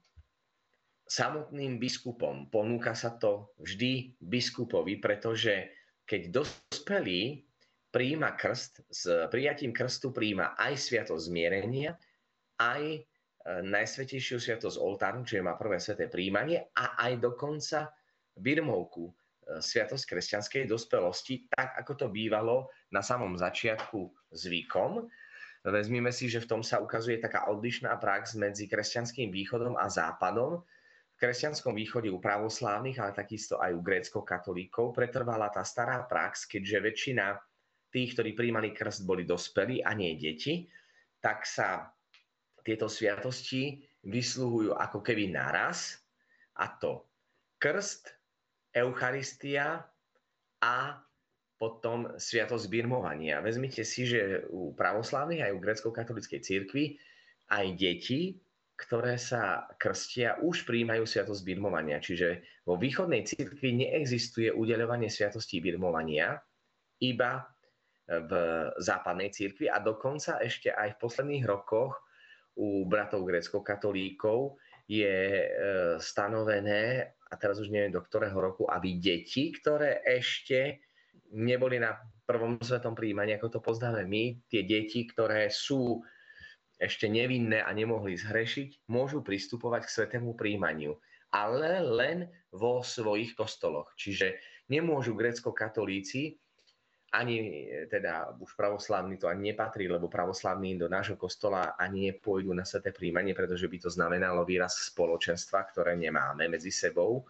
samotným 1.07 1.79
biskupom. 1.79 2.51
Ponúka 2.51 2.91
sa 2.91 3.15
to 3.15 3.55
vždy 3.63 4.19
biskupovi, 4.19 4.99
pretože 4.99 5.71
keď 6.03 6.43
dospelý 6.43 7.47
príjima 7.91 8.35
krst, 8.35 8.83
s 8.91 9.07
prijatím 9.31 9.71
krstu 9.71 10.11
príjima 10.11 10.53
aj 10.59 10.75
sviatosť 10.77 11.23
zmierenia, 11.31 11.95
aj 12.59 12.83
eh, 12.83 13.03
najsvetejšiu 13.63 14.37
sviatosť 14.37 14.77
oltáru, 14.77 15.23
čiže 15.23 15.47
má 15.47 15.55
prvé 15.55 15.79
sveté 15.79 16.11
príjmanie 16.11 16.67
a 16.75 16.99
aj 17.07 17.23
dokonca 17.23 17.91
birmovku, 18.35 19.09
eh, 19.09 19.63
sviatosť 19.63 20.03
kresťanskej 20.03 20.63
dospelosti, 20.67 21.47
tak 21.47 21.79
ako 21.79 21.91
to 21.95 22.07
bývalo 22.11 22.67
na 22.91 22.99
samom 22.99 23.39
začiatku 23.39 24.31
zvykom. 24.35 25.07
Vezmime 25.67 26.15
si, 26.15 26.31
že 26.31 26.39
v 26.39 26.47
tom 26.47 26.61
sa 26.63 26.79
ukazuje 26.79 27.19
taká 27.19 27.51
odlišná 27.51 27.91
prax 27.99 28.39
medzi 28.39 28.71
kresťanským 28.71 29.33
východom 29.33 29.75
a 29.75 29.91
západom. 29.91 30.63
Kresťanskom 31.17 31.73
východe 31.73 32.13
u 32.13 32.21
pravoslávnych, 32.21 33.01
ale 33.01 33.17
takisto 33.17 33.57
aj 33.57 33.73
u 33.73 33.81
grécko-katolíkov 33.81 34.93
pretrvala 34.93 35.49
tá 35.49 35.65
stará 35.65 36.05
prax, 36.05 36.45
keďže 36.45 36.77
väčšina 36.77 37.25
tých, 37.89 38.13
ktorí 38.13 38.37
príjmali 38.37 38.69
krst, 38.69 39.01
boli 39.01 39.25
dospelí 39.25 39.81
a 39.81 39.97
nie 39.97 40.13
deti, 40.13 40.69
tak 41.17 41.49
sa 41.49 41.89
tieto 42.61 42.85
sviatosti 42.85 43.81
vysluhujú 44.05 44.77
ako 44.77 45.01
keby 45.01 45.33
naraz, 45.33 45.97
a 46.61 46.69
to 46.77 47.01
krst, 47.57 48.13
Eucharistia 48.77 49.89
a 50.61 51.01
potom 51.57 52.13
sviatosť 52.13 52.69
birmovania. 52.69 53.41
Vezmite 53.41 53.81
si, 53.81 54.05
že 54.05 54.45
u 54.53 54.69
pravoslávnych 54.77 55.41
aj 55.41 55.55
u 55.57 55.59
grecko-katolíckej 55.63 56.41
cirkvi 56.45 57.01
aj 57.49 57.65
deti, 57.73 58.37
ktoré 58.77 59.17
sa 59.17 59.65
krstia, 59.81 60.37
už 60.45 60.69
príjmajú 60.69 61.03
sviatosť 61.09 61.41
birmovania. 61.41 61.97
Čiže 61.97 62.61
vo 62.61 62.77
východnej 62.77 63.25
cirkvi 63.25 63.73
neexistuje 63.73 64.53
udeľovanie 64.53 65.09
sviatosti 65.09 65.57
birmovania, 65.57 66.37
iba 67.01 67.45
v 68.07 68.31
západnej 68.79 69.33
cirkvi 69.35 69.67
a 69.67 69.83
dokonca 69.83 70.39
ešte 70.39 70.71
aj 70.71 70.95
v 70.95 71.01
posledných 71.01 71.43
rokoch 71.43 71.99
u 72.55 72.87
bratov 72.87 73.27
grecko-katolíkov 73.27 74.55
je 74.87 75.43
e, 75.43 75.47
stanovené, 75.99 77.11
a 77.27 77.33
teraz 77.35 77.59
už 77.59 77.67
neviem 77.67 77.91
do 77.91 77.99
ktorého 77.99 78.39
roku, 78.39 78.63
aby 78.71 78.95
deti, 78.95 79.51
ktoré 79.51 79.99
ešte 80.07 80.79
neboli 81.35 81.83
na 81.83 81.99
prvom 82.23 82.55
svetom 82.63 82.95
príjmaní, 82.95 83.35
ako 83.35 83.59
to 83.59 83.59
poznáme 83.59 84.07
my, 84.07 84.39
tie 84.47 84.63
deti, 84.63 85.03
ktoré 85.11 85.51
sú 85.51 85.99
ešte 86.77 87.09
nevinné 87.09 87.61
a 87.65 87.73
nemohli 87.73 88.13
zhrešiť, 88.13 88.89
môžu 88.89 89.25
pristupovať 89.25 89.89
k 89.89 89.93
svetému 89.93 90.37
príjmaniu, 90.37 90.97
ale 91.33 91.81
len 91.81 92.17
vo 92.53 92.85
svojich 92.85 93.33
kostoloch. 93.33 93.91
Čiže 93.97 94.37
nemôžu 94.69 95.17
grecko-katolíci, 95.17 96.37
ani 97.07 97.65
teda 97.87 98.35
už 98.35 98.53
pravoslavní 98.59 99.15
to 99.17 99.31
ani 99.31 99.55
nepatrí, 99.55 99.87
lebo 99.87 100.11
pravoslavní 100.11 100.75
do 100.75 100.91
nášho 100.91 101.15
kostola 101.15 101.79
ani 101.79 102.11
nepôjdu 102.11 102.51
na 102.51 102.67
sveté 102.67 102.91
príjmanie, 102.91 103.31
pretože 103.31 103.65
by 103.65 103.77
to 103.79 103.89
znamenalo 103.89 104.43
výraz 104.43 104.91
spoločenstva, 104.91 105.71
ktoré 105.71 105.95
nemáme 105.95 106.51
medzi 106.51 106.69
sebou. 106.69 107.23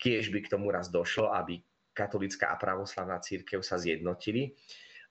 Kiež 0.00 0.32
by 0.32 0.42
k 0.42 0.50
tomu 0.56 0.72
raz 0.72 0.88
došlo, 0.88 1.30
aby 1.30 1.60
katolická 1.92 2.50
a 2.50 2.56
pravoslavná 2.56 3.20
církev 3.20 3.60
sa 3.60 3.76
zjednotili, 3.76 4.56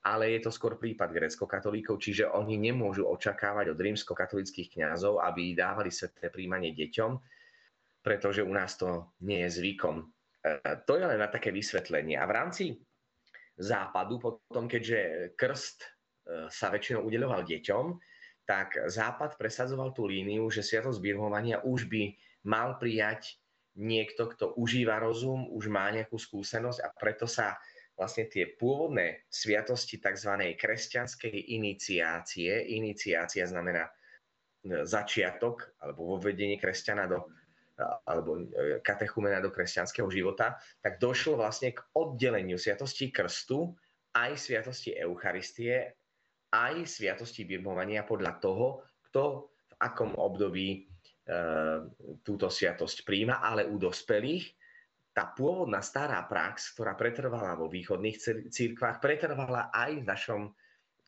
ale 0.01 0.33
je 0.37 0.49
to 0.49 0.51
skôr 0.51 0.81
prípad 0.81 1.13
grecko-katolíkov, 1.13 2.01
čiže 2.01 2.25
oni 2.33 2.57
nemôžu 2.57 3.05
očakávať 3.05 3.73
od 3.73 3.79
rímsko-katolických 3.79 4.73
kňazov, 4.73 5.21
aby 5.21 5.53
dávali 5.53 5.93
sveté 5.93 6.33
príjmanie 6.33 6.73
deťom, 6.73 7.11
pretože 8.01 8.41
u 8.41 8.49
nás 8.49 8.73
to 8.81 9.13
nie 9.21 9.45
je 9.45 9.61
zvykom. 9.61 10.01
E, 10.41 10.81
to 10.89 10.97
je 10.97 11.05
len 11.05 11.21
na 11.21 11.29
také 11.29 11.53
vysvetlenie. 11.53 12.17
A 12.17 12.25
v 12.25 12.33
rámci 12.33 12.63
západu 13.61 14.17
potom, 14.17 14.65
keďže 14.65 15.33
krst 15.37 15.85
e, 15.85 15.87
sa 16.49 16.73
väčšinou 16.73 17.05
udeľoval 17.05 17.45
deťom, 17.45 17.85
tak 18.49 18.73
západ 18.89 19.37
presadzoval 19.37 19.93
tú 19.93 20.09
líniu, 20.09 20.49
že 20.49 20.65
sviatosť 20.65 20.97
birmovania 20.97 21.61
už 21.61 21.85
by 21.85 22.17
mal 22.49 22.81
prijať 22.81 23.37
niekto, 23.77 24.27
kto 24.33 24.57
užíva 24.57 24.97
rozum, 24.97 25.47
už 25.53 25.69
má 25.69 25.87
nejakú 25.93 26.17
skúsenosť 26.17 26.79
a 26.81 26.89
preto 26.89 27.29
sa 27.29 27.55
vlastne 28.01 28.25
tie 28.25 28.49
pôvodné 28.57 29.29
sviatosti 29.29 30.01
tzv. 30.01 30.57
kresťanskej 30.57 31.53
iniciácie, 31.53 32.49
iniciácia 32.73 33.45
znamená 33.45 33.85
e, 33.85 33.91
začiatok 34.89 35.77
alebo 35.77 36.17
vovedenie 36.17 36.57
kresťana 36.57 37.05
do 37.05 37.29
alebo 38.05 38.37
e, 38.37 38.81
katechumena 38.81 39.41
do 39.41 39.49
kresťanského 39.49 40.09
života, 40.09 40.57
tak 40.81 41.01
došlo 41.01 41.37
vlastne 41.39 41.73
k 41.73 41.81
oddeleniu 41.97 42.57
sviatosti 42.57 43.09
krstu 43.09 43.73
aj 44.13 44.37
sviatosti 44.37 44.93
Eucharistie, 44.97 45.95
aj 46.51 46.83
sviatosti 46.83 47.47
birmovania 47.47 48.03
podľa 48.03 48.33
toho, 48.43 48.83
kto 49.09 49.49
v 49.71 49.73
akom 49.79 50.13
období 50.13 50.67
e, 50.75 50.79
túto 52.21 52.47
sviatosť 52.51 53.07
príjma, 53.07 53.39
ale 53.39 53.65
u 53.65 53.79
dospelých 53.79 54.60
tá 55.11 55.27
pôvodná 55.35 55.83
stará 55.83 56.23
prax, 56.23 56.71
ktorá 56.71 56.95
pretrvala 56.95 57.59
vo 57.59 57.67
východných 57.67 58.47
církvách, 58.47 59.03
pretrvala 59.03 59.67
aj 59.71 59.91
v 59.99 60.07
našom 60.07 60.41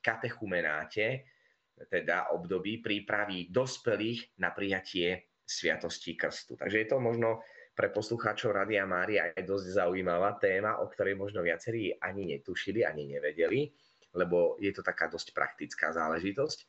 katechumenáte, 0.04 1.24
teda 1.88 2.36
období 2.36 2.84
prípravy 2.84 3.48
dospelých 3.48 4.38
na 4.44 4.52
prijatie 4.52 5.32
sviatosti 5.44 6.20
krstu. 6.20 6.60
Takže 6.60 6.78
je 6.84 6.88
to 6.88 6.98
možno 7.00 7.44
pre 7.74 7.90
poslucháčov 7.90 8.54
Radia 8.54 8.86
Mária 8.86 9.34
aj 9.34 9.44
dosť 9.44 9.82
zaujímavá 9.82 10.38
téma, 10.38 10.84
o 10.84 10.86
ktorej 10.92 11.18
možno 11.18 11.42
viacerí 11.42 11.96
ani 11.98 12.38
netušili, 12.38 12.86
ani 12.86 13.10
nevedeli, 13.10 13.66
lebo 14.14 14.62
je 14.62 14.70
to 14.70 14.86
taká 14.86 15.10
dosť 15.10 15.34
praktická 15.34 15.90
záležitosť. 15.90 16.60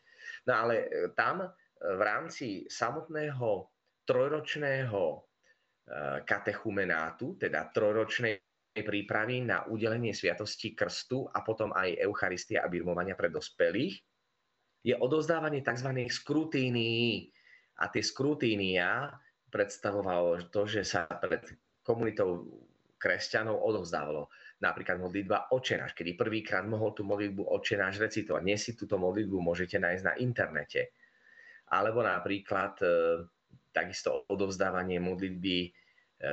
No 0.49 0.65
ale 0.65 0.75
e, 0.81 1.13
tam 1.13 1.45
e, 1.45 1.49
v 1.77 2.01
rámci 2.01 2.65
samotného 2.65 3.69
trojročného 4.09 5.03
katechumenátu, 6.25 7.37
teda 7.37 7.69
trojročnej 7.69 8.41
prípravy 8.75 9.47
na 9.47 9.63
udelenie 9.71 10.11
sviatosti 10.11 10.75
krstu 10.75 11.31
a 11.31 11.47
potom 11.47 11.71
aj 11.71 12.01
Eucharistia 12.03 12.67
a 12.67 12.73
birmovania 12.73 13.15
pre 13.15 13.31
dospelých, 13.31 14.01
je 14.85 14.95
odozdávanie 14.97 15.65
tzv. 15.65 15.95
skrutínií. 16.11 17.31
A 17.81 17.91
tie 17.91 18.03
skrutínia 18.03 19.11
predstavovalo 19.51 20.51
to, 20.51 20.67
že 20.67 20.83
sa 20.87 21.07
pred 21.07 21.43
komunitou 21.83 22.47
kresťanov 22.99 23.61
odovzdávalo 23.61 24.31
napríklad 24.63 24.97
modlitba 24.97 25.53
očenáš, 25.53 25.93
kedy 25.93 26.17
prvýkrát 26.17 26.65
mohol 26.65 26.97
tú 26.97 27.05
modlitbu 27.05 27.51
očenáš 27.53 28.01
recitovať. 28.01 28.41
Dnes 28.41 28.61
si 28.65 28.73
túto 28.73 28.97
modlitbu 28.97 29.37
môžete 29.43 29.77
nájsť 29.77 30.05
na 30.07 30.15
internete. 30.23 30.95
Alebo 31.69 32.01
napríklad 32.01 32.81
e, 32.81 32.87
takisto 33.75 34.23
odovzdávanie 34.31 35.03
modlitby, 35.03 35.59
e, 35.67 35.71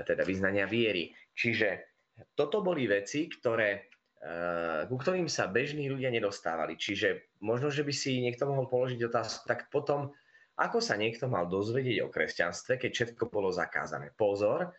teda 0.06 0.22
vyznania 0.22 0.70
viery. 0.70 1.10
Čiže 1.34 1.92
toto 2.38 2.62
boli 2.62 2.86
veci, 2.86 3.26
ktoré, 3.26 3.90
e, 4.22 4.86
ku 4.86 4.96
ktorým 4.96 5.26
sa 5.26 5.50
bežní 5.50 5.90
ľudia 5.90 6.14
nedostávali. 6.14 6.78
Čiže 6.78 7.42
možno, 7.42 7.74
že 7.74 7.82
by 7.82 7.94
si 7.94 8.22
niekto 8.22 8.46
mohol 8.46 8.70
položiť 8.70 9.02
otázku, 9.10 9.50
tak 9.50 9.74
potom 9.74 10.14
ako 10.62 10.78
sa 10.78 10.94
niekto 10.94 11.26
mal 11.26 11.50
dozvedieť 11.50 12.06
o 12.06 12.12
kresťanstve, 12.14 12.78
keď 12.78 12.92
všetko 12.94 13.34
bolo 13.34 13.50
zakázané? 13.50 14.14
Pozor, 14.14 14.70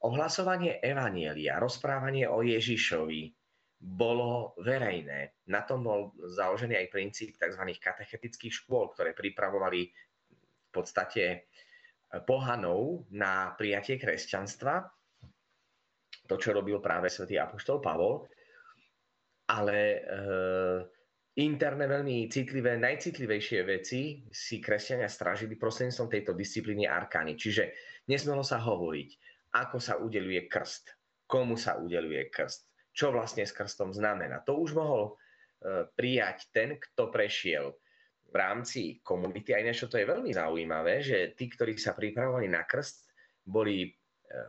ohlasovanie 0.00 0.80
Evanielia, 0.80 1.60
rozprávanie 1.60 2.24
o 2.24 2.40
Ježišovi 2.40 3.36
bolo 3.76 4.56
verejné. 4.64 5.44
Na 5.52 5.60
tom 5.68 5.84
bol 5.84 6.16
založený 6.16 6.80
aj 6.80 6.88
princíp 6.88 7.36
tzv. 7.36 7.62
katechetických 7.76 8.64
škôl, 8.64 8.96
ktoré 8.96 9.12
pripravovali 9.12 9.92
v 10.32 10.70
podstate 10.72 11.52
pohanov 12.24 13.04
na 13.12 13.52
prijatie 13.58 14.00
kresťanstva. 14.00 14.86
To, 16.26 16.34
čo 16.34 16.54
robil 16.54 16.82
práve 16.82 17.10
svätý 17.10 17.38
Apoštol 17.38 17.78
Pavol. 17.78 18.26
Ale 19.46 19.78
e, 19.78 19.98
interné 21.38 21.86
veľmi 21.86 22.26
citlivé, 22.26 22.74
najcitlivejšie 22.80 23.60
veci 23.62 24.26
si 24.32 24.58
kresťania 24.58 25.06
strážili 25.06 25.54
prostredníctvom 25.54 26.10
tejto 26.10 26.32
disciplíny 26.34 26.88
arkány. 26.88 27.38
Čiže 27.38 27.70
nesmelo 28.10 28.42
sa 28.42 28.58
hovoriť, 28.58 29.10
ako 29.54 29.78
sa 29.78 30.02
udeluje 30.02 30.50
krst, 30.50 30.90
komu 31.30 31.54
sa 31.54 31.78
udeluje 31.78 32.26
krst, 32.26 32.90
čo 32.90 33.14
vlastne 33.14 33.46
s 33.46 33.54
krstom 33.54 33.94
znamená. 33.94 34.42
To 34.50 34.58
už 34.58 34.74
mohol 34.74 35.14
e, 35.14 35.86
prijať 35.94 36.50
ten, 36.50 36.74
kto 36.74 37.14
prešiel 37.14 37.76
v 38.30 38.34
rámci 38.34 39.00
komunity. 39.00 39.54
A 39.54 39.62
ináč 39.62 39.86
to 39.86 39.96
je 39.96 40.08
veľmi 40.08 40.34
zaujímavé, 40.34 41.00
že 41.02 41.32
tí, 41.38 41.46
ktorí 41.50 41.78
sa 41.78 41.94
pripravovali 41.94 42.50
na 42.50 42.66
krst, 42.66 43.06
boli 43.46 43.86
e, 43.86 43.90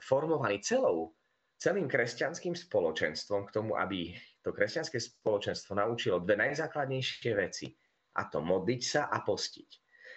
formovaní 0.01 0.59
celou, 0.59 1.13
celým 1.57 1.89
kresťanským 1.89 2.53
spoločenstvom 2.53 3.49
k 3.49 3.53
tomu, 3.53 3.77
aby 3.77 4.13
to 4.41 4.53
kresťanské 4.53 5.01
spoločenstvo 5.01 5.77
naučilo 5.77 6.21
dve 6.21 6.37
najzákladnejšie 6.37 7.31
veci. 7.37 7.73
A 8.17 8.25
to 8.25 8.41
modliť 8.41 8.81
sa 8.81 9.01
a 9.13 9.21
postiť. 9.21 9.69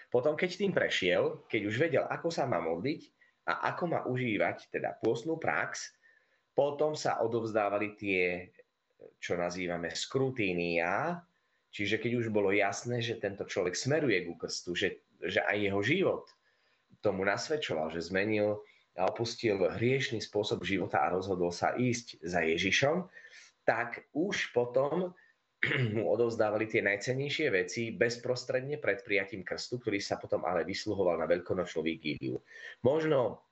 Potom, 0.09 0.35
keď 0.35 0.51
tým 0.57 0.73
prešiel, 0.73 1.45
keď 1.47 1.61
už 1.69 1.77
vedel, 1.77 2.05
ako 2.09 2.33
sa 2.33 2.49
má 2.49 2.59
modliť 2.59 3.01
a 3.47 3.71
ako 3.73 3.85
má 3.87 4.01
užívať 4.09 4.73
teda 4.73 4.99
pôstnú 4.99 5.37
prax, 5.37 5.93
potom 6.57 6.99
sa 6.99 7.23
odovzdávali 7.23 7.95
tie, 7.95 8.51
čo 9.23 9.39
nazývame 9.39 9.93
skrutínia, 9.93 11.21
čiže 11.71 11.99
keď 11.99 12.13
už 12.21 12.27
bolo 12.35 12.51
jasné, 12.55 13.03
že 13.03 13.19
tento 13.19 13.47
človek 13.47 13.75
smeruje 13.75 14.27
ku 14.27 14.35
krstu, 14.37 14.75
že, 14.75 15.03
že 15.23 15.43
aj 15.47 15.57
jeho 15.59 15.81
život 15.83 16.25
tomu 17.01 17.25
nasvedčoval, 17.25 17.91
že 17.95 18.05
zmenil 18.05 18.61
a 18.99 19.09
opustil 19.09 19.57
hriešný 19.57 20.21
spôsob 20.21 20.61
života 20.67 21.01
a 21.01 21.15
rozhodol 21.15 21.55
sa 21.55 21.73
ísť 21.79 22.21
za 22.21 22.45
Ježišom, 22.45 23.09
tak 23.65 24.05
už 24.13 24.53
potom 24.53 25.17
mu 25.97 26.05
odovzdávali 26.11 26.69
tie 26.69 26.85
najcennejšie 26.85 27.47
veci 27.53 27.83
bezprostredne 27.95 28.77
pred 28.81 29.01
prijatím 29.01 29.45
krstu, 29.45 29.81
ktorý 29.81 30.01
sa 30.01 30.21
potom 30.21 30.45
ale 30.45 30.67
vysluhoval 30.67 31.21
na 31.21 31.29
veľkonočnú 31.29 31.81
vigíliu. 31.85 32.41
Možno 32.85 33.45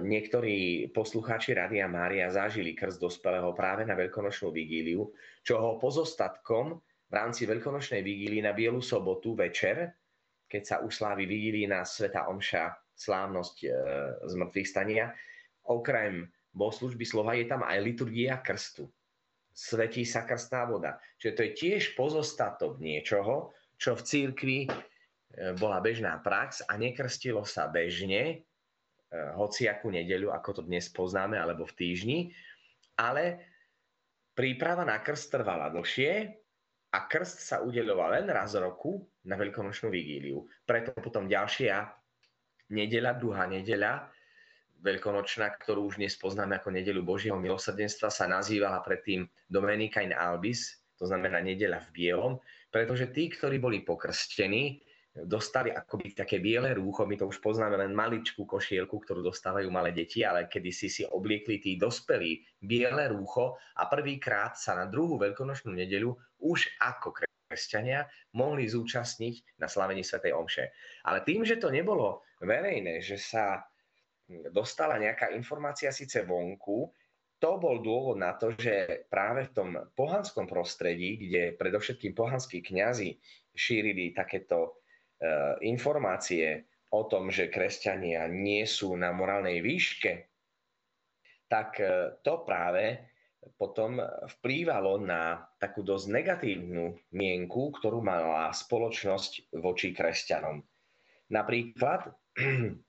niektorí 0.00 0.88
poslucháči 0.96 1.52
Radia 1.52 1.84
Mária 1.84 2.32
zažili 2.32 2.72
krst 2.72 2.96
dospelého 2.96 3.52
práve 3.52 3.84
na 3.84 3.92
veľkonočnú 3.92 4.48
vigíliu, 4.48 5.12
čo 5.44 5.60
ho 5.60 5.70
pozostatkom 5.76 6.80
v 6.80 7.12
rámci 7.12 7.44
veľkonočnej 7.44 8.00
vigílie 8.00 8.40
na 8.40 8.56
Bielu 8.56 8.80
sobotu 8.80 9.36
večer, 9.36 9.92
keď 10.48 10.62
sa 10.64 10.76
uslávi 10.80 11.28
vigílina 11.28 11.84
Sveta 11.84 12.26
Omša, 12.32 12.96
slávnosť 12.96 13.56
e, 13.62 13.68
zmrtvých 14.32 14.68
stania, 14.70 15.10
okrem 15.66 16.24
bohoslužby 16.54 17.04
slova 17.04 17.34
je 17.34 17.44
tam 17.50 17.66
aj 17.66 17.78
liturgia 17.82 18.38
krstu. 18.40 18.86
Svetí 19.54 20.06
sa 20.06 20.22
krstná 20.22 20.66
voda. 20.66 20.98
Čiže 21.18 21.34
to 21.34 21.40
je 21.42 21.52
tiež 21.52 21.82
pozostatok 21.98 22.78
niečoho, 22.78 23.54
čo 23.76 23.98
v 23.98 24.02
církvi 24.06 24.58
e, 24.64 24.68
bola 25.58 25.82
bežná 25.84 26.16
prax 26.22 26.64
a 26.64 26.78
nekrstilo 26.78 27.42
sa 27.44 27.68
bežne, 27.68 28.46
hociakú 29.38 29.90
nedeľu, 29.94 30.34
ako 30.34 30.60
to 30.60 30.62
dnes 30.66 30.90
poznáme, 30.90 31.38
alebo 31.38 31.64
v 31.64 31.76
týždni, 31.78 32.18
ale 32.98 33.40
príprava 34.34 34.82
na 34.82 34.98
krst 34.98 35.30
trvala 35.30 35.70
dlhšie 35.70 36.30
a 36.94 36.98
krst 37.06 37.38
sa 37.42 37.56
udeľoval 37.62 38.18
len 38.18 38.26
raz 38.30 38.54
roku 38.58 39.02
na 39.26 39.38
veľkonočnú 39.38 39.90
vigíliu. 39.90 40.42
Preto 40.66 40.94
potom 40.98 41.26
ďalšia 41.30 41.86
nedeľa, 42.70 43.10
druhá 43.18 43.46
nedeľa, 43.46 44.10
veľkonočná, 44.84 45.48
ktorú 45.64 45.88
už 45.90 45.96
dnes 45.96 46.14
poznáme 46.18 46.60
ako 46.60 46.74
nedeľu 46.74 47.02
Božieho 47.02 47.38
milosrdenstva, 47.40 48.12
sa 48.12 48.28
nazývala 48.28 48.84
predtým 48.84 49.24
Domenica 49.48 50.04
in 50.04 50.12
Albis, 50.12 50.76
to 51.00 51.08
znamená 51.08 51.40
nedeľa 51.40 51.82
v 51.88 51.92
bielom, 51.94 52.32
pretože 52.70 53.10
tí, 53.10 53.30
ktorí 53.32 53.58
boli 53.58 53.82
pokrstení, 53.82 54.82
dostali 55.14 55.70
akoby 55.70 56.10
také 56.10 56.42
biele 56.42 56.74
rúcho, 56.74 57.06
my 57.06 57.14
to 57.14 57.30
už 57.30 57.38
poznáme 57.38 57.78
len 57.78 57.94
maličkú 57.94 58.42
košielku, 58.42 58.98
ktorú 58.98 59.22
dostávajú 59.22 59.70
malé 59.70 59.94
deti, 59.94 60.26
ale 60.26 60.50
kedy 60.50 60.70
si 60.74 60.90
si 60.90 61.02
obliekli 61.06 61.62
tí 61.62 61.78
dospelí 61.78 62.42
biele 62.58 63.14
rúcho 63.14 63.54
a 63.78 63.86
prvýkrát 63.86 64.58
sa 64.58 64.74
na 64.74 64.90
druhú 64.90 65.14
veľkonočnú 65.22 65.70
nedeľu 65.70 66.18
už 66.42 66.66
ako 66.82 67.14
kresťania 67.14 68.10
mohli 68.34 68.66
zúčastniť 68.66 69.62
na 69.62 69.70
slavení 69.70 70.02
Svetej 70.02 70.34
Omše. 70.34 70.64
Ale 71.06 71.22
tým, 71.22 71.46
že 71.46 71.62
to 71.62 71.70
nebolo 71.70 72.26
verejné, 72.42 72.98
že 72.98 73.14
sa 73.14 73.62
dostala 74.50 74.98
nejaká 74.98 75.30
informácia 75.30 75.94
síce 75.94 76.26
vonku, 76.26 76.90
to 77.38 77.60
bol 77.60 77.78
dôvod 77.78 78.18
na 78.18 78.34
to, 78.34 78.56
že 78.56 79.06
práve 79.06 79.46
v 79.46 79.54
tom 79.54 79.68
pohanskom 79.94 80.48
prostredí, 80.48 81.20
kde 81.20 81.54
predovšetkým 81.54 82.16
pohanskí 82.16 82.64
kňazi 82.64 83.20
šírili 83.54 84.16
takéto 84.16 84.82
informácie 85.64 86.68
o 86.94 87.02
tom, 87.10 87.32
že 87.32 87.50
kresťania 87.50 88.30
nie 88.30 88.62
sú 88.68 88.94
na 88.94 89.10
morálnej 89.10 89.58
výške, 89.58 90.30
tak 91.50 91.80
e, 91.82 92.18
to 92.22 92.46
práve 92.46 93.02
potom 93.60 94.00
vplývalo 94.40 95.04
na 95.04 95.44
takú 95.60 95.84
dosť 95.84 96.06
negatívnu 96.08 96.96
mienku, 97.12 97.76
ktorú 97.76 98.00
mala 98.00 98.48
spoločnosť 98.48 99.52
voči 99.60 99.92
kresťanom. 99.92 100.64
Napríklad 101.28 102.08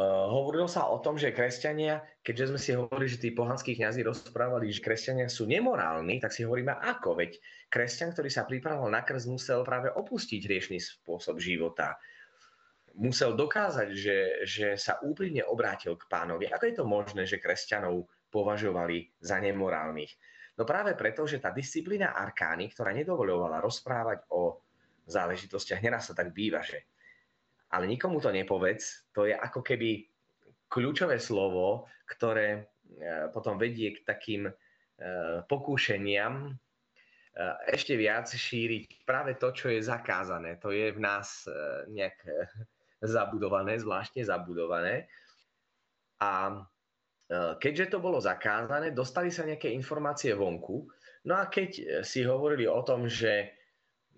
hovorilo 0.00 0.64
sa 0.64 0.88
o 0.88 0.96
tom, 1.04 1.20
že 1.20 1.36
kresťania, 1.36 2.00
keďže 2.24 2.48
sme 2.48 2.60
si 2.60 2.70
hovorili, 2.72 3.08
že 3.12 3.20
tí 3.20 3.28
pohanskí 3.36 3.76
kňazi 3.76 4.00
rozprávali, 4.00 4.72
že 4.72 4.80
kresťania 4.80 5.28
sú 5.28 5.44
nemorálni, 5.44 6.16
tak 6.16 6.32
si 6.32 6.48
hovoríme 6.48 6.72
ako, 6.72 7.20
veď 7.20 7.36
kresťan, 7.68 8.16
ktorý 8.16 8.32
sa 8.32 8.48
pripravoval 8.48 8.88
na 8.88 9.04
krst, 9.04 9.28
musel 9.28 9.60
práve 9.68 9.92
opustiť 9.92 10.48
riešný 10.48 10.80
spôsob 10.80 11.36
života. 11.36 12.00
Musel 12.96 13.36
dokázať, 13.36 13.88
že, 13.92 14.18
že 14.44 14.66
sa 14.76 15.00
úprimne 15.00 15.44
obrátil 15.48 15.96
k 15.96 16.08
pánovi. 16.08 16.48
Ako 16.48 16.64
je 16.68 16.76
to 16.76 16.84
možné, 16.84 17.24
že 17.24 17.40
kresťanov 17.40 18.08
považovali 18.32 19.12
za 19.20 19.40
nemorálnych? 19.40 20.12
No 20.56 20.68
práve 20.68 20.92
preto, 20.92 21.24
že 21.24 21.40
tá 21.40 21.48
disciplína 21.52 22.12
arkány, 22.12 22.68
ktorá 22.72 22.92
nedovoľovala 22.92 23.64
rozprávať 23.64 24.28
o 24.32 24.60
záležitostiach, 25.08 25.80
neraz 25.80 26.12
sa 26.12 26.14
tak 26.16 26.36
býva, 26.36 26.60
že 26.60 26.84
ale 27.72 27.88
nikomu 27.88 28.20
to 28.20 28.28
nepovedz, 28.28 29.08
to 29.16 29.24
je 29.24 29.32
ako 29.32 29.64
keby 29.64 30.04
kľúčové 30.68 31.16
slovo, 31.16 31.88
ktoré 32.08 32.48
e, 32.56 32.60
potom 33.32 33.56
vedie 33.56 33.96
k 33.96 34.04
takým 34.04 34.48
e, 34.48 34.52
pokúšeniam 35.48 36.48
e, 36.48 36.52
ešte 37.72 37.96
viac 37.96 38.28
šíriť 38.28 39.08
práve 39.08 39.40
to, 39.40 39.52
čo 39.56 39.72
je 39.72 39.80
zakázané. 39.84 40.60
To 40.60 40.72
je 40.72 40.92
v 40.92 41.00
nás 41.00 41.48
nejak 41.88 42.16
zabudované, 43.00 43.80
zvláštne 43.80 44.24
zabudované. 44.24 45.08
A 46.22 46.62
keďže 47.58 47.96
to 47.96 47.98
bolo 47.98 48.22
zakázané, 48.22 48.94
dostali 48.94 49.32
sa 49.32 49.42
nejaké 49.42 49.72
informácie 49.74 50.36
vonku. 50.38 50.86
No 51.26 51.34
a 51.34 51.50
keď 51.50 52.02
si 52.06 52.22
hovorili 52.22 52.68
o 52.70 52.78
tom, 52.86 53.10
že 53.10 53.50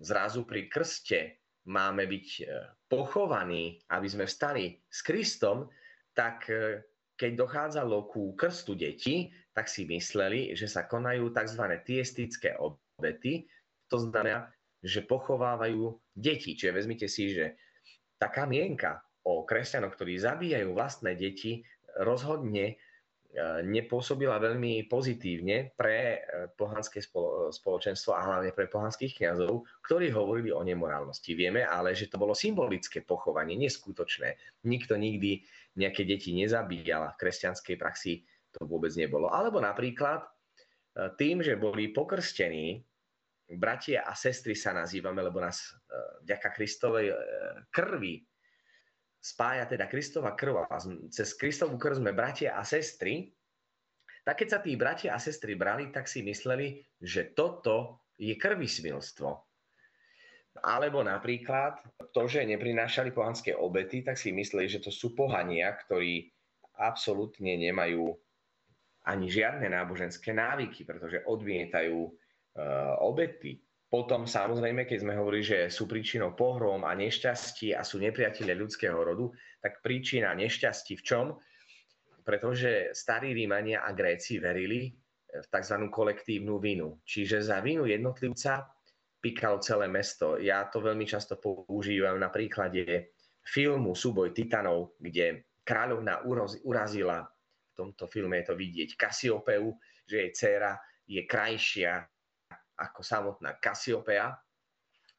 zrazu 0.03 0.45
pri 0.45 0.69
krste 0.69 1.44
máme 1.65 2.05
byť 2.05 2.29
pochovaní, 2.89 3.81
aby 3.91 4.07
sme 4.09 4.25
vstali 4.29 4.77
s 4.87 5.01
Kristom, 5.01 5.67
tak 6.13 6.47
e, 6.53 6.85
keď 7.17 7.31
dochádzalo 7.35 8.07
ku 8.07 8.37
krstu 8.37 8.77
detí, 8.79 9.33
tak 9.55 9.67
si 9.71 9.89
mysleli, 9.89 10.53
že 10.55 10.69
sa 10.71 10.87
konajú 10.87 11.31
tzv. 11.31 11.65
tiestické 11.83 12.59
obety, 12.59 13.47
to 13.89 13.97
znamená, 13.99 14.51
že 14.85 15.07
pochovávajú 15.07 15.95
deti. 16.15 16.55
Čiže 16.59 16.77
vezmite 16.77 17.07
si, 17.09 17.33
že 17.33 17.57
taká 18.21 18.45
mienka 18.45 19.01
o 19.25 19.43
kresťanoch, 19.47 19.97
ktorí 19.97 20.21
zabíjajú 20.21 20.77
vlastné 20.77 21.17
deti, 21.17 21.65
rozhodne 21.99 22.77
E, 22.77 22.94
nepôsobila 23.67 24.39
veľmi 24.39 24.87
pozitívne 24.87 25.75
pre 25.75 26.23
e, 26.23 26.49
pohanské 26.55 27.03
spoločenstvo 27.51 28.15
a 28.15 28.23
hlavne 28.23 28.55
pre 28.55 28.71
pohanských 28.71 29.19
kňazov, 29.19 29.67
ktorí 29.83 30.15
hovorili 30.15 30.55
o 30.55 30.63
nemorálnosti. 30.63 31.35
Vieme 31.35 31.67
ale, 31.67 31.99
že 31.99 32.07
to 32.07 32.15
bolo 32.15 32.31
symbolické 32.31 33.03
pochovanie, 33.03 33.59
neskutočné. 33.59 34.39
Nikto 34.71 34.95
nikdy 34.95 35.43
nejaké 35.75 36.07
deti 36.07 36.31
nezabíjal 36.31 37.11
v 37.15 37.19
kresťanskej 37.19 37.75
praxi 37.75 38.23
to 38.55 38.71
vôbec 38.71 38.95
nebolo. 38.95 39.27
Alebo 39.27 39.59
napríklad 39.59 40.23
e, 40.23 40.29
tým, 41.19 41.43
že 41.43 41.59
boli 41.59 41.91
pokrstení, 41.91 42.87
bratia 43.51 44.07
a 44.07 44.15
sestry 44.15 44.55
sa 44.55 44.73
nazývame, 44.73 45.21
lebo 45.21 45.37
nás 45.37 45.75
vďaka 46.25 46.49
Kristovej 46.57 47.13
krvi 47.69 48.25
spája 49.25 49.65
teda 49.65 49.89
Kristova 49.89 50.37
krv 50.37 50.69
a 50.69 50.77
cez 51.09 51.33
Kristovú 51.33 51.81
krv 51.81 52.05
sme 52.05 52.13
bratia 52.13 52.61
a 52.61 52.63
sestry, 52.63 53.33
tak 54.21 54.45
keď 54.45 54.49
sa 54.53 54.61
tí 54.61 54.77
bratia 54.77 55.17
a 55.17 55.21
sestry 55.21 55.57
brali, 55.57 55.89
tak 55.89 56.05
si 56.05 56.21
mysleli, 56.21 56.85
že 57.01 57.33
toto 57.33 58.05
je 58.21 58.37
krvismilstvo. 58.37 59.33
Alebo 60.61 61.01
napríklad 61.03 61.81
to, 62.13 62.29
že 62.29 62.47
neprinášali 62.47 63.11
pohanské 63.11 63.57
obety, 63.57 64.05
tak 64.05 64.21
si 64.21 64.31
mysleli, 64.31 64.69
že 64.69 64.85
to 64.85 64.93
sú 64.93 65.17
pohania, 65.17 65.73
ktorí 65.73 66.31
absolútne 66.79 67.59
nemajú 67.59 68.13
ani 69.05 69.27
žiadne 69.29 69.67
náboženské 69.69 70.33
návyky, 70.33 70.87
pretože 70.87 71.27
odmietajú 71.27 72.01
uh, 72.07 72.13
obety. 73.05 73.61
Potom 73.95 74.27
samozrejme, 74.27 74.91
keď 74.91 75.07
sme 75.07 75.15
hovorili, 75.15 75.47
že 75.47 75.59
sú 75.71 75.87
príčinou 75.87 76.35
pohrom 76.35 76.83
a 76.83 76.99
nešťastí 76.99 77.79
a 77.79 77.87
sú 77.87 78.03
nepriatelia 78.03 78.59
ľudského 78.59 78.99
rodu, 78.99 79.31
tak 79.63 79.87
príčina 79.87 80.35
nešťastí 80.35 80.99
v 80.99 81.03
čom? 81.07 81.27
Pretože 82.27 82.91
starí 82.91 83.31
Rímania 83.31 83.87
a 83.87 83.95
Gréci 83.95 84.43
verili 84.43 84.91
v 85.31 85.47
tzv. 85.47 85.77
kolektívnu 85.95 86.59
vinu. 86.59 86.99
Čiže 87.07 87.47
za 87.47 87.63
vinu 87.63 87.87
jednotlivca 87.87 88.67
píkalo 89.23 89.63
celé 89.63 89.87
mesto. 89.87 90.43
Ja 90.43 90.67
to 90.67 90.83
veľmi 90.83 91.07
často 91.07 91.39
používam 91.39 92.19
na 92.19 92.35
príklade 92.35 93.15
filmu 93.47 93.95
Súboj 93.95 94.35
titanov, 94.35 94.99
kde 94.99 95.55
kráľovna 95.63 96.27
urazila, 96.67 97.23
v 97.23 97.73
tomto 97.79 98.11
filme 98.11 98.43
je 98.43 98.47
to 98.51 98.59
vidieť, 98.59 98.99
Kasiopeu, 98.99 99.71
že 100.03 100.19
jej 100.19 100.31
dcéra 100.35 100.83
je 101.07 101.23
krajšia 101.31 102.11
ako 102.79 103.01
samotná 103.03 103.57
Kasiopea 103.59 104.29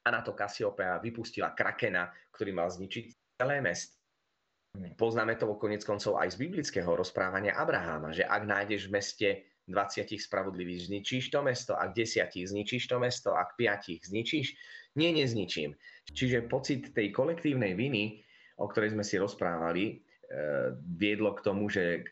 a 0.04 0.08
na 0.12 0.20
to 0.22 0.36
Kasiopea 0.36 1.02
vypustila 1.02 1.56
krakena, 1.56 2.12
ktorý 2.30 2.54
mal 2.54 2.68
zničiť 2.70 3.36
celé 3.40 3.58
mesto. 3.58 3.96
Poznáme 4.76 5.40
to 5.40 5.48
konec 5.56 5.80
koncov 5.88 6.20
aj 6.20 6.36
z 6.36 6.40
biblického 6.46 6.92
rozprávania 6.92 7.56
Abraháma, 7.56 8.12
že 8.12 8.28
ak 8.28 8.44
nájdeš 8.44 8.86
v 8.86 8.92
meste 8.92 9.28
20 9.66 10.20
spravodlivých, 10.20 10.92
zničíš 10.92 11.32
to 11.32 11.42
mesto, 11.42 11.72
ak 11.74 11.90
10 11.96 12.30
zničíš 12.30 12.86
to 12.86 13.00
mesto, 13.02 13.34
ak 13.34 13.58
5 13.58 14.06
zničíš, 14.06 14.54
nie, 14.94 15.10
nezničím. 15.10 15.74
Čiže 16.06 16.46
pocit 16.46 16.94
tej 16.94 17.10
kolektívnej 17.10 17.74
viny, 17.74 18.22
o 18.62 18.70
ktorej 18.70 18.94
sme 18.94 19.02
si 19.02 19.18
rozprávali, 19.18 20.05
viedlo 20.98 21.34
k 21.38 21.44
tomu, 21.44 21.70
že 21.70 22.02
eh, 22.02 22.04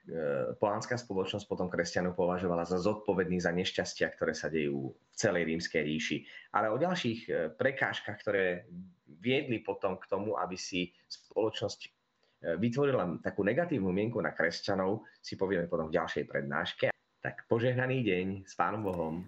pohanská 0.58 0.94
spoločnosť 0.94 1.50
potom 1.50 1.66
kresťanov 1.66 2.14
považovala 2.14 2.62
za 2.62 2.78
zodpovedný 2.78 3.42
za 3.42 3.50
nešťastia, 3.50 4.14
ktoré 4.14 4.32
sa 4.32 4.46
dejú 4.46 4.94
v 4.94 5.14
celej 5.18 5.50
rímskej 5.50 5.82
ríši. 5.82 6.18
Ale 6.54 6.70
o 6.70 6.78
ďalších 6.78 7.20
eh, 7.26 7.34
prekážkach, 7.50 8.18
ktoré 8.22 8.70
viedli 9.18 9.58
potom 9.64 9.98
k 9.98 10.06
tomu, 10.06 10.38
aby 10.38 10.54
si 10.54 10.92
spoločnosť 11.08 11.90
vytvorila 12.44 13.24
takú 13.24 13.40
negatívnu 13.40 13.88
mienku 13.88 14.20
na 14.20 14.36
kresťanov, 14.36 15.08
si 15.24 15.32
povieme 15.32 15.64
potom 15.64 15.88
v 15.88 15.96
ďalšej 15.96 16.24
prednáške. 16.28 16.86
Tak 17.24 17.48
požehnaný 17.48 18.04
deň 18.04 18.26
s 18.44 18.52
Pánom 18.52 18.84
Bohom. 18.84 19.24